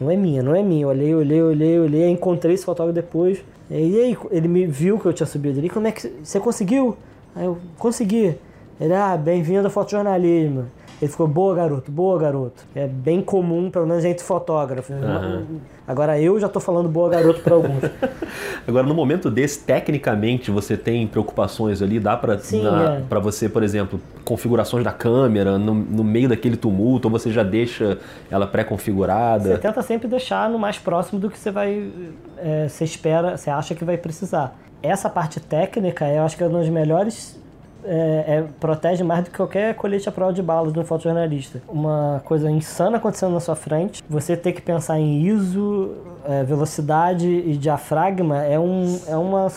Não 0.00 0.10
é 0.10 0.16
minha, 0.16 0.42
não 0.42 0.54
é 0.54 0.62
minha. 0.62 0.82
Eu 0.82 0.88
olhei, 0.88 1.14
olhei, 1.14 1.42
olhei, 1.42 1.78
olhei, 1.78 2.08
encontrei 2.10 2.54
esse 2.54 2.64
fotógrafo 2.64 2.94
depois. 2.94 3.42
E 3.70 3.74
aí 3.74 4.18
ele 4.30 4.48
me 4.48 4.66
viu 4.66 4.98
que 4.98 5.06
eu 5.06 5.12
tinha 5.12 5.26
subido 5.26 5.58
ali. 5.58 5.68
Como 5.70 5.86
é 5.86 5.92
que 5.92 6.08
você 6.22 6.40
conseguiu? 6.40 6.96
Aí 7.34 7.44
eu 7.44 7.58
consegui. 7.78 8.36
Ele, 8.80 8.92
ah, 8.92 9.16
bem-vindo 9.16 9.64
ao 9.64 9.70
fotojornalismo. 9.70 10.66
Ele 11.00 11.10
ficou, 11.10 11.28
boa 11.28 11.54
garoto, 11.54 11.90
boa 11.90 12.18
garoto. 12.18 12.64
É 12.74 12.86
bem 12.86 13.20
comum, 13.22 13.70
pelo 13.70 13.86
menos 13.86 14.04
entre 14.04 14.24
fotógrafos. 14.24 14.94
Uhum. 14.94 15.60
Agora 15.86 16.18
eu 16.18 16.40
já 16.40 16.46
estou 16.46 16.62
falando 16.62 16.88
boa 16.88 17.10
garoto 17.10 17.40
para 17.40 17.54
alguns. 17.54 17.82
Agora, 18.66 18.86
no 18.86 18.94
momento 18.94 19.30
desse, 19.30 19.60
tecnicamente, 19.60 20.50
você 20.50 20.78
tem 20.78 21.06
preocupações 21.06 21.82
ali? 21.82 22.00
Dá 22.00 22.16
para 22.16 22.34
é. 22.34 23.20
você, 23.20 23.50
por 23.50 23.62
exemplo, 23.62 24.00
configurações 24.24 24.82
da 24.82 24.92
câmera 24.92 25.58
no, 25.58 25.74
no, 25.74 26.02
meio 26.02 26.28
daquele 26.28 26.56
tumulto? 26.56 27.08
Ou 27.08 27.12
você 27.12 27.30
já 27.30 27.42
deixa 27.42 27.98
ela 28.30 28.46
pré-configurada? 28.46 29.50
Você 29.50 29.58
tenta 29.58 29.82
sempre 29.82 30.08
deixar 30.08 30.48
no 30.48 30.58
mais 30.58 30.78
próximo 30.78 31.20
do 31.20 31.28
que 31.28 31.38
você 31.38 31.50
vai. 31.50 31.90
É, 32.38 32.66
você 32.66 32.84
espera, 32.84 33.36
você 33.36 33.50
acha 33.50 33.74
que 33.74 33.84
vai 33.84 33.98
precisar. 33.98 34.56
Essa 34.82 35.10
parte 35.10 35.38
técnica, 35.38 36.06
eu 36.08 36.22
acho 36.22 36.36
que 36.36 36.42
é 36.42 36.46
uma 36.46 36.60
das 36.60 36.68
melhores 36.70 37.38
é, 37.84 38.24
é, 38.26 38.44
protege 38.58 39.04
mais 39.04 39.24
do 39.24 39.30
que 39.30 39.36
qualquer 39.36 39.74
colete 39.74 40.08
à 40.08 40.12
prova 40.12 40.32
de 40.32 40.42
balas 40.42 40.72
de 40.72 40.78
um 40.78 40.84
fotojornalista. 40.84 41.62
Uma 41.68 42.22
coisa 42.24 42.50
insana 42.50 42.96
acontecendo 42.96 43.32
na 43.32 43.40
sua 43.40 43.54
frente, 43.54 44.02
você 44.08 44.36
ter 44.36 44.52
que 44.52 44.62
pensar 44.62 44.98
em 44.98 45.22
ISO, 45.22 45.94
é, 46.24 46.42
velocidade 46.42 47.28
e 47.28 47.56
diafragma 47.56 48.42
é, 48.42 48.58
um, 48.58 49.00
é 49.06 49.16
uma. 49.16 49.50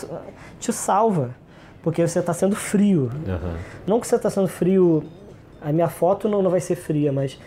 te 0.60 0.72
salva, 0.72 1.30
porque 1.82 2.06
você 2.06 2.18
está 2.18 2.32
sendo 2.32 2.54
frio. 2.54 3.10
Uhum. 3.26 3.56
Não 3.86 4.00
que 4.00 4.06
você 4.06 4.16
está 4.16 4.30
sendo 4.30 4.48
frio, 4.48 5.04
a 5.62 5.72
minha 5.72 5.88
foto 5.88 6.28
não, 6.28 6.42
não 6.42 6.50
vai 6.50 6.60
ser 6.60 6.76
fria, 6.76 7.10
mas 7.10 7.38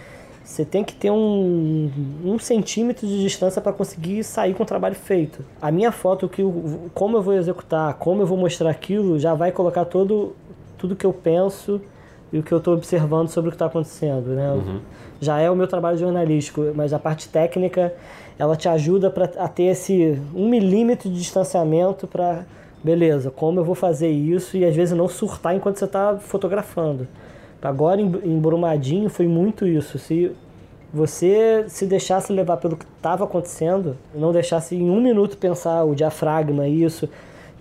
você 0.44 0.66
tem 0.66 0.84
que 0.84 0.94
ter 0.94 1.12
um, 1.12 1.90
um 2.26 2.40
centímetro 2.40 3.08
de 3.08 3.22
distância 3.22 3.62
para 3.62 3.72
conseguir 3.72 4.24
sair 4.24 4.54
com 4.54 4.64
o 4.64 4.66
trabalho 4.66 4.96
feito. 4.96 5.46
A 5.62 5.72
minha 5.72 5.92
foto, 5.92 6.28
que, 6.28 6.42
como 6.94 7.18
eu 7.18 7.22
vou 7.22 7.34
executar, 7.36 7.94
como 7.94 8.24
eu 8.24 8.26
vou 8.26 8.38
mostrar 8.38 8.70
aquilo, 8.70 9.20
já 9.20 9.34
vai 9.34 9.52
colocar 9.52 9.86
todo 9.86 10.36
tudo 10.82 10.96
que 10.96 11.06
eu 11.06 11.14
penso 11.14 11.80
e 12.34 12.40
o 12.40 12.44
que 12.44 12.52
eu 12.52 12.58
estou 12.58 12.74
observando 12.74 13.30
sobre 13.30 13.50
o 13.50 13.52
que 13.52 13.56
está 13.56 13.68
acontecendo, 13.68 14.30
né? 14.30 14.52
Uhum. 14.52 14.80
Já 15.20 15.40
é 15.40 15.50
o 15.52 15.56
meu 15.56 15.68
trabalho 15.68 15.98
jornalístico, 15.98 16.72
mas 16.74 16.92
a 16.92 16.98
parte 16.98 17.30
técnica 17.30 17.94
ela 18.40 18.56
te 18.56 18.68
ajuda 18.68 19.12
pra, 19.12 19.30
a 19.38 19.48
ter 19.48 19.66
esse 19.66 20.20
um 20.34 20.50
milímetro 20.50 21.08
de 21.08 21.20
distanciamento 21.20 22.08
para 22.08 22.44
beleza, 22.84 23.30
como 23.30 23.60
eu 23.60 23.64
vou 23.64 23.76
fazer 23.76 24.10
isso 24.10 24.58
e 24.58 24.66
às 24.66 24.76
vezes 24.76 24.98
não 24.98 25.08
surtar 25.08 25.56
enquanto 25.56 25.78
você 25.78 25.86
está 25.86 26.18
fotografando. 26.18 27.08
Agora 27.62 28.02
em, 28.02 28.08
em 28.24 28.40
Brumadinho 28.40 29.08
foi 29.08 29.28
muito 29.28 29.68
isso. 29.68 30.00
Se 30.00 30.32
você 30.92 31.66
se 31.68 31.86
deixasse 31.86 32.34
levar 32.34 32.58
pelo 32.58 32.76
que 32.76 32.86
estava 32.98 33.26
acontecendo, 33.26 33.96
não 34.16 34.32
deixasse 34.32 34.76
em 34.76 34.90
um 34.90 35.00
minuto 35.00 35.38
pensar 35.38 35.84
o 35.84 35.94
diafragma, 35.94 36.68
isso. 36.68 37.08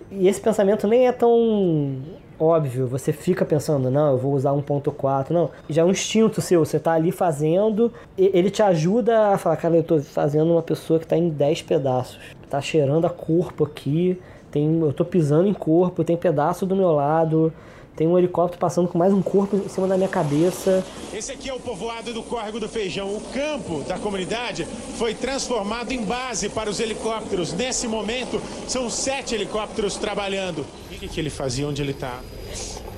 E 0.09 0.27
esse 0.27 0.41
pensamento 0.41 0.87
nem 0.87 1.07
é 1.07 1.11
tão 1.11 1.97
óbvio, 2.41 2.87
você 2.87 3.13
fica 3.13 3.45
pensando, 3.45 3.91
não, 3.91 4.11
eu 4.11 4.17
vou 4.17 4.33
usar 4.33 4.51
1.4, 4.51 5.29
não. 5.29 5.51
Já 5.69 5.83
é 5.83 5.85
um 5.85 5.91
instinto 5.91 6.41
seu, 6.41 6.65
você 6.65 6.79
tá 6.79 6.93
ali 6.93 7.11
fazendo, 7.11 7.93
ele 8.17 8.49
te 8.49 8.63
ajuda 8.63 9.27
a 9.27 9.37
falar, 9.37 9.57
cara, 9.57 9.75
eu 9.75 9.83
tô 9.83 9.99
fazendo 9.99 10.51
uma 10.51 10.63
pessoa 10.63 10.99
que 10.99 11.05
tá 11.05 11.15
em 11.15 11.29
10 11.29 11.61
pedaços. 11.61 12.19
Tá 12.49 12.59
cheirando 12.59 13.05
a 13.05 13.09
corpo 13.09 13.63
aqui, 13.63 14.19
tem, 14.49 14.79
eu 14.79 14.91
tô 14.91 15.05
pisando 15.05 15.47
em 15.47 15.53
corpo, 15.53 16.03
tem 16.03 16.17
pedaço 16.17 16.65
do 16.65 16.75
meu 16.75 16.91
lado, 16.91 17.53
tem 17.95 18.07
um 18.07 18.17
helicóptero 18.17 18.59
passando 18.59 18.87
com 18.87 18.97
mais 18.97 19.13
um 19.13 19.21
corpo 19.21 19.55
em 19.57 19.69
cima 19.69 19.87
da 19.87 19.95
minha 19.95 20.09
cabeça. 20.09 20.83
Esse 21.13 21.31
aqui 21.33 21.49
é 21.49 21.53
o 21.53 21.59
povoado 21.59 22.13
do 22.13 22.23
Córrego 22.23 22.59
do 22.59 22.67
Feijão. 22.67 23.07
O 23.15 23.21
campo 23.33 23.81
da 23.81 23.97
comunidade 23.97 24.65
foi 24.97 25.13
transformado 25.13 25.91
em 25.91 26.03
base 26.03 26.49
para 26.49 26.69
os 26.69 26.79
helicópteros. 26.79 27.53
Nesse 27.53 27.87
momento, 27.87 28.41
são 28.67 28.89
sete 28.89 29.35
helicópteros 29.35 29.97
trabalhando. 29.97 30.65
O 31.01 31.03
que, 31.03 31.15
que 31.15 31.19
ele 31.19 31.31
fazia 31.31 31.67
onde 31.67 31.81
ele 31.81 31.93
está? 31.93 32.19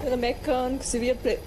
Era 0.06 0.18
mecânico, 0.18 0.84
servia 0.84 1.16
pre... 1.16 1.40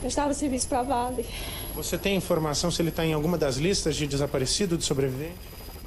prestava 0.00 0.34
serviço 0.34 0.68
para 0.68 0.82
Vale. 0.82 1.24
Você 1.72 1.96
tem 1.96 2.16
informação 2.16 2.68
se 2.68 2.82
ele 2.82 2.88
está 2.88 3.06
em 3.06 3.12
alguma 3.12 3.38
das 3.38 3.58
listas 3.58 3.94
de 3.94 4.08
desaparecido, 4.08 4.76
de 4.76 4.82
sobrevivente? 4.84 5.36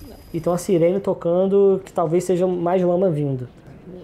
Não. 0.07 0.15
Então 0.33 0.53
a 0.53 0.57
sirene 0.57 1.01
tocando, 1.01 1.81
que 1.83 1.91
talvez 1.91 2.23
seja 2.23 2.47
mais 2.47 2.81
lama 2.81 3.09
vindo. 3.09 3.49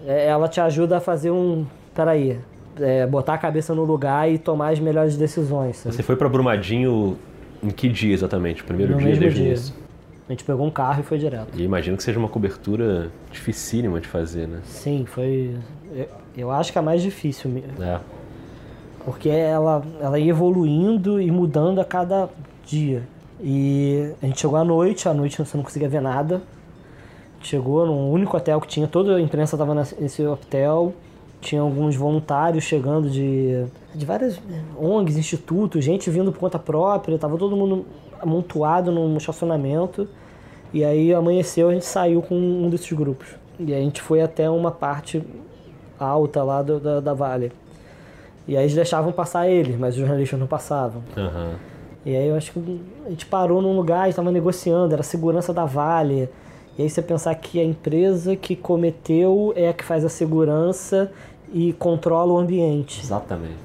É, 0.05 0.25
ela 0.25 0.49
te 0.49 0.59
ajuda 0.59 0.97
a 0.97 0.99
fazer 0.99 1.31
um. 1.31 1.65
Peraí, 1.95 2.37
é, 2.81 3.07
botar 3.07 3.35
a 3.35 3.37
cabeça 3.37 3.73
no 3.73 3.85
lugar 3.85 4.29
e 4.29 4.37
tomar 4.37 4.73
as 4.73 4.79
melhores 4.81 5.15
decisões. 5.15 5.77
Sabe? 5.77 5.95
Você 5.95 6.03
foi 6.03 6.17
para 6.17 6.27
Brumadinho 6.27 7.17
em 7.63 7.69
que 7.69 7.87
dia 7.87 8.13
exatamente? 8.13 8.61
O 8.61 8.65
primeiro 8.65 8.91
no 8.91 8.99
dia 8.99 9.15
desde 9.15 9.41
dia. 9.41 9.53
Isso? 9.53 9.73
A 10.29 10.31
gente 10.31 10.43
pegou 10.43 10.63
um 10.63 10.69
carro 10.69 10.99
e 10.99 11.03
foi 11.03 11.17
direto. 11.17 11.47
E 11.55 11.63
imagino 11.63 11.97
que 11.97 12.03
seja 12.03 12.19
uma 12.19 12.29
cobertura 12.29 13.11
dificílima 13.31 13.99
de 13.99 14.07
fazer, 14.07 14.47
né? 14.47 14.61
Sim, 14.63 15.03
foi. 15.07 15.55
Eu 16.37 16.51
acho 16.51 16.71
que 16.71 16.77
é 16.77 16.81
a 16.81 16.83
mais 16.83 17.01
difícil 17.01 17.49
mesmo. 17.49 17.83
É. 17.83 17.99
Porque 19.03 19.27
ela, 19.27 19.83
ela 19.99 20.19
ia 20.19 20.29
evoluindo 20.29 21.19
e 21.19 21.31
mudando 21.31 21.81
a 21.81 21.85
cada 21.85 22.29
dia. 22.63 23.01
E 23.41 24.13
a 24.21 24.27
gente 24.27 24.39
chegou 24.39 24.57
à 24.59 24.63
noite, 24.63 25.09
à 25.09 25.13
noite 25.15 25.39
você 25.39 25.57
não 25.57 25.63
conseguia 25.63 25.89
ver 25.89 26.01
nada. 26.01 26.43
Chegou 27.41 27.87
num 27.87 28.11
único 28.11 28.37
hotel 28.37 28.61
que 28.61 28.67
tinha, 28.67 28.87
toda 28.87 29.15
a 29.15 29.21
imprensa 29.21 29.55
estava 29.55 29.73
nesse 29.73 30.23
hotel. 30.23 30.93
Tinha 31.41 31.61
alguns 31.61 31.95
voluntários 31.95 32.65
chegando 32.65 33.09
de, 33.09 33.65
de 33.95 34.05
várias 34.05 34.39
ONGs, 34.77 35.17
institutos, 35.17 35.83
gente 35.83 36.07
vindo 36.11 36.31
por 36.31 36.39
conta 36.39 36.59
própria, 36.59 37.17
tava 37.17 37.35
todo 37.35 37.55
mundo 37.55 37.85
amontoado 38.21 38.91
num 38.91 39.17
estacionamento. 39.17 40.07
E 40.73 40.83
aí 40.83 41.13
amanheceu, 41.13 41.69
a 41.69 41.73
gente 41.73 41.85
saiu 41.85 42.21
com 42.21 42.35
um 42.35 42.69
desses 42.69 42.91
grupos. 42.91 43.27
E 43.59 43.73
a 43.73 43.77
gente 43.77 44.01
foi 44.01 44.21
até 44.21 44.49
uma 44.49 44.71
parte 44.71 45.21
alta 45.99 46.43
lá 46.43 46.61
do, 46.61 46.79
da, 46.79 46.99
da 46.99 47.13
Vale. 47.13 47.51
E 48.47 48.55
aí 48.55 48.63
eles 48.63 48.73
deixavam 48.73 49.11
passar 49.11 49.47
eles, 49.47 49.77
mas 49.77 49.95
os 49.95 49.99
jornalistas 49.99 50.39
não 50.39 50.47
passavam. 50.47 51.03
Uhum. 51.15 51.53
E 52.05 52.15
aí 52.15 52.27
eu 52.27 52.35
acho 52.35 52.53
que 52.53 52.81
a 53.05 53.09
gente 53.09 53.25
parou 53.25 53.61
num 53.61 53.75
lugar, 53.75 54.09
estava 54.09 54.31
negociando, 54.31 54.93
era 54.93 55.01
a 55.01 55.03
segurança 55.03 55.53
da 55.53 55.65
Vale. 55.65 56.29
E 56.77 56.83
aí 56.83 56.89
você 56.89 57.01
pensar 57.01 57.35
que 57.35 57.59
a 57.59 57.63
empresa 57.63 58.35
que 58.35 58.55
cometeu 58.55 59.53
é 59.55 59.69
a 59.69 59.73
que 59.73 59.83
faz 59.83 60.05
a 60.05 60.09
segurança 60.09 61.11
e 61.51 61.73
controla 61.73 62.31
o 62.33 62.37
ambiente. 62.37 63.01
Exatamente. 63.01 63.57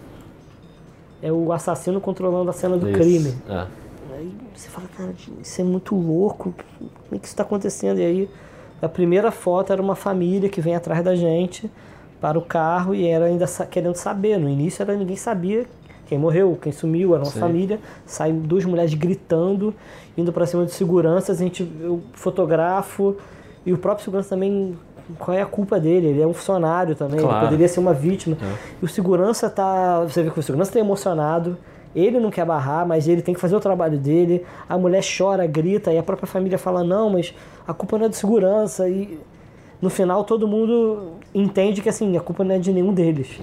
É 1.23 1.31
o 1.33 1.53
assassino 1.53 2.01
controlando 2.01 2.51
a 2.51 2.53
cena 2.53 2.77
do 2.77 2.88
isso. 2.88 2.99
crime. 2.99 3.35
É. 3.49 3.67
Aí 4.25 4.33
você 4.55 4.69
fala, 4.69 4.89
cara, 4.97 5.15
isso 5.43 5.61
é 5.61 5.65
muito 5.65 5.95
louco. 5.95 6.55
Como 6.79 6.91
é 7.13 7.19
que 7.19 7.27
isso 7.27 7.35
está 7.35 7.43
acontecendo? 7.43 7.99
E 7.99 8.05
aí 8.05 8.31
a 8.81 8.89
primeira 8.89 9.31
foto 9.31 9.72
era 9.72 9.81
uma 9.81 9.95
família 9.95 10.49
que 10.49 10.61
vem 10.61 10.75
atrás 10.75 11.05
da 11.05 11.14
gente 11.14 11.70
para 12.20 12.39
o 12.39 12.43
carro 12.43 12.95
e 12.95 13.07
era 13.07 13.27
ainda 13.27 13.47
querendo 13.70 13.97
saber. 13.97 14.39
No 14.39 14.49
início 14.49 14.83
era 14.83 14.97
ninguém 14.97 15.16
sabia 15.16 15.66
quem 16.07 16.18
morreu, 16.18 16.59
quem 16.61 16.72
sumiu, 16.72 17.14
era 17.14 17.22
uma 17.22 17.31
Sim. 17.31 17.41
família. 17.41 17.81
Saem 18.07 18.39
duas 18.39 18.64
mulheres 18.64 18.95
gritando 18.95 19.75
indo 20.16 20.33
para 20.33 20.47
cima 20.47 20.64
de 20.64 20.72
seguranças, 20.72 21.41
a 21.41 21.45
gente, 21.45 21.68
eu 21.81 22.01
fotografo 22.12 23.16
e 23.66 23.72
o 23.72 23.79
próprio 23.79 24.05
segurança 24.05 24.31
também 24.31 24.77
qual 25.18 25.37
é 25.37 25.43
a 25.43 25.47
culpa 25.47 25.79
dele? 25.79 26.09
Ele 26.09 26.22
é 26.22 26.27
um 26.27 26.33
funcionário 26.33 26.95
também, 26.95 27.20
claro. 27.20 27.37
ele 27.37 27.45
poderia 27.45 27.68
ser 27.68 27.81
uma 27.81 27.93
vítima. 27.93 28.37
É. 28.41 28.55
E 28.81 28.85
o 28.85 28.89
segurança 28.89 29.51
tá, 29.51 30.01
você 30.01 30.22
vê 30.22 30.31
que 30.31 30.39
o 30.39 30.43
segurança 30.43 30.70
está 30.70 30.81
emocionado, 30.81 31.59
ele 31.95 32.18
não 32.18 32.30
quer 32.30 32.45
barrar, 32.45 32.86
mas 32.86 33.07
ele 33.07 33.22
tem 33.22 33.34
que 33.34 33.40
fazer 33.40 33.55
o 33.55 33.61
trabalho 33.61 33.99
dele. 33.99 34.45
A 34.68 34.76
mulher 34.76 35.03
chora, 35.03 35.47
grita 35.47 35.92
e 35.92 35.99
a 35.99 36.03
própria 36.03 36.26
família 36.26 36.59
fala: 36.59 36.82
"Não, 36.82 37.11
mas 37.11 37.34
a 37.66 37.72
culpa 37.72 37.99
não 37.99 38.07
é 38.07 38.09
de 38.09 38.16
segurança". 38.16 38.88
E 38.88 39.18
no 39.80 39.90
final 39.90 40.24
todo 40.24 40.49
mundo 40.49 41.12
entende 41.34 41.82
que 41.82 41.88
assim, 41.88 42.16
a 42.16 42.20
culpa 42.20 42.42
não 42.42 42.55
é 42.55 42.59
de 42.59 42.72
nenhum 42.72 42.92
deles. 42.92 43.38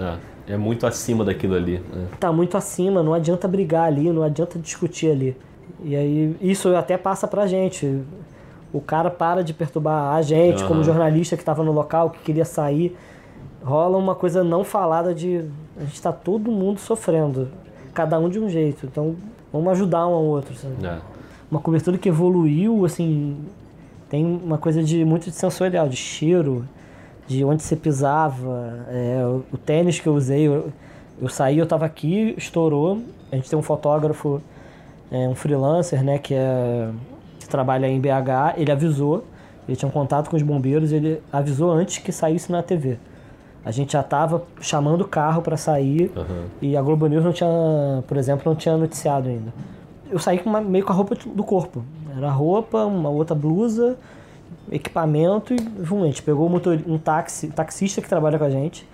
É, 0.47 0.53
é 0.53 0.57
muito 0.57 0.87
acima 0.87 1.23
daquilo 1.23 1.55
ali. 1.55 1.75
É. 1.75 2.17
Tá 2.19 2.31
muito 2.31 2.57
acima, 2.57 3.03
não 3.03 3.13
adianta 3.13 3.47
brigar 3.47 3.85
ali, 3.85 4.11
não 4.11 4.23
adianta 4.23 4.57
discutir 4.57 5.11
ali. 5.11 5.37
E 5.83 5.95
aí 5.95 6.35
isso 6.41 6.75
até 6.75 6.97
passa 6.97 7.27
pra 7.27 7.47
gente. 7.47 8.01
O 8.73 8.79
cara 8.79 9.09
para 9.09 9.43
de 9.43 9.53
perturbar 9.53 10.15
a 10.15 10.21
gente, 10.21 10.61
uhum. 10.63 10.67
como 10.67 10.83
jornalista 10.83 11.35
que 11.35 11.41
estava 11.41 11.63
no 11.63 11.71
local, 11.71 12.09
que 12.09 12.19
queria 12.19 12.45
sair. 12.45 12.95
Rola 13.63 13.97
uma 13.97 14.15
coisa 14.15 14.43
não 14.43 14.63
falada 14.63 15.13
de. 15.13 15.45
A 15.77 15.81
gente 15.81 15.93
está 15.93 16.11
todo 16.11 16.51
mundo 16.51 16.79
sofrendo, 16.79 17.49
cada 17.91 18.19
um 18.19 18.29
de 18.29 18.39
um 18.39 18.49
jeito. 18.49 18.85
Então 18.85 19.15
vamos 19.51 19.71
ajudar 19.73 20.07
um 20.07 20.13
ao 20.13 20.23
outro, 20.23 20.55
sabe? 20.55 20.85
É. 20.85 20.99
Uma 21.49 21.59
cobertura 21.59 21.97
que 21.97 22.09
evoluiu, 22.09 22.85
assim, 22.85 23.37
tem 24.09 24.25
uma 24.25 24.57
coisa 24.57 24.83
de 24.83 25.03
muito 25.05 25.25
de 25.25 25.31
sensorial, 25.31 25.87
de 25.87 25.95
cheiro, 25.95 26.65
de 27.27 27.43
onde 27.43 27.63
você 27.63 27.75
pisava, 27.75 28.85
é, 28.89 29.23
o, 29.25 29.43
o, 29.53 29.57
tênis 29.57 29.99
que 29.99 30.07
eu 30.07 30.13
usei, 30.13 30.47
eu, 30.47 30.71
eu 31.21 31.29
saí, 31.29 31.57
eu 31.57 31.65
tava 31.65 31.85
aqui, 31.85 32.33
estourou. 32.37 33.01
A 33.31 33.35
gente 33.35 33.49
tem 33.49 33.57
um 33.57 33.61
fotógrafo, 33.61 34.41
é, 35.09 35.27
um 35.27 35.35
freelancer, 35.35 36.03
né, 36.03 36.17
que, 36.17 36.33
é, 36.33 36.89
que 37.39 37.47
trabalha 37.47 37.87
em 37.87 37.99
BH, 37.99 38.57
ele 38.57 38.71
avisou, 38.71 39.23
ele 39.67 39.77
tinha 39.77 39.87
um 39.87 39.91
contato 39.91 40.29
com 40.29 40.35
os 40.35 40.43
bombeiros, 40.43 40.91
ele 40.91 41.21
avisou 41.31 41.71
antes 41.71 41.97
que 41.99 42.11
saísse 42.11 42.51
na 42.51 42.61
TV. 42.61 42.97
A 43.63 43.71
gente 43.71 43.93
já 43.93 44.01
estava 44.01 44.43
chamando 44.59 45.01
o 45.01 45.07
carro 45.07 45.41
para 45.41 45.55
sair 45.55 46.11
uhum. 46.15 46.45
e 46.61 46.75
a 46.75 46.81
Globo 46.81 47.05
News 47.07 47.23
não 47.23 47.31
tinha, 47.31 47.49
por 48.07 48.17
exemplo, 48.17 48.43
não 48.45 48.55
tinha 48.55 48.75
noticiado 48.75 49.29
ainda. 49.29 49.53
Eu 50.09 50.19
saí 50.19 50.39
com 50.39 50.49
uma, 50.49 50.59
meio 50.59 50.83
com 50.83 50.91
a 50.91 50.95
roupa 50.95 51.15
do 51.15 51.43
corpo. 51.43 51.83
Era 52.17 52.29
roupa, 52.29 52.85
uma 52.85 53.09
outra 53.09 53.35
blusa, 53.35 53.97
equipamento 54.71 55.53
e 55.53 55.57
vum, 55.57 56.03
a 56.03 56.07
gente 56.07 56.23
pegou 56.23 56.47
um, 56.47 56.49
motor, 56.49 56.79
um 56.87 56.97
táxi, 56.97 57.47
um 57.47 57.51
taxista 57.51 58.01
que 58.01 58.09
trabalha 58.09 58.37
com 58.37 58.45
a 58.45 58.49
gente 58.49 58.87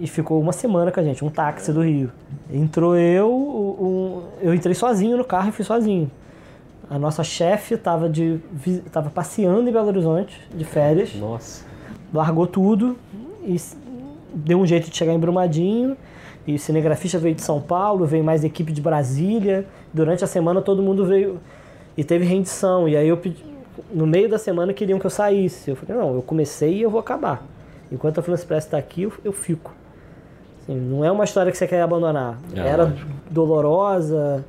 e 0.00 0.06
ficou 0.06 0.40
uma 0.40 0.52
semana 0.52 0.90
com 0.90 0.98
a 0.98 1.02
gente, 1.02 1.24
um 1.24 1.30
táxi 1.30 1.72
do 1.72 1.82
Rio. 1.82 2.10
Entrou 2.52 2.96
eu, 2.96 3.30
um, 3.30 4.22
eu 4.40 4.52
entrei 4.52 4.74
sozinho 4.74 5.16
no 5.16 5.24
carro 5.24 5.50
e 5.50 5.52
fui 5.52 5.64
sozinho. 5.64 6.10
A 6.88 6.98
nossa 6.98 7.22
chefe 7.22 7.74
estava 7.74 8.08
de 8.08 8.40
tava 8.90 9.10
passeando 9.10 9.68
em 9.68 9.72
Belo 9.72 9.86
Horizonte 9.86 10.40
de 10.52 10.64
férias. 10.64 11.14
Nossa. 11.14 11.64
Largou 12.12 12.48
tudo 12.48 12.96
e 13.44 13.56
deu 14.34 14.58
um 14.58 14.66
jeito 14.66 14.90
de 14.90 14.96
chegar 14.96 15.12
em 15.12 15.18
Brumadinho. 15.18 15.96
E 16.46 16.54
o 16.54 16.58
cinegrafista 16.58 17.18
veio 17.18 17.34
de 17.34 17.42
São 17.42 17.60
Paulo, 17.60 18.06
veio 18.06 18.24
mais 18.24 18.44
equipe 18.44 18.72
de 18.72 18.80
Brasília. 18.80 19.66
Durante 19.92 20.24
a 20.24 20.26
semana 20.26 20.60
todo 20.60 20.82
mundo 20.82 21.04
veio 21.04 21.38
e 21.96 22.02
teve 22.02 22.24
rendição. 22.24 22.88
E 22.88 22.96
aí 22.96 23.08
eu 23.08 23.16
pedi, 23.16 23.44
no 23.92 24.06
meio 24.06 24.28
da 24.28 24.38
semana 24.38 24.72
queriam 24.72 24.98
que 24.98 25.06
eu 25.06 25.10
saísse. 25.10 25.70
Eu 25.70 25.76
falei, 25.76 26.02
não, 26.02 26.14
eu 26.14 26.22
comecei 26.22 26.74
e 26.74 26.82
eu 26.82 26.90
vou 26.90 27.00
acabar. 27.00 27.44
Enquanto 27.92 28.18
a 28.18 28.22
Freelance 28.22 28.46
Press 28.46 28.64
está 28.64 28.78
aqui, 28.78 29.02
eu, 29.02 29.12
eu 29.24 29.32
fico. 29.32 29.72
Assim, 30.62 30.74
não 30.74 31.04
é 31.04 31.10
uma 31.10 31.24
história 31.24 31.50
que 31.50 31.58
você 31.58 31.66
quer 31.66 31.82
abandonar. 31.82 32.38
É, 32.54 32.60
Era 32.60 32.84
lógico. 32.84 33.10
dolorosa, 33.30 34.44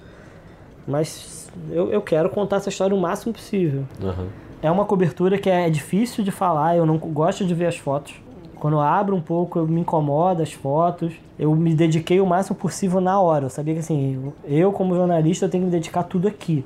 mas 0.88 1.50
eu, 1.72 1.92
eu 1.92 2.02
quero 2.02 2.30
contar 2.30 2.58
essa 2.58 2.70
história 2.70 2.96
o 2.96 3.00
máximo 3.00 3.34
possível. 3.34 3.84
Uhum. 4.02 4.28
É 4.62 4.70
uma 4.70 4.86
cobertura 4.86 5.38
que 5.38 5.50
é 5.50 5.70
difícil 5.70 6.24
de 6.24 6.32
falar, 6.32 6.78
eu 6.78 6.86
não 6.86 6.98
gosto 6.98 7.46
de 7.46 7.54
ver 7.54 7.66
as 7.66 7.78
fotos. 7.78 8.14
Quando 8.62 8.76
eu 8.76 8.80
abro 8.80 9.16
um 9.16 9.22
pouco, 9.22 9.58
eu 9.58 9.68
me 9.68 9.82
incomodo 9.82 10.44
as 10.44 10.54
fotos. 10.54 11.16
Eu 11.40 11.56
me 11.56 11.74
dediquei 11.74 12.22
o 12.22 12.28
máximo 12.28 12.56
possível 12.56 13.02
na 13.02 13.20
hora. 13.20 13.46
Eu 13.46 13.50
sabia 13.50 13.74
que 13.74 13.80
assim, 13.80 14.32
eu 14.46 14.72
como 14.72 14.94
jornalista 14.94 15.46
eu 15.46 15.50
tenho 15.50 15.64
que 15.64 15.72
me 15.72 15.72
dedicar 15.72 16.04
tudo 16.04 16.28
aqui. 16.28 16.64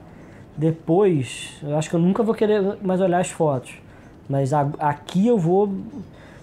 Depois, 0.58 1.54
eu 1.64 1.78
acho 1.78 1.90
que 1.90 1.96
eu 1.96 2.00
nunca 2.02 2.22
vou 2.22 2.36
querer 2.36 2.80
mais 2.82 3.00
olhar 3.00 3.22
as 3.22 3.30
fotos. 3.30 3.76
Mas 4.28 4.52
a, 4.52 4.68
aqui 4.78 5.26
eu 5.26 5.38
vou 5.38 5.74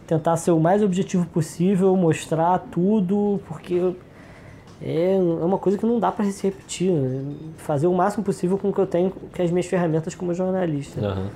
tentar 0.07 0.38
ser 0.38 0.53
o 0.53 0.59
mais 0.59 0.82
objetivo 0.82 1.26
possível, 1.26 1.94
mostrar 1.98 2.59
tudo, 2.70 3.38
porque 3.46 3.94
é, 4.80 5.16
é 5.16 5.18
uma 5.18 5.59
coisa 5.59 5.76
que 5.76 5.84
não 5.84 6.00
dá 6.00 6.11
para 6.11 6.24
se 6.24 6.44
repetir. 6.44 6.94
Fazer 7.59 7.88
o 7.88 7.92
máximo 7.92 8.24
possível 8.24 8.57
com 8.57 8.70
o 8.70 8.72
que 8.72 8.80
eu 8.80 8.86
tenho, 8.86 9.11
com 9.11 9.42
as 9.42 9.50
minhas 9.50 9.66
ferramentas 9.66 10.14
como 10.14 10.32
jornalista. 10.32 10.98
Uhum. 10.98 11.28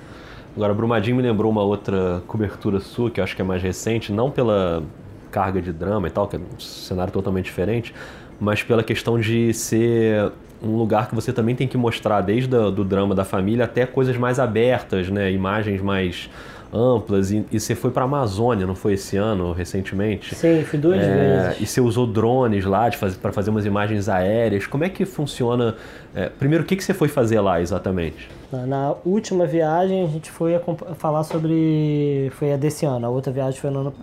Agora, 0.56 0.72
Brumadinho 0.72 1.16
me 1.16 1.22
lembrou 1.22 1.52
uma 1.52 1.62
outra 1.62 2.22
cobertura 2.26 2.80
sua, 2.80 3.10
que 3.10 3.20
eu 3.20 3.24
acho 3.24 3.36
que 3.36 3.42
é 3.42 3.44
mais 3.44 3.62
recente, 3.62 4.10
não 4.10 4.30
pela 4.30 4.82
carga 5.30 5.60
de 5.60 5.70
drama 5.70 6.08
e 6.08 6.10
tal, 6.10 6.26
que 6.26 6.36
é 6.36 6.38
um 6.38 6.58
cenário 6.58 7.12
totalmente 7.12 7.44
diferente, 7.44 7.94
mas 8.40 8.62
pela 8.62 8.82
questão 8.82 9.20
de 9.20 9.52
ser 9.52 10.32
um 10.62 10.74
lugar 10.76 11.10
que 11.10 11.14
você 11.14 11.30
também 11.30 11.54
tem 11.54 11.68
que 11.68 11.76
mostrar, 11.76 12.22
desde 12.22 12.56
o 12.56 12.70
do 12.70 12.84
drama 12.84 13.14
da 13.14 13.22
família 13.22 13.66
até 13.66 13.84
coisas 13.84 14.16
mais 14.16 14.38
abertas, 14.38 15.10
né? 15.10 15.30
imagens 15.30 15.82
mais 15.82 16.30
amplas. 16.72 17.30
E, 17.30 17.44
e 17.52 17.60
você 17.60 17.74
foi 17.74 17.90
para 17.90 18.04
a 18.04 18.06
Amazônia, 18.06 18.66
não 18.66 18.74
foi 18.74 18.94
esse 18.94 19.18
ano, 19.18 19.52
recentemente? 19.52 20.34
Sim, 20.34 20.64
fui 20.64 20.78
duas 20.78 21.02
é, 21.02 21.48
vezes. 21.48 21.60
E 21.60 21.66
você 21.66 21.82
usou 21.82 22.06
drones 22.06 22.64
lá 22.64 22.88
para 23.20 23.30
fazer 23.30 23.50
umas 23.50 23.66
imagens 23.66 24.08
aéreas. 24.08 24.66
Como 24.66 24.84
é 24.84 24.88
que 24.88 25.04
funciona? 25.04 25.76
É, 26.14 26.30
primeiro, 26.30 26.64
o 26.64 26.66
que, 26.66 26.76
que 26.76 26.82
você 26.82 26.94
foi 26.94 27.08
fazer 27.08 27.40
lá 27.40 27.60
exatamente? 27.60 28.28
Na 28.52 28.94
última 29.04 29.46
viagem 29.46 30.04
a 30.04 30.06
gente 30.06 30.30
foi 30.30 30.60
falar 30.96 31.24
sobre. 31.24 32.30
Foi 32.34 32.52
a 32.52 32.56
desse 32.56 32.86
ano, 32.86 33.06
a 33.06 33.10
outra 33.10 33.32
viagem 33.32 33.60
foi 33.60 33.70
no, 33.70 33.80
ano, 33.80 33.94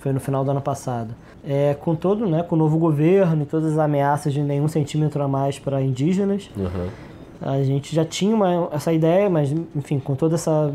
foi 0.00 0.12
no 0.12 0.20
final 0.20 0.44
do 0.44 0.50
ano 0.50 0.60
passado. 0.60 1.14
É, 1.44 1.74
com 1.74 1.94
todo, 1.94 2.26
né, 2.26 2.42
com 2.42 2.54
o 2.54 2.58
novo 2.58 2.78
governo 2.78 3.42
e 3.42 3.46
todas 3.46 3.72
as 3.72 3.78
ameaças 3.78 4.32
de 4.32 4.40
nenhum 4.40 4.68
centímetro 4.68 5.22
a 5.22 5.28
mais 5.28 5.58
para 5.58 5.82
indígenas, 5.82 6.48
uhum. 6.56 6.88
a 7.40 7.62
gente 7.64 7.94
já 7.94 8.04
tinha 8.04 8.34
uma, 8.34 8.68
essa 8.70 8.92
ideia, 8.92 9.28
mas 9.28 9.50
enfim, 9.74 9.98
com 9.98 10.14
toda 10.14 10.36
essa 10.36 10.72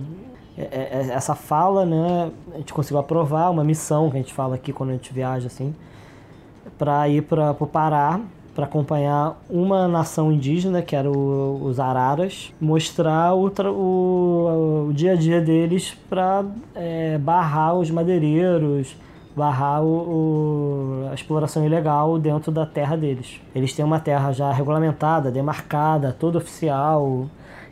é, 0.57 0.61
é, 0.61 1.07
essa 1.13 1.36
fala, 1.36 1.86
né, 1.86 2.32
a 2.53 2.57
gente 2.57 2.73
conseguiu 2.73 2.99
aprovar 2.99 3.49
uma 3.51 3.63
missão 3.63 4.09
que 4.09 4.17
a 4.17 4.19
gente 4.19 4.34
fala 4.34 4.55
aqui 4.55 4.73
quando 4.73 4.89
a 4.89 4.93
gente 4.93 5.13
viaja 5.13 5.47
assim, 5.47 5.73
para 6.78 7.07
ir 7.07 7.21
para 7.21 7.51
o 7.51 7.67
Pará 7.67 8.19
para 8.58 8.66
acompanhar 8.66 9.39
uma 9.47 9.88
nação 9.88 10.32
indígena, 10.32 10.82
que 10.82 10.95
era 10.95 11.08
o, 11.08 11.64
os 11.64 11.80
Araras, 11.80 12.51
mostrar 12.60 13.36
o, 13.36 13.53
o, 13.70 14.88
o, 14.89 14.93
dia 14.93 15.12
a 15.12 15.16
dia 15.16 15.39
deles 15.39 15.95
para 16.10 16.43
é, 16.74 17.20
barrar 17.20 17.76
os 17.76 17.91
madeireiros, 17.91 18.95
barrar 19.36 19.84
o, 19.84 21.08
a 21.12 21.14
exploração 21.14 21.64
ilegal 21.68 22.18
dentro 22.18 22.51
da 22.51 22.66
terra 22.66 22.95
deles. 22.95 23.39
Eles 23.53 23.76
têm 23.76 23.86
uma 23.86 23.99
terra 23.99 24.32
já 24.32 24.51
regulamentada, 24.51 25.30
demarcada, 25.30 26.12
toda 26.12 26.39
oficial, 26.39 27.28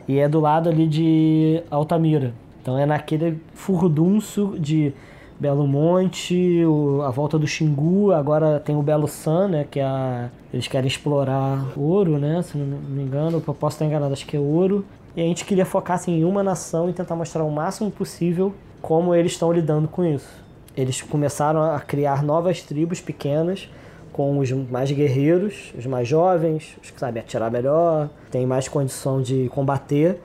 e 0.06 0.20
é 0.20 0.28
do 0.28 0.38
lado 0.38 0.68
ali 0.68 0.86
de 0.86 1.64
Altamira. 1.68 2.32
Então 2.62 2.78
é 2.78 2.86
naquele 2.86 3.42
furdunço 3.54 4.54
de 4.56 4.94
Belo 5.38 5.66
Monte, 5.66 6.64
o, 6.64 7.02
a 7.02 7.10
volta 7.10 7.38
do 7.38 7.46
Xingu, 7.46 8.12
agora 8.12 8.58
tem 8.58 8.74
o 8.74 8.82
Belo 8.82 9.06
San, 9.06 9.48
né, 9.48 9.66
que 9.70 9.80
é 9.80 9.84
a, 9.84 10.30
eles 10.52 10.66
querem 10.66 10.88
explorar 10.88 11.66
ouro, 11.76 12.18
né, 12.18 12.40
se 12.42 12.56
não 12.56 12.78
me 12.78 13.02
engano, 13.02 13.42
eu 13.46 13.54
posso 13.54 13.76
estar 13.76 13.84
enganado, 13.84 14.12
acho 14.12 14.26
que 14.26 14.36
é 14.36 14.40
ouro. 14.40 14.84
E 15.14 15.20
a 15.20 15.24
gente 15.24 15.44
queria 15.44 15.64
focar 15.64 15.96
assim, 15.96 16.20
em 16.20 16.24
uma 16.24 16.42
nação 16.42 16.88
e 16.88 16.92
tentar 16.92 17.16
mostrar 17.16 17.44
o 17.44 17.50
máximo 17.50 17.90
possível 17.90 18.54
como 18.80 19.14
eles 19.14 19.32
estão 19.32 19.52
lidando 19.52 19.88
com 19.88 20.04
isso. 20.04 20.28
Eles 20.76 21.00
começaram 21.00 21.62
a 21.62 21.80
criar 21.80 22.22
novas 22.22 22.62
tribos 22.62 23.00
pequenas, 23.00 23.68
com 24.12 24.38
os 24.38 24.50
mais 24.50 24.90
guerreiros, 24.90 25.74
os 25.76 25.84
mais 25.84 26.08
jovens, 26.08 26.76
os 26.82 26.90
que 26.90 26.98
sabem 26.98 27.22
atirar 27.22 27.50
melhor, 27.50 28.08
têm 28.30 28.46
mais 28.46 28.66
condição 28.68 29.20
de 29.20 29.50
combater, 29.50 30.18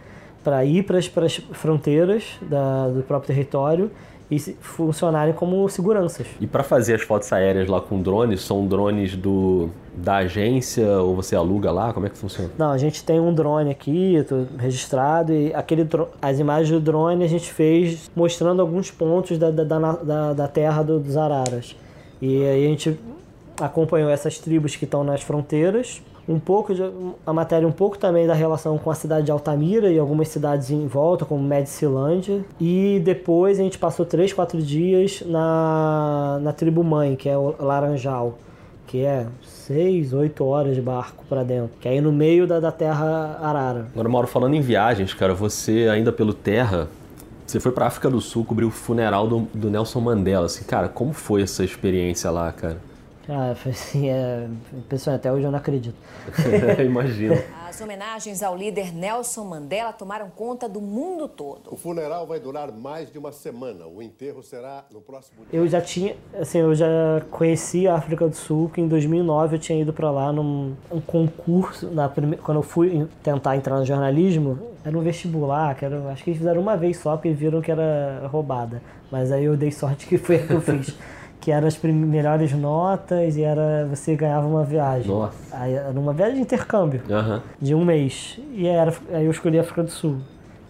para 0.43 0.63
ir 0.65 0.83
para 0.83 0.97
as 0.97 1.35
fronteiras 1.51 2.23
da, 2.41 2.87
do 2.87 3.03
próprio 3.03 3.35
território 3.35 3.91
e 4.31 4.39
funcionarem 4.39 5.33
como 5.33 5.67
seguranças. 5.67 6.25
E 6.39 6.47
para 6.47 6.63
fazer 6.63 6.95
as 6.95 7.01
fotos 7.01 7.31
aéreas 7.33 7.67
lá 7.67 7.81
com 7.81 8.01
drones, 8.01 8.41
são 8.41 8.65
drones 8.65 9.13
do 9.13 9.69
da 9.93 10.17
agência 10.17 10.87
ou 11.01 11.13
você 11.13 11.35
aluga 11.35 11.69
lá? 11.69 11.91
Como 11.91 12.05
é 12.05 12.09
que 12.09 12.17
funciona? 12.17 12.49
Não, 12.57 12.71
a 12.71 12.77
gente 12.77 13.03
tem 13.03 13.19
um 13.19 13.33
drone 13.33 13.69
aqui 13.69 14.25
registrado 14.57 15.33
e 15.33 15.53
aquele 15.53 15.85
as 16.21 16.39
imagens 16.39 16.71
do 16.71 16.79
drone 16.79 17.25
a 17.25 17.27
gente 17.27 17.51
fez 17.51 18.09
mostrando 18.15 18.61
alguns 18.61 18.89
pontos 18.89 19.37
da, 19.37 19.51
da, 19.51 19.65
da, 19.65 20.33
da 20.33 20.47
terra 20.47 20.81
do, 20.81 20.97
dos 20.97 21.17
araras. 21.17 21.75
E 22.21 22.41
aí 22.45 22.65
a 22.65 22.69
gente 22.69 22.97
acompanhou 23.59 24.09
essas 24.09 24.39
tribos 24.39 24.77
que 24.77 24.85
estão 24.85 25.03
nas 25.03 25.21
fronteiras 25.21 26.01
um 26.27 26.39
pouco 26.39 26.73
de, 26.73 26.81
a 27.25 27.33
matéria 27.33 27.67
um 27.67 27.71
pouco 27.71 27.97
também 27.97 28.27
da 28.27 28.33
relação 28.33 28.77
com 28.77 28.89
a 28.89 28.95
cidade 28.95 29.25
de 29.25 29.31
Altamira 29.31 29.91
e 29.91 29.97
algumas 29.97 30.27
cidades 30.27 30.69
em 30.69 30.87
volta, 30.87 31.25
como 31.25 31.43
Medicilândia. 31.43 32.43
E 32.59 33.01
depois 33.03 33.59
a 33.59 33.63
gente 33.63 33.77
passou 33.77 34.05
três, 34.05 34.31
quatro 34.31 34.61
dias 34.61 35.23
na, 35.25 36.39
na 36.41 36.53
tribo 36.53 36.83
mãe, 36.83 37.15
que 37.15 37.27
é 37.27 37.37
o 37.37 37.55
Laranjal, 37.59 38.37
que 38.87 39.03
é 39.03 39.25
seis, 39.43 40.13
oito 40.13 40.43
horas 40.43 40.75
de 40.75 40.81
barco 40.81 41.23
para 41.27 41.43
dentro, 41.43 41.71
que 41.79 41.87
é 41.87 41.91
aí 41.91 42.01
no 42.01 42.11
meio 42.11 42.45
da, 42.45 42.59
da 42.59 42.71
terra 42.71 43.39
arara. 43.41 43.87
Agora, 43.93 44.09
Mauro, 44.09 44.27
falando 44.27 44.53
em 44.53 44.61
viagens, 44.61 45.13
cara, 45.13 45.33
você 45.33 45.87
ainda 45.91 46.11
pelo 46.11 46.33
terra, 46.33 46.87
você 47.45 47.59
foi 47.59 47.71
para 47.71 47.87
África 47.87 48.09
do 48.09 48.21
Sul 48.21 48.45
cobrir 48.45 48.65
o 48.65 48.71
funeral 48.71 49.27
do, 49.27 49.47
do 49.53 49.69
Nelson 49.69 49.99
Mandela, 49.99 50.45
assim, 50.45 50.63
cara, 50.63 50.87
como 50.87 51.13
foi 51.13 51.41
essa 51.41 51.63
experiência 51.63 52.29
lá, 52.31 52.51
cara? 52.51 52.77
Ah, 53.27 53.53
foi 53.57 53.71
assim, 53.71 54.09
é 54.09 54.47
impressionante. 54.73 55.21
Até 55.21 55.31
hoje 55.31 55.45
eu 55.45 55.51
não 55.51 55.59
acredito. 55.59 55.95
Imagino. 56.83 57.35
As 57.67 57.79
homenagens 57.79 58.43
ao 58.43 58.55
líder 58.55 58.93
Nelson 58.93 59.45
Mandela 59.45 59.93
tomaram 59.93 60.29
conta 60.29 60.67
do 60.67 60.81
mundo 60.81 61.27
todo. 61.27 61.73
O 61.73 61.77
funeral 61.77 62.27
vai 62.27 62.39
durar 62.39 62.71
mais 62.71 63.11
de 63.11 63.17
uma 63.17 63.31
semana. 63.31 63.87
O 63.87 64.01
enterro 64.01 64.43
será 64.43 64.85
no 64.91 65.01
próximo 65.01 65.45
dia. 65.45 65.59
Eu 65.59 65.67
já 65.67 65.79
tinha, 65.81 66.15
assim, 66.39 66.59
eu 66.59 66.75
já 66.75 66.87
conheci 67.29 67.87
a 67.87 67.95
África 67.95 68.27
do 68.27 68.35
Sul, 68.35 68.69
que 68.69 68.81
em 68.81 68.87
2009 68.87 69.55
eu 69.55 69.59
tinha 69.59 69.81
ido 69.81 69.93
para 69.93 70.11
lá 70.11 70.31
num 70.33 70.75
um 70.91 70.99
concurso, 70.99 71.89
na 71.89 72.09
prime... 72.09 72.37
quando 72.37 72.57
eu 72.57 72.63
fui 72.63 73.07
tentar 73.23 73.55
entrar 73.55 73.79
no 73.79 73.85
jornalismo, 73.85 74.59
era 74.83 74.97
um 74.97 75.01
vestibular, 75.01 75.75
que 75.75 75.85
era, 75.85 76.11
acho 76.11 76.23
que 76.23 76.31
eles 76.31 76.39
fizeram 76.39 76.61
uma 76.61 76.75
vez 76.75 76.97
só, 76.97 77.15
porque 77.15 77.31
viram 77.31 77.61
que 77.61 77.71
era 77.71 78.27
roubada. 78.27 78.81
Mas 79.11 79.31
aí 79.31 79.45
eu 79.45 79.55
dei 79.55 79.71
sorte 79.71 80.07
que 80.07 80.17
foi 80.17 80.37
a 80.37 80.47
que 80.47 80.53
eu 80.53 80.61
fiz. 80.61 80.95
que 81.41 81.51
eram 81.51 81.67
as 81.67 81.77
melhores 81.83 82.53
notas 82.53 83.35
e 83.35 83.41
era 83.41 83.87
você 83.89 84.15
ganhava 84.15 84.47
uma 84.47 84.63
viagem. 84.63 85.11
Nossa. 85.11 85.35
Aí, 85.57 85.73
era 85.73 85.99
uma 85.99 86.13
viagem 86.13 86.35
de 86.35 86.41
intercâmbio 86.43 87.01
de 87.59 87.75
um 87.75 87.83
mês. 87.83 88.39
E 88.53 88.67
era, 88.67 88.93
aí 89.11 89.25
eu 89.25 89.31
escolhi 89.31 89.57
a 89.57 89.61
África 89.61 89.83
do 89.83 89.89
Sul. 89.89 90.17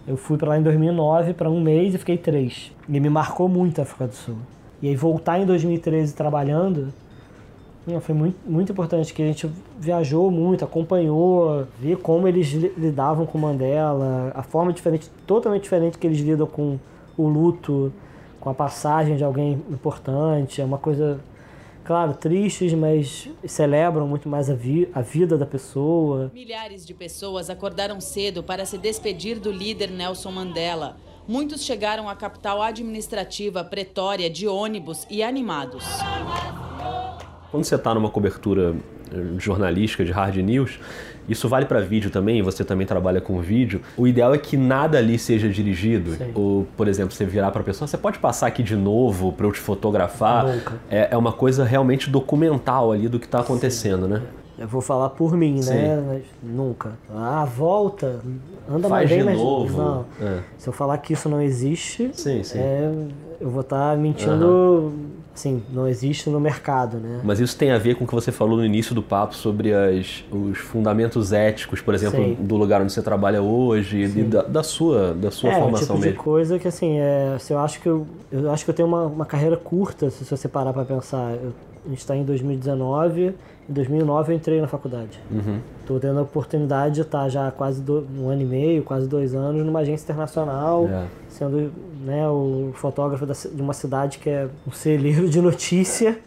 Eu 0.08 0.16
fui 0.16 0.36
pra 0.38 0.48
lá 0.48 0.58
em 0.58 0.62
2009 0.62 1.34
para 1.34 1.48
um 1.50 1.60
mês 1.60 1.94
e 1.94 1.98
fiquei 1.98 2.16
três. 2.18 2.72
E 2.88 2.98
me 2.98 3.08
marcou 3.10 3.48
muito 3.48 3.78
a 3.80 3.82
África 3.82 4.06
do 4.08 4.14
Sul. 4.14 4.36
E 4.80 4.88
aí 4.88 4.96
voltar 4.96 5.38
em 5.38 5.46
2013 5.46 6.14
trabalhando 6.14 6.88
foi 8.00 8.14
muito, 8.14 8.36
muito 8.48 8.70
importante 8.72 9.12
que 9.12 9.20
a 9.22 9.26
gente 9.26 9.50
viajou 9.78 10.30
muito, 10.30 10.64
acompanhou, 10.64 11.66
ver 11.80 11.96
como 11.96 12.28
eles 12.28 12.48
li- 12.52 12.72
lidavam 12.78 13.26
com 13.26 13.36
Mandela, 13.38 14.30
a 14.36 14.42
forma 14.42 14.72
diferente, 14.72 15.10
totalmente 15.26 15.64
diferente 15.64 15.98
que 15.98 16.06
eles 16.06 16.20
lidam 16.20 16.46
com 16.46 16.78
o 17.18 17.26
luto, 17.28 17.92
com 18.42 18.50
a 18.50 18.54
passagem 18.54 19.16
de 19.16 19.22
alguém 19.22 19.52
importante. 19.70 20.60
É 20.60 20.64
uma 20.64 20.76
coisa, 20.76 21.20
claro, 21.84 22.12
tristes, 22.14 22.74
mas 22.74 23.30
celebram 23.46 24.04
muito 24.04 24.28
mais 24.28 24.50
a, 24.50 24.54
vi 24.54 24.90
a 24.92 25.00
vida 25.00 25.38
da 25.38 25.46
pessoa. 25.46 26.28
Milhares 26.34 26.84
de 26.84 26.92
pessoas 26.92 27.48
acordaram 27.48 28.00
cedo 28.00 28.42
para 28.42 28.66
se 28.66 28.76
despedir 28.76 29.38
do 29.38 29.52
líder 29.52 29.92
Nelson 29.92 30.32
Mandela. 30.32 30.96
Muitos 31.26 31.62
chegaram 31.62 32.08
à 32.08 32.16
capital 32.16 32.60
administrativa, 32.60 33.62
Pretória, 33.62 34.28
de 34.28 34.48
ônibus 34.48 35.06
e 35.08 35.22
animados. 35.22 35.84
Quando 37.52 37.62
você 37.62 37.76
está 37.76 37.94
numa 37.94 38.10
cobertura 38.10 38.74
jornalística 39.38 40.04
de 40.04 40.12
hard 40.12 40.36
news, 40.36 40.78
isso 41.28 41.48
vale 41.48 41.66
para 41.66 41.80
vídeo 41.80 42.10
também, 42.10 42.42
você 42.42 42.64
também 42.64 42.86
trabalha 42.86 43.20
com 43.20 43.40
vídeo. 43.40 43.80
O 43.96 44.06
ideal 44.06 44.34
é 44.34 44.38
que 44.38 44.56
nada 44.56 44.98
ali 44.98 45.18
seja 45.18 45.48
dirigido. 45.48 46.12
Sim. 46.12 46.32
Ou, 46.34 46.66
por 46.76 46.88
exemplo, 46.88 47.14
você 47.14 47.24
virar 47.24 47.50
para 47.50 47.60
a 47.60 47.64
pessoa, 47.64 47.86
você 47.86 47.96
pode 47.96 48.18
passar 48.18 48.48
aqui 48.48 48.62
de 48.62 48.74
novo 48.76 49.32
para 49.32 49.46
eu 49.46 49.52
te 49.52 49.60
fotografar. 49.60 50.46
Nunca. 50.46 50.74
É, 50.90 51.08
é 51.12 51.16
uma 51.16 51.32
coisa 51.32 51.64
realmente 51.64 52.10
documental 52.10 52.92
ali 52.92 53.08
do 53.08 53.18
que 53.20 53.26
está 53.26 53.40
acontecendo, 53.40 54.08
né? 54.08 54.22
Eu 54.58 54.68
vou 54.68 54.80
falar 54.80 55.10
por 55.10 55.34
mim, 55.36 55.60
Sim. 55.62 55.74
né? 55.74 56.04
Mas 56.06 56.22
nunca. 56.42 56.92
Ah, 57.12 57.44
volta, 57.44 58.20
anda 58.68 58.88
Faz 58.88 58.90
mais 58.90 59.08
bem, 59.10 59.18
de 59.20 59.24
mas 59.24 59.38
novo. 59.38 59.78
não. 59.78 60.04
É. 60.20 60.40
Se 60.58 60.68
eu 60.68 60.72
falar 60.72 60.98
que 60.98 61.14
isso 61.14 61.28
não 61.28 61.40
existe, 61.40 62.10
Sim, 62.12 62.42
sim. 62.42 62.58
é, 62.58 62.90
eu 63.40 63.48
vou 63.50 63.62
estar 63.62 63.96
mentindo. 63.96 64.92
Assim, 65.34 65.62
não 65.72 65.88
existe 65.88 66.28
no 66.28 66.38
mercado, 66.38 66.98
né? 66.98 67.20
Mas 67.24 67.40
isso 67.40 67.56
tem 67.56 67.70
a 67.70 67.78
ver 67.78 67.94
com 67.94 68.04
o 68.04 68.06
que 68.06 68.14
você 68.14 68.30
falou 68.30 68.58
no 68.58 68.64
início 68.64 68.94
do 68.94 69.02
papo 69.02 69.34
sobre 69.34 69.72
as, 69.72 70.22
os 70.30 70.58
fundamentos 70.58 71.32
éticos, 71.32 71.80
por 71.80 71.94
exemplo, 71.94 72.22
Sim. 72.22 72.36
do 72.38 72.54
lugar 72.56 72.82
onde 72.82 72.92
você 72.92 73.00
trabalha 73.00 73.40
hoje 73.40 74.02
e 74.02 74.22
da, 74.24 74.42
da 74.42 74.62
sua, 74.62 75.14
da 75.14 75.30
sua 75.30 75.50
é, 75.50 75.58
formação 75.58 75.96
tipo 75.96 76.00
de 76.00 76.06
mesmo. 76.10 76.22
coisa 76.22 76.58
que 76.58 76.68
assim, 76.68 76.98
é, 76.98 77.36
se 77.38 77.52
eu 77.52 77.58
acho 77.58 77.80
que 77.80 77.88
eu, 77.88 78.06
eu 78.30 78.50
acho 78.50 78.64
que 78.64 78.70
eu 78.70 78.74
tenho 78.74 78.86
uma, 78.88 79.06
uma 79.06 79.24
carreira 79.24 79.56
curta, 79.56 80.10
se 80.10 80.24
você 80.24 80.48
parar 80.48 80.72
pra 80.72 80.84
pensar. 80.84 81.32
Eu, 81.32 81.52
a 81.84 81.88
gente 81.88 81.98
está 81.98 82.14
em 82.14 82.22
2019, 82.24 83.34
em 83.68 83.72
2009 83.72 84.32
eu 84.32 84.36
entrei 84.36 84.60
na 84.60 84.66
faculdade. 84.68 85.18
Uhum. 85.30 85.58
Estou 85.80 85.98
tendo 86.00 86.18
a 86.18 86.22
oportunidade 86.22 86.96
de 86.96 87.00
estar 87.02 87.28
já 87.28 87.48
há 87.48 87.50
quase 87.50 87.80
do, 87.80 88.06
um 88.18 88.28
ano 88.28 88.42
e 88.42 88.44
meio, 88.44 88.82
quase 88.82 89.08
dois 89.08 89.34
anos 89.34 89.64
numa 89.64 89.80
agência 89.80 90.04
internacional, 90.04 90.86
É. 90.88 91.04
sendo 91.28 91.72
né, 92.04 92.28
o 92.28 92.70
fotógrafo 92.74 93.24
da 93.26 93.34
de 93.34 93.62
uma 93.62 93.72
cidade 93.72 94.18
que 94.18 94.28
é 94.28 94.48
um 94.66 94.72
celeiro 94.72 95.28
de 95.28 95.40
notícia, 95.40 96.18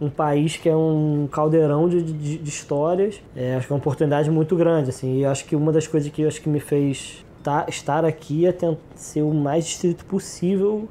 um 0.00 0.08
país 0.08 0.56
que 0.56 0.68
é 0.68 0.76
um 0.76 1.28
caldeirão 1.30 1.88
de, 1.88 2.02
de, 2.02 2.38
de 2.38 2.48
histórias. 2.48 3.20
É, 3.36 3.56
acho 3.56 3.66
que 3.66 3.72
é 3.72 3.74
uma 3.74 3.80
oportunidade 3.80 4.30
muito 4.30 4.54
grande, 4.56 4.90
assim. 4.90 5.18
E 5.20 5.24
acho 5.24 5.44
que 5.44 5.54
uma 5.56 5.72
das 5.72 5.86
coisas 5.86 6.10
que 6.10 6.24
acho 6.26 6.40
que 6.40 6.48
me 6.48 6.60
fez 6.60 7.24
tá, 7.42 7.64
estar 7.68 8.04
aqui 8.04 8.46
é 8.46 8.52
tent- 8.52 8.78
ser 8.96 9.22
o 9.22 9.32
mais 9.34 9.64
distrito 9.64 10.04
possível 10.04 10.88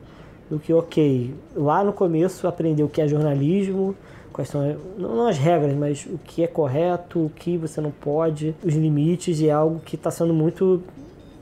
do 0.50 0.60
que, 0.60 0.74
ok, 0.74 1.34
lá 1.56 1.84
no 1.84 1.92
começo 1.94 2.48
aprender 2.48 2.84
o 2.84 2.88
que 2.90 3.02
é 3.02 3.08
jornalismo, 3.08 3.96
quais 4.34 4.50
são, 4.50 4.76
não 4.98 5.28
as 5.28 5.38
regras, 5.38 5.74
mas 5.76 6.06
o 6.06 6.18
que 6.18 6.44
é 6.44 6.48
correto, 6.48 7.26
o 7.26 7.30
que 7.30 7.56
você 7.56 7.80
não 7.80 7.92
pode, 7.92 8.56
os 8.66 8.74
limites, 8.74 9.40
e 9.40 9.48
é 9.48 9.52
algo 9.52 9.80
que 9.80 9.96
está 9.96 10.10
sendo 10.10 10.34
muito 10.34 10.82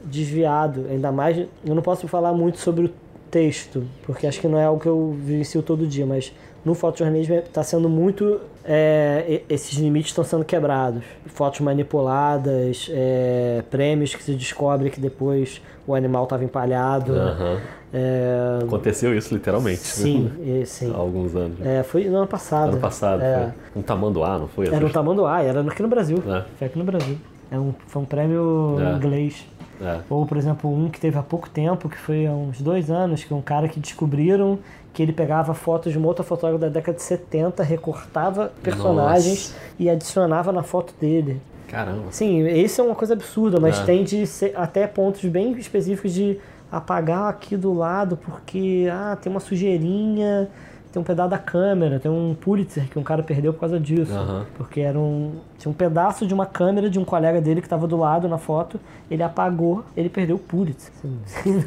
desviado. 0.04 0.86
Ainda 0.90 1.12
mais, 1.12 1.38
eu 1.66 1.74
não 1.74 1.82
posso 1.82 2.08
falar 2.08 2.34
muito 2.34 2.60
sobre 2.60 2.86
o 2.86 2.92
texto, 3.32 3.84
porque 4.04 4.28
acho 4.28 4.42
que 4.42 4.48
não 4.48 4.60
é 4.60 4.66
algo 4.66 4.82
que 4.82 4.88
eu 4.88 5.16
vivencio 5.18 5.64
todo 5.64 5.88
dia, 5.88 6.06
mas 6.06 6.34
no 6.66 6.76
fotojornalismo 6.76 7.36
está 7.36 7.64
sendo 7.64 7.90
muito. 7.90 8.40
É, 8.66 9.42
esses 9.50 9.78
limites 9.78 10.12
estão 10.12 10.24
sendo 10.24 10.46
quebrados. 10.46 11.04
Fotos 11.28 11.60
manipuladas, 11.62 12.88
é, 12.92 13.64
prêmios 13.70 14.14
que 14.16 14.24
se 14.24 14.34
descobre 14.34 14.90
que 14.90 15.00
depois 15.00 15.62
o 15.88 15.96
animal 15.96 16.24
estava 16.26 16.44
empalhado. 16.44 17.14
Aham. 17.14 17.60
É, 17.94 18.60
Aconteceu 18.64 19.16
isso 19.18 19.34
literalmente. 19.34 19.80
sim, 19.80 20.32
né? 20.38 20.64
sim. 20.66 20.92
Há 20.94 20.98
alguns 20.98 21.36
anos. 21.36 21.58
É, 21.66 21.84
foi 21.84 22.06
no 22.06 22.18
ano 22.18 22.28
passado. 22.28 22.70
Ano 22.72 22.80
passado, 22.80 23.22
É. 23.22 23.52
foi. 23.74 23.82
Um 23.82 23.84
tamanduá, 23.84 24.40
não 24.40 24.48
foi? 24.48 24.68
Era 24.68 24.86
um 24.86 24.90
tamanduá, 24.90 25.42
era 25.44 25.60
aqui 25.62 25.82
no 25.82 25.90
Brasil. 25.90 26.18
É. 26.26 26.44
Foi 26.58 26.68
aqui 26.68 26.78
no 26.80 26.86
Brasil. 26.86 27.18
É 27.52 27.60
um, 27.60 27.74
foi 27.88 28.02
um 28.02 28.06
prêmio 28.06 28.78
É. 28.80 28.96
inglês. 28.96 29.46
É. 29.82 29.98
Ou, 30.10 30.26
por 30.26 30.38
exemplo, 30.38 30.72
um 30.72 30.90
que 30.90 31.02
teve 31.02 31.18
há 31.18 31.24
pouco 31.24 31.50
tempo, 31.50 31.90
que 31.90 31.98
foi 31.98 32.28
há 32.28 32.32
uns 32.32 32.62
dois 32.62 32.90
anos, 32.92 33.24
que 33.24 33.34
um 33.34 33.42
cara 33.42 33.68
que 33.68 33.80
descobriram 33.80 34.60
que 34.94 35.02
ele 35.02 35.14
pegava 35.14 35.54
fotos 35.54 35.92
de 35.92 35.98
uma 35.98 36.08
outra 36.08 36.24
fotógrafa 36.24 36.66
da 36.66 36.70
década 36.70 36.98
de 36.98 37.04
70, 37.04 37.64
recortava 37.64 38.52
personagens 38.62 39.56
e 39.80 39.90
adicionava 39.90 40.52
na 40.52 40.64
foto 40.64 40.94
dele. 41.00 41.42
Caramba. 41.68 42.04
Sim, 42.12 42.46
isso 42.48 42.82
é 42.82 42.84
uma 42.84 42.96
coisa 42.96 43.14
absurda, 43.14 43.60
mas 43.60 43.80
É. 43.80 43.84
tem 43.86 44.04
de 44.04 44.28
ser 44.28 44.54
até 44.58 44.86
pontos 44.88 45.24
bem 45.26 45.52
específicos 45.54 46.14
de 46.14 46.38
apagar 46.70 47.30
aqui 47.30 47.56
do 47.56 47.74
lado 47.74 48.18
porque 48.18 48.88
ah, 48.92 49.18
tem 49.22 49.32
uma 49.32 49.40
sujeirinha, 49.40 50.50
tem 50.92 51.02
um 51.02 51.06
pedaço 51.06 51.30
da 51.30 51.38
câmera, 51.38 51.98
tem 52.00 52.12
um 52.12 52.36
Pulitzer 52.36 52.90
que 52.90 53.00
um 53.00 53.04
cara 53.04 53.24
perdeu 53.24 53.54
por 53.54 53.62
causa 53.62 53.80
disso. 53.80 54.12
Aham. 54.14 54.46
Porque 54.58 54.82
era 54.82 55.00
um, 55.00 55.32
tinha 55.58 55.72
um 55.72 55.74
pedaço 55.74 56.28
de 56.28 56.34
uma 56.34 56.46
câmera 56.46 56.90
de 56.90 57.00
um 57.00 57.06
colega 57.06 57.40
dele 57.40 57.62
que 57.62 57.68
estava 57.68 57.88
do 57.88 57.96
lado 57.96 58.28
na 58.28 58.38
foto, 58.38 58.78
ele 59.10 59.24
apagou, 59.24 59.86
ele 59.96 60.10
perdeu 60.10 60.36
o 60.36 60.40
Pulitzer. 60.40 60.92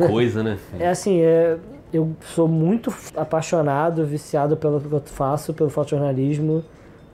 Coisa, 0.06 0.42
né? 0.42 0.58
É 0.78 0.88
assim, 0.88 1.20
é, 1.20 1.56
eu 1.94 2.10
sou 2.34 2.48
muito 2.48 2.92
apaixonado, 3.16 4.04
viciado 4.04 4.56
pelo 4.56 4.80
que 4.80 4.92
eu 4.92 5.00
faço, 5.06 5.54
pelo 5.54 5.70
fotojornalismo, 5.70 6.64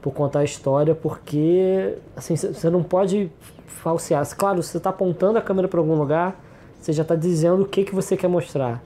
por 0.01 0.15
contar 0.15 0.41
a 0.41 0.45
história, 0.45 0.95
porque 0.95 1.99
assim, 2.17 2.35
você 2.35 2.71
não 2.71 2.83
pode 2.83 3.31
falsear. 3.67 4.27
Claro, 4.35 4.63
você 4.63 4.79
está 4.79 4.89
apontando 4.89 5.39
a 5.39 5.43
câmera 5.43 5.69
para 5.69 5.79
algum 5.79 5.95
lugar, 5.95 6.41
você 6.81 6.95
já 6.95 7.03
está 7.03 7.15
dizendo 7.15 7.63
o 7.63 7.67
que, 7.67 7.85
que 7.85 7.95
você 7.95 8.17
quer 8.17 8.29
mostrar. 8.29 8.83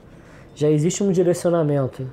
Já 0.53 0.69
existe 0.69 1.01
um 1.01 1.11
direcionamento, 1.13 2.05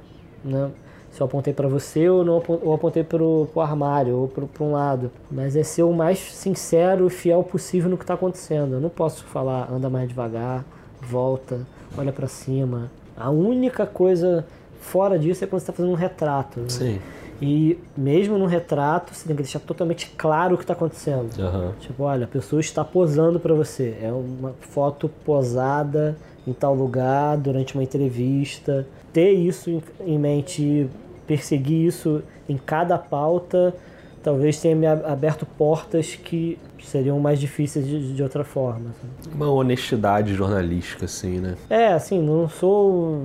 né? 0.45 0.71
Se 1.11 1.21
eu 1.21 1.27
apontei 1.27 1.53
para 1.53 1.69
você 1.69 2.09
ou 2.09 2.25
não 2.25 2.43
ou 2.49 2.73
apontei 2.73 3.05
para 3.05 3.23
o 3.23 3.51
armário 3.57 4.17
ou 4.17 4.29
para 4.29 4.65
um 4.65 4.73
lado. 4.73 5.11
Mas 5.31 5.57
é 5.57 5.63
ser 5.63 5.83
o 5.83 5.93
mais 5.93 6.19
sincero 6.19 7.07
e 7.09 7.11
fiel 7.11 7.43
possível 7.43 7.91
no 7.91 7.99
que 7.99 8.05
está 8.05 8.15
acontecendo. 8.15 8.75
Eu 8.75 8.81
não 8.81 8.89
posso 8.89 9.25
falar 9.25 9.71
anda 9.71 9.91
mais 9.91 10.09
devagar, 10.09 10.65
volta, 11.03 11.67
olha 11.99 12.13
para 12.13 12.29
cima. 12.29 12.91
A 13.23 13.31
única 13.31 13.87
coisa 13.87 14.45
fora 14.81 15.19
disso 15.19 15.45
é 15.45 15.47
quando 15.47 15.61
você 15.61 15.65
está 15.65 15.73
fazendo 15.73 15.93
um 15.93 15.97
retrato. 15.97 16.61
né? 16.61 16.67
Sim. 16.69 16.99
E 17.41 17.77
mesmo 17.97 18.39
no 18.39 18.47
retrato, 18.47 19.13
você 19.15 19.27
tem 19.27 19.35
que 19.35 19.43
deixar 19.43 19.59
totalmente 19.61 20.11
claro 20.17 20.55
o 20.55 20.59
que 20.59 20.63
está 20.65 20.75
acontecendo. 20.75 21.29
Aham. 21.41 21.73
Tipo, 21.81 22.05
olha, 22.05 22.25
a 22.25 22.29
pessoa 22.29 22.61
está 22.61 22.85
posando 22.85 23.41
para 23.41 23.53
você. 23.55 23.97
É 24.01 24.13
uma 24.13 24.53
foto 24.61 25.09
posada 25.25 26.17
em 26.47 26.53
tal 26.53 26.75
lugar 26.75 27.37
durante 27.37 27.75
uma 27.75 27.83
entrevista. 27.83 28.87
Ter 29.13 29.33
isso 29.33 29.83
em- 30.07 30.19
mente 30.19 30.89
perseguir 31.27 31.87
isso 31.87 32.23
em 32.49 32.57
cada 32.57 32.97
pauta 32.99 33.75
talvez 34.23 34.61
tenha 34.61 34.75
me 34.77 34.87
aberto 34.87 35.45
portas 35.47 36.15
que 36.15 36.59
seriam 36.83 37.19
mais 37.21 37.39
difíceis 37.41 37.87
de, 37.87 38.15
de 38.15 38.23
outra 38.23 38.45
forma. 38.45 38.91
assim. 38.91 39.35
Uma 39.35 39.51
honestidade 39.51 40.35
jornalística, 40.35 41.05
assim, 41.07 41.39
né? 41.39 41.55
É, 41.71 41.89
assim, 41.89 42.21
não 42.21 42.49
sou. 42.49 43.21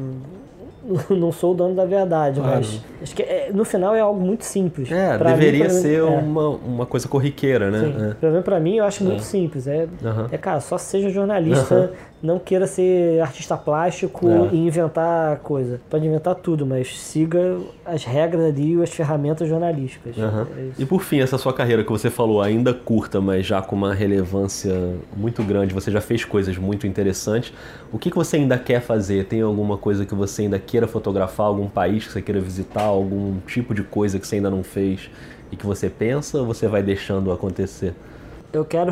Não 1.10 1.34
sou 1.34 1.52
o 1.52 1.54
dono 1.54 1.76
da 1.76 1.84
verdade, 1.84 2.40
Claro. 2.40 2.56
mas 2.60 2.82
acho 3.02 3.14
que 3.14 3.22
é- 3.22 3.52
no 3.54 3.66
final 3.66 3.94
é 3.94 4.00
algo 4.00 4.22
muito 4.22 4.46
simples. 4.46 4.90
É, 4.90 5.18
Pra 5.18 5.32
mim, 5.32 5.36
deveria 5.38 5.66
mim, 5.66 5.70
ser 5.70 6.00
é. 6.00 6.02
uma, 6.04 6.48
uma 6.48 6.86
coisa 6.86 7.10
corriqueira, 7.10 7.70
né? 7.70 7.80
Sim. 7.80 8.06
É. 8.12 8.14
Pelo 8.14 8.32
menos 8.32 8.46
pra 8.46 8.58
mim, 8.58 8.76
eu 8.78 8.86
acho 8.86 9.04
muito 9.04 9.20
É. 9.20 9.24
simples. 9.26 9.68
É, 9.68 9.86
Aham. 10.02 10.30
é, 10.32 10.38
cara, 10.38 10.62
só 10.62 10.78
seja 10.78 11.10
jornalista, 11.10 11.76
Aham. 11.76 11.90
Não 12.22 12.40
queira 12.40 12.66
ser 12.66 13.22
artista 13.22 13.56
plástico 13.56 14.28
É. 14.28 14.50
e 14.52 14.58
inventar 14.66 15.38
coisa. 15.38 15.80
Pode 15.90 16.06
inventar 16.06 16.34
tudo, 16.36 16.66
mas 16.66 17.00
siga 17.00 17.60
as 17.86 18.04
regras 18.04 18.46
ali 18.46 18.74
e 18.76 18.82
as 18.82 18.90
ferramentas 18.90 19.48
jornalísticas. 19.48 20.18
Aham. 20.18 20.48
É. 20.58 20.70
E 20.80 20.86
por 20.86 21.04
fim, 21.04 21.20
essa 21.20 21.38
sua 21.38 21.54
carreira 21.54 21.84
que 21.84 21.90
você 21.92 22.10
falou, 22.10 22.42
ainda 22.42 22.74
curta, 22.74 23.22
mas 23.22 23.46
já 23.46 23.62
com 23.62 23.76
uma 23.76 23.94
relevância 23.94 24.96
muito 25.16 25.44
grande, 25.44 25.74
você 25.74 25.92
já 25.92 26.02
fez 26.02 26.26
coisas 26.26 26.58
muito 26.58 26.88
interessantes. 26.88 27.54
O 27.94 28.00
que, 28.00 28.10
que 28.10 28.16
você 28.18 28.38
ainda 28.38 28.58
quer 28.58 28.82
fazer? 28.82 29.26
Tem 29.26 29.42
alguma 29.42 29.78
coisa 29.78 30.06
que 30.06 30.16
você 30.16 30.42
ainda 30.44 30.58
queira 30.60 30.88
fotografar? 30.88 31.46
Algum 31.48 31.68
país 31.68 32.06
que 32.08 32.14
você 32.14 32.22
queira 32.22 32.42
visitar? 32.42 32.84
Algum 32.84 33.38
tipo 33.46 33.74
de 33.76 33.84
coisa 33.84 34.18
que 34.20 34.28
você 34.28 34.38
ainda 34.38 34.50
não 34.50 34.64
fez 34.64 35.10
e 35.52 35.56
que 35.56 35.66
você 35.66 35.88
pensa 35.90 36.40
ou 36.40 36.46
você 36.46 36.68
vai 36.68 36.82
deixando 36.82 37.32
acontecer? 37.32 37.94
Eu 38.54 38.64
quero 38.64 38.92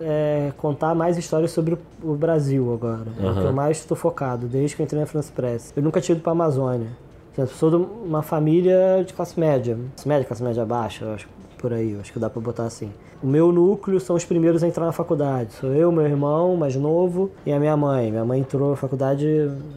é, 0.00 0.52
contar 0.56 0.94
mais 0.94 1.16
histórias 1.18 1.50
sobre 1.50 1.78
o- 2.02 2.14
Brasil 2.14 2.72
agora. 2.72 3.04
É 3.22 3.30
o 3.30 3.34
que 3.34 3.40
eu 3.40 3.52
mais 3.52 3.78
estou 3.78 3.96
focado, 3.96 4.46
desde 4.46 4.74
que 4.74 4.82
eu 4.82 4.84
entrei 4.84 5.00
na 5.00 5.06
France 5.06 5.30
Press. 5.30 5.72
Eu 5.76 5.82
nunca 5.82 6.00
tinha 6.00 6.14
ido 6.14 6.22
pra 6.22 6.32
Amazônia. 6.32 6.88
Eu 7.36 7.46
sou 7.46 7.68
de 7.70 7.76
uma 7.76 8.22
família 8.22 9.04
de 9.06 9.12
classe 9.12 9.38
média, 9.38 9.76
classe 9.94 10.08
média, 10.08 10.24
classe 10.26 10.42
média 10.42 10.64
baixa, 10.64 11.04
acho, 11.14 11.28
por 11.64 11.72
aí, 11.72 11.96
acho 11.98 12.12
que 12.12 12.18
dá 12.18 12.28
para 12.28 12.42
botar 12.42 12.64
assim. 12.64 12.92
O 13.22 13.26
meu 13.26 13.50
núcleo 13.50 13.98
são 13.98 14.14
os 14.14 14.22
primeiros 14.22 14.62
a 14.62 14.68
entrar 14.68 14.84
na 14.84 14.92
faculdade. 14.92 15.54
Sou 15.54 15.72
eu, 15.72 15.90
meu 15.90 16.04
irmão 16.04 16.56
mais 16.56 16.76
novo 16.76 17.30
e 17.46 17.50
a 17.50 17.58
minha 17.58 17.74
mãe. 17.74 18.10
Minha 18.10 18.22
mãe 18.22 18.40
entrou 18.40 18.68
na 18.68 18.76
faculdade 18.76 19.26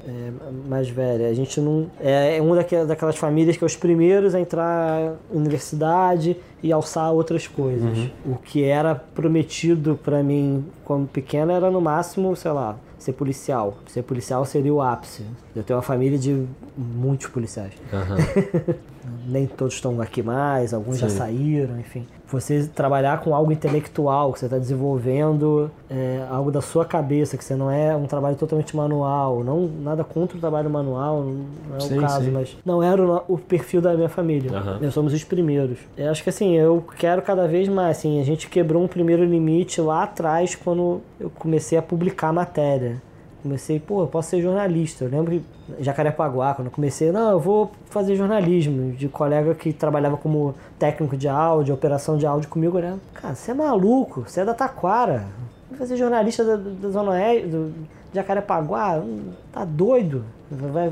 é, 0.06 0.32
mais 0.68 0.90
velha. 0.90 1.30
A 1.30 1.34
gente 1.34 1.62
não 1.62 1.90
é, 1.98 2.36
é 2.36 2.42
uma 2.42 2.58
daquelas 2.86 3.16
famílias 3.16 3.56
que 3.56 3.64
é 3.64 3.66
os 3.66 3.78
primeiros 3.78 4.36
a 4.36 4.42
entrar 4.42 5.16
na 5.32 5.40
universidade 5.40 6.36
e 6.62 6.74
alçar 6.74 7.14
outras 7.14 7.48
coisas. 7.48 7.98
Uhum. 7.98 8.34
O 8.34 8.36
que 8.36 8.66
era 8.66 8.94
prometido 8.94 9.98
para 10.04 10.22
mim 10.22 10.66
como 10.84 11.08
pequena 11.08 11.54
era 11.54 11.72
no 11.72 11.80
máximo, 11.80 12.36
sei 12.36 12.52
lá, 12.52 12.76
ser 13.00 13.14
policial. 13.14 13.78
Ser 13.88 14.02
policial 14.02 14.44
seria 14.44 14.74
o 14.74 14.82
ápice. 14.82 15.24
Eu 15.56 15.64
tenho 15.64 15.78
uma 15.78 15.84
família 15.84 16.20
de 16.20 16.46
muitos 16.78 17.28
policiais. 17.28 17.72
Uhum. 17.94 18.76
Nem 19.28 19.48
todos 19.48 19.76
estão 19.76 20.00
aqui 20.02 20.22
mais, 20.22 20.74
alguns 20.74 20.96
Sim. 20.96 21.02
já 21.02 21.10
saíram, 21.10 21.80
enfim 21.80 22.06
você 22.32 22.68
trabalhar 22.68 23.22
com 23.22 23.34
algo 23.34 23.52
intelectual, 23.52 24.34
que 24.34 24.40
você 24.40 24.46
está 24.46 24.58
desenvolvendo 24.58 25.72
é, 25.90 26.26
algo 26.30 26.52
da 26.52 26.62
sua 26.62 26.84
cabeça, 26.84 27.38
que 27.38 27.44
você 27.44 27.56
não 27.56 27.72
é 27.72 27.96
um 27.96 28.06
trabalho 28.06 28.36
totalmente 28.36 28.76
manual, 28.76 29.44
não 29.44 29.68
nada 29.68 30.04
contra 30.04 30.38
o 30.38 30.40
trabalho 30.40 30.70
manual, 30.70 31.24
não 31.24 31.78
é 31.78 31.80
sim, 31.80 31.98
o 31.98 32.02
caso, 32.02 32.26
sim. 32.26 32.32
mas 32.32 32.58
não 32.66 32.84
era 32.84 33.02
o, 33.02 33.24
o, 33.30 33.38
perfil 33.38 33.82
da 33.82 33.94
minha 33.96 34.10
família. 34.10 34.52
Uhum. 34.52 34.80
Nós 34.82 34.94
somos 34.94 35.14
os 35.14 35.24
primeiros. 35.24 35.80
Eu 35.98 36.12
acho 36.12 36.22
que 36.22 36.30
assim, 36.30 36.56
eu 36.56 36.84
quero 36.98 37.22
cada 37.22 37.48
vez 37.48 37.68
mais, 37.70 37.98
assim, 37.98 38.20
a 38.20 38.26
gente 38.26 38.50
quebrou 38.50 38.84
um 38.84 38.88
primeiro 38.88 39.24
limite 39.24 39.80
lá 39.80 40.04
atrás 40.04 40.56
quando 40.56 41.02
eu 41.20 41.30
comecei 41.30 41.78
a 41.78 41.82
publicar 41.82 42.34
matéria 42.34 43.02
comecei, 43.48 43.80
pô, 43.80 44.02
eu 44.02 44.08
posso 44.08 44.30
ser 44.30 44.42
jornalista. 44.42 45.06
Eu 45.06 45.10
lembro 45.10 45.32
que 45.32 45.84
Jacarepaguá, 45.84 46.54
quando 46.54 46.68
eu 46.68 46.72
comecei, 46.72 47.12
não, 47.12 47.32
eu 47.32 47.40
vou 47.40 47.72
fazer 47.86 48.16
jornalismo. 48.16 48.92
De 48.92 49.08
colega 49.08 49.56
que 49.56 49.74
trabalhava 49.74 50.18
como 50.18 50.54
técnico 50.78 51.18
de 51.18 51.28
áudio, 51.28 51.74
operação 51.74 52.18
de 52.18 52.26
áudio 52.26 52.50
comigo, 52.50 52.80
né? 52.80 52.98
Cara, 53.14 53.36
você 53.36 53.52
é 53.52 53.54
maluco, 53.54 54.24
você 54.28 54.42
é 54.42 54.46
da 54.46 54.54
Taquara. 54.54 55.26
Vai 55.70 55.80
fazer 55.80 55.98
jornalista 55.98 56.44
da, 56.44 56.56
da 56.56 56.90
Zona 56.90 57.12
Oeste, 57.12 57.48
do 57.48 57.74
Jacarepaguá, 58.14 59.04
tá 59.52 59.66
doido? 59.66 60.24
Vai, 60.50 60.92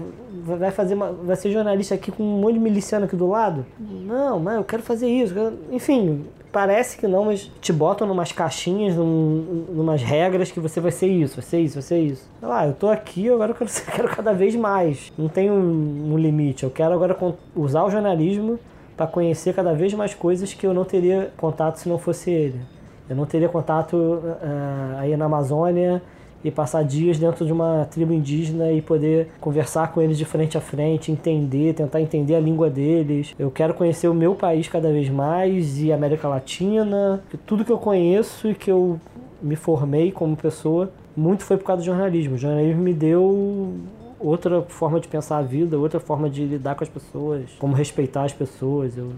vai, 0.58 0.72
fazer 0.72 0.96
vai 0.96 1.36
ser 1.36 1.50
jornalista 1.52 1.96
aqui 1.96 2.12
com 2.12 2.24
um 2.24 2.42
monte 2.42 2.56
de 2.56 2.60
miliciano 2.60 3.06
aqui 3.06 3.16
do 3.16 3.28
lado? 3.28 3.66
Não, 3.80 4.38
mas 4.40 4.58
eu 4.58 4.64
quero 4.66 4.84
fazer 4.84 5.08
isso. 5.08 5.34
Enfim, 5.72 6.26
parece 6.56 6.98
que 6.98 7.06
não, 7.06 7.26
mas 7.26 7.52
te 7.60 7.74
botam 7.74 8.08
numas 8.08 8.32
caixinhas, 8.32 8.96
num, 8.96 9.66
numas 9.72 10.02
regras 10.02 10.50
que 10.50 10.60
você 10.62 10.80
vai 10.80 10.90
ser 10.90 11.08
isso, 11.08 11.36
vai 11.36 11.44
ser 11.44 11.60
isso, 11.60 11.74
vai 11.74 11.84
ser 11.84 12.00
isso. 12.00 12.30
Sei 12.40 12.48
lá, 12.48 12.66
eu 12.66 12.72
tô 12.72 12.88
aqui, 12.88 13.30
agora 13.30 13.52
eu 13.52 13.56
quero, 13.56 13.70
quero 13.94 14.08
cada 14.08 14.32
vez 14.32 14.56
mais. 14.56 15.12
Não 15.18 15.28
tem 15.28 15.52
um, 15.52 16.14
um 16.14 16.18
limite. 16.18 16.64
Eu 16.64 16.70
quero 16.70 16.94
agora 16.94 17.18
usar 17.54 17.84
o 17.84 17.92
jornalismo 17.92 18.58
para 18.96 19.06
conhecer 19.06 19.54
cada 19.54 19.74
vez 19.74 19.94
mais 19.96 20.14
coisas 20.14 20.54
que 20.54 20.66
eu 20.66 20.74
não 20.74 20.86
teria 20.86 21.30
contato 21.36 21.76
se 21.76 21.90
não 21.90 22.00
fosse 22.00 22.32
ele. 22.32 22.62
Eu 23.10 23.18
não 23.18 23.26
teria 23.26 23.50
contato 23.50 23.94
uh, 23.98 24.98
aí 24.98 25.18
na 25.18 25.26
Amazônia 25.26 26.02
e 26.46 26.52
passar 26.52 26.84
dias 26.84 27.18
dentro 27.18 27.44
de 27.44 27.52
uma 27.52 27.88
tribo 27.90 28.14
indígena 28.14 28.72
e 28.72 28.80
poder 28.80 29.30
conversar 29.42 29.92
com 29.92 30.00
eles 30.00 30.16
de 30.16 30.26
frente 30.26 30.56
a 30.56 30.62
frente, 30.62 31.12
entender, 31.12 31.74
tentar 31.74 32.00
entender 32.00 32.36
a 32.36 32.40
língua 32.40 32.70
deles. 32.70 33.34
Eu 33.40 33.50
quero 33.50 33.74
conhecer 33.74 34.08
o 34.08 34.14
meu 34.14 34.36
país 34.36 34.68
cada 34.68 34.92
vez 34.92 35.10
mais 35.10 35.82
e 35.82 35.92
a 35.92 35.96
América 35.96 36.28
Latina, 36.28 37.20
tudo 37.48 37.66
que 37.66 37.72
eu 37.72 37.80
conheço 37.80 38.48
e 38.48 38.54
que 38.54 38.70
eu 38.70 39.00
me 39.42 39.56
formei 39.56 40.12
como 40.12 40.38
pessoa, 40.38 40.92
muito 41.18 41.44
foi 41.44 41.58
por 41.58 41.66
causa 41.66 41.82
do 41.82 41.86
jornalismo. 41.86 42.36
O 42.36 42.38
jornalismo 42.38 42.84
me 42.84 42.94
deu 42.94 43.74
outra 44.20 44.62
forma 44.62 45.00
de 45.00 45.08
pensar 45.08 45.40
a 45.40 45.42
vida, 45.42 45.80
outra 45.80 46.00
forma 46.00 46.30
de 46.30 46.46
lidar 46.46 46.76
com 46.76 46.84
as 46.84 46.90
pessoas, 46.92 47.50
como 47.58 47.74
respeitar 47.74 48.24
as 48.24 48.34
pessoas. 48.34 48.96
Eu 48.96 49.14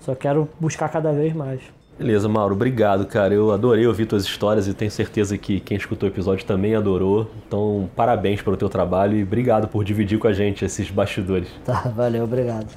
só 0.00 0.16
quero 0.16 0.48
buscar 0.58 0.88
cada 0.88 1.12
vez 1.12 1.32
mais. 1.32 1.60
Beleza, 1.98 2.28
Mauro, 2.28 2.54
obrigado, 2.54 3.06
cara. 3.06 3.32
Eu 3.32 3.50
adorei 3.52 3.86
ouvir 3.86 4.04
tuas 4.04 4.24
histórias 4.24 4.68
e 4.68 4.74
tenho 4.74 4.90
certeza 4.90 5.38
que 5.38 5.60
quem 5.60 5.78
escutou 5.78 6.06
o 6.06 6.12
episódio 6.12 6.44
também 6.44 6.74
adorou. 6.74 7.30
Então, 7.46 7.88
parabéns 7.96 8.42
pelo 8.42 8.56
teu 8.56 8.68
trabalho 8.68 9.16
e 9.16 9.22
obrigado 9.22 9.66
por 9.66 9.82
dividir 9.82 10.18
com 10.18 10.28
a 10.28 10.32
gente 10.32 10.62
esses 10.62 10.90
bastidores. 10.90 11.48
Tá, 11.64 11.90
valeu, 11.96 12.24
obrigado. 12.24 12.68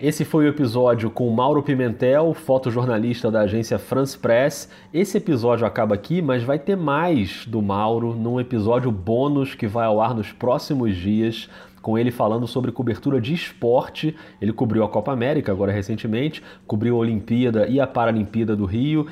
Esse 0.00 0.24
foi 0.24 0.46
o 0.46 0.48
episódio 0.48 1.10
com 1.10 1.28
Mauro 1.28 1.62
Pimentel, 1.62 2.32
fotojornalista 2.32 3.30
da 3.30 3.42
agência 3.42 3.78
France 3.78 4.18
Press. 4.18 4.66
Esse 4.94 5.18
episódio 5.18 5.66
acaba 5.66 5.94
aqui, 5.94 6.22
mas 6.22 6.42
vai 6.42 6.58
ter 6.58 6.74
mais 6.74 7.44
do 7.46 7.60
Mauro 7.60 8.14
num 8.14 8.40
episódio 8.40 8.90
bônus 8.90 9.54
que 9.54 9.66
vai 9.66 9.84
ao 9.84 10.00
ar 10.00 10.14
nos 10.14 10.32
próximos 10.32 10.96
dias 10.96 11.50
com 11.82 11.98
ele 11.98 12.10
falando 12.10 12.46
sobre 12.46 12.72
cobertura 12.72 13.20
de 13.20 13.34
esporte. 13.34 14.16
Ele 14.40 14.52
cobriu 14.52 14.84
a 14.84 14.88
Copa 14.88 15.12
América 15.12 15.52
agora 15.52 15.72
recentemente, 15.72 16.42
cobriu 16.66 16.96
a 16.96 16.98
Olimpíada 16.98 17.66
e 17.66 17.80
a 17.80 17.86
Paralimpíada 17.86 18.54
do 18.54 18.64
Rio. 18.64 19.06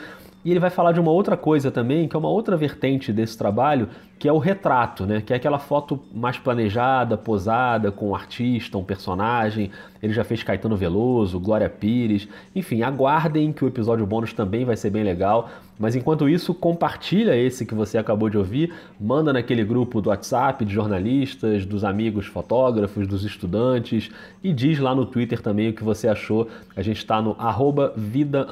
E 0.45 0.51
ele 0.51 0.61
vai 0.61 0.71
falar 0.71 0.93
de 0.93 1.01
uma 1.01 1.11
outra 1.11 1.37
coisa 1.37 1.71
também, 1.71 2.07
que 2.07 2.14
é 2.14 2.19
uma 2.19 2.29
outra 2.29 2.57
vertente 2.57 3.12
desse 3.12 3.37
trabalho, 3.37 3.89
que 4.19 4.29
é 4.29 4.33
o 4.33 4.39
retrato, 4.39 5.05
né? 5.05 5.21
Que 5.21 5.33
é 5.33 5.37
aquela 5.37 5.59
foto 5.59 6.01
mais 6.14 6.39
planejada, 6.39 7.19
posada, 7.19 7.91
com 7.91 8.11
um 8.11 8.14
artista, 8.14 8.79
um 8.79 8.85
personagem. 8.85 9.71
Ele 10.01 10.12
já 10.12 10.23
fez 10.23 10.43
Caetano 10.43 10.77
Veloso, 10.77 11.41
Glória 11.41 11.69
Pires. 11.69 12.29
Enfim, 12.55 12.83
aguardem 12.83 13.53
que 13.53 13.64
o 13.64 13.69
episódio 13.69 14.07
bônus 14.07 14.33
também 14.33 14.64
vai 14.64 14.77
ser 14.77 14.91
bem 14.91 15.03
legal. 15.03 15.51
Mas 15.79 15.95
enquanto 15.95 16.29
isso, 16.29 16.53
compartilha 16.53 17.37
esse 17.37 17.64
que 17.64 17.74
você 17.74 17.97
acabou 17.97 18.29
de 18.29 18.37
ouvir, 18.37 18.72
manda 19.01 19.33
naquele 19.33 19.64
grupo 19.64 20.01
do 20.01 20.09
WhatsApp 20.09 20.64
de 20.64 20.74
jornalistas, 20.74 21.64
dos 21.64 21.85
amigos 21.85 22.26
fotógrafos, 22.26 23.07
dos 23.07 23.24
estudantes 23.24 24.11
e 24.43 24.53
diz 24.53 24.79
lá 24.79 24.95
no 24.95 25.07
Twitter 25.07 25.41
também 25.41 25.68
o 25.68 25.72
que 25.72 25.85
você 25.85 26.09
achou. 26.09 26.49
A 26.74 26.83
gente 26.83 26.99
está 26.99 27.22
no 27.22 27.37
arroba 27.39 27.93
vida 27.97 28.47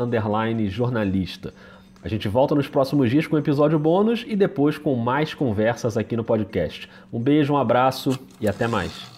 jornalista. 0.68 1.52
A 2.02 2.08
gente 2.08 2.28
volta 2.28 2.54
nos 2.54 2.68
próximos 2.68 3.10
dias 3.10 3.26
com 3.26 3.34
um 3.34 3.38
episódio 3.38 3.78
bônus 3.78 4.24
e 4.28 4.36
depois 4.36 4.78
com 4.78 4.94
mais 4.94 5.34
conversas 5.34 5.96
aqui 5.96 6.16
no 6.16 6.22
podcast. 6.22 6.88
Um 7.12 7.18
beijo, 7.18 7.54
um 7.54 7.56
abraço 7.56 8.16
e 8.40 8.48
até 8.48 8.68
mais. 8.68 9.16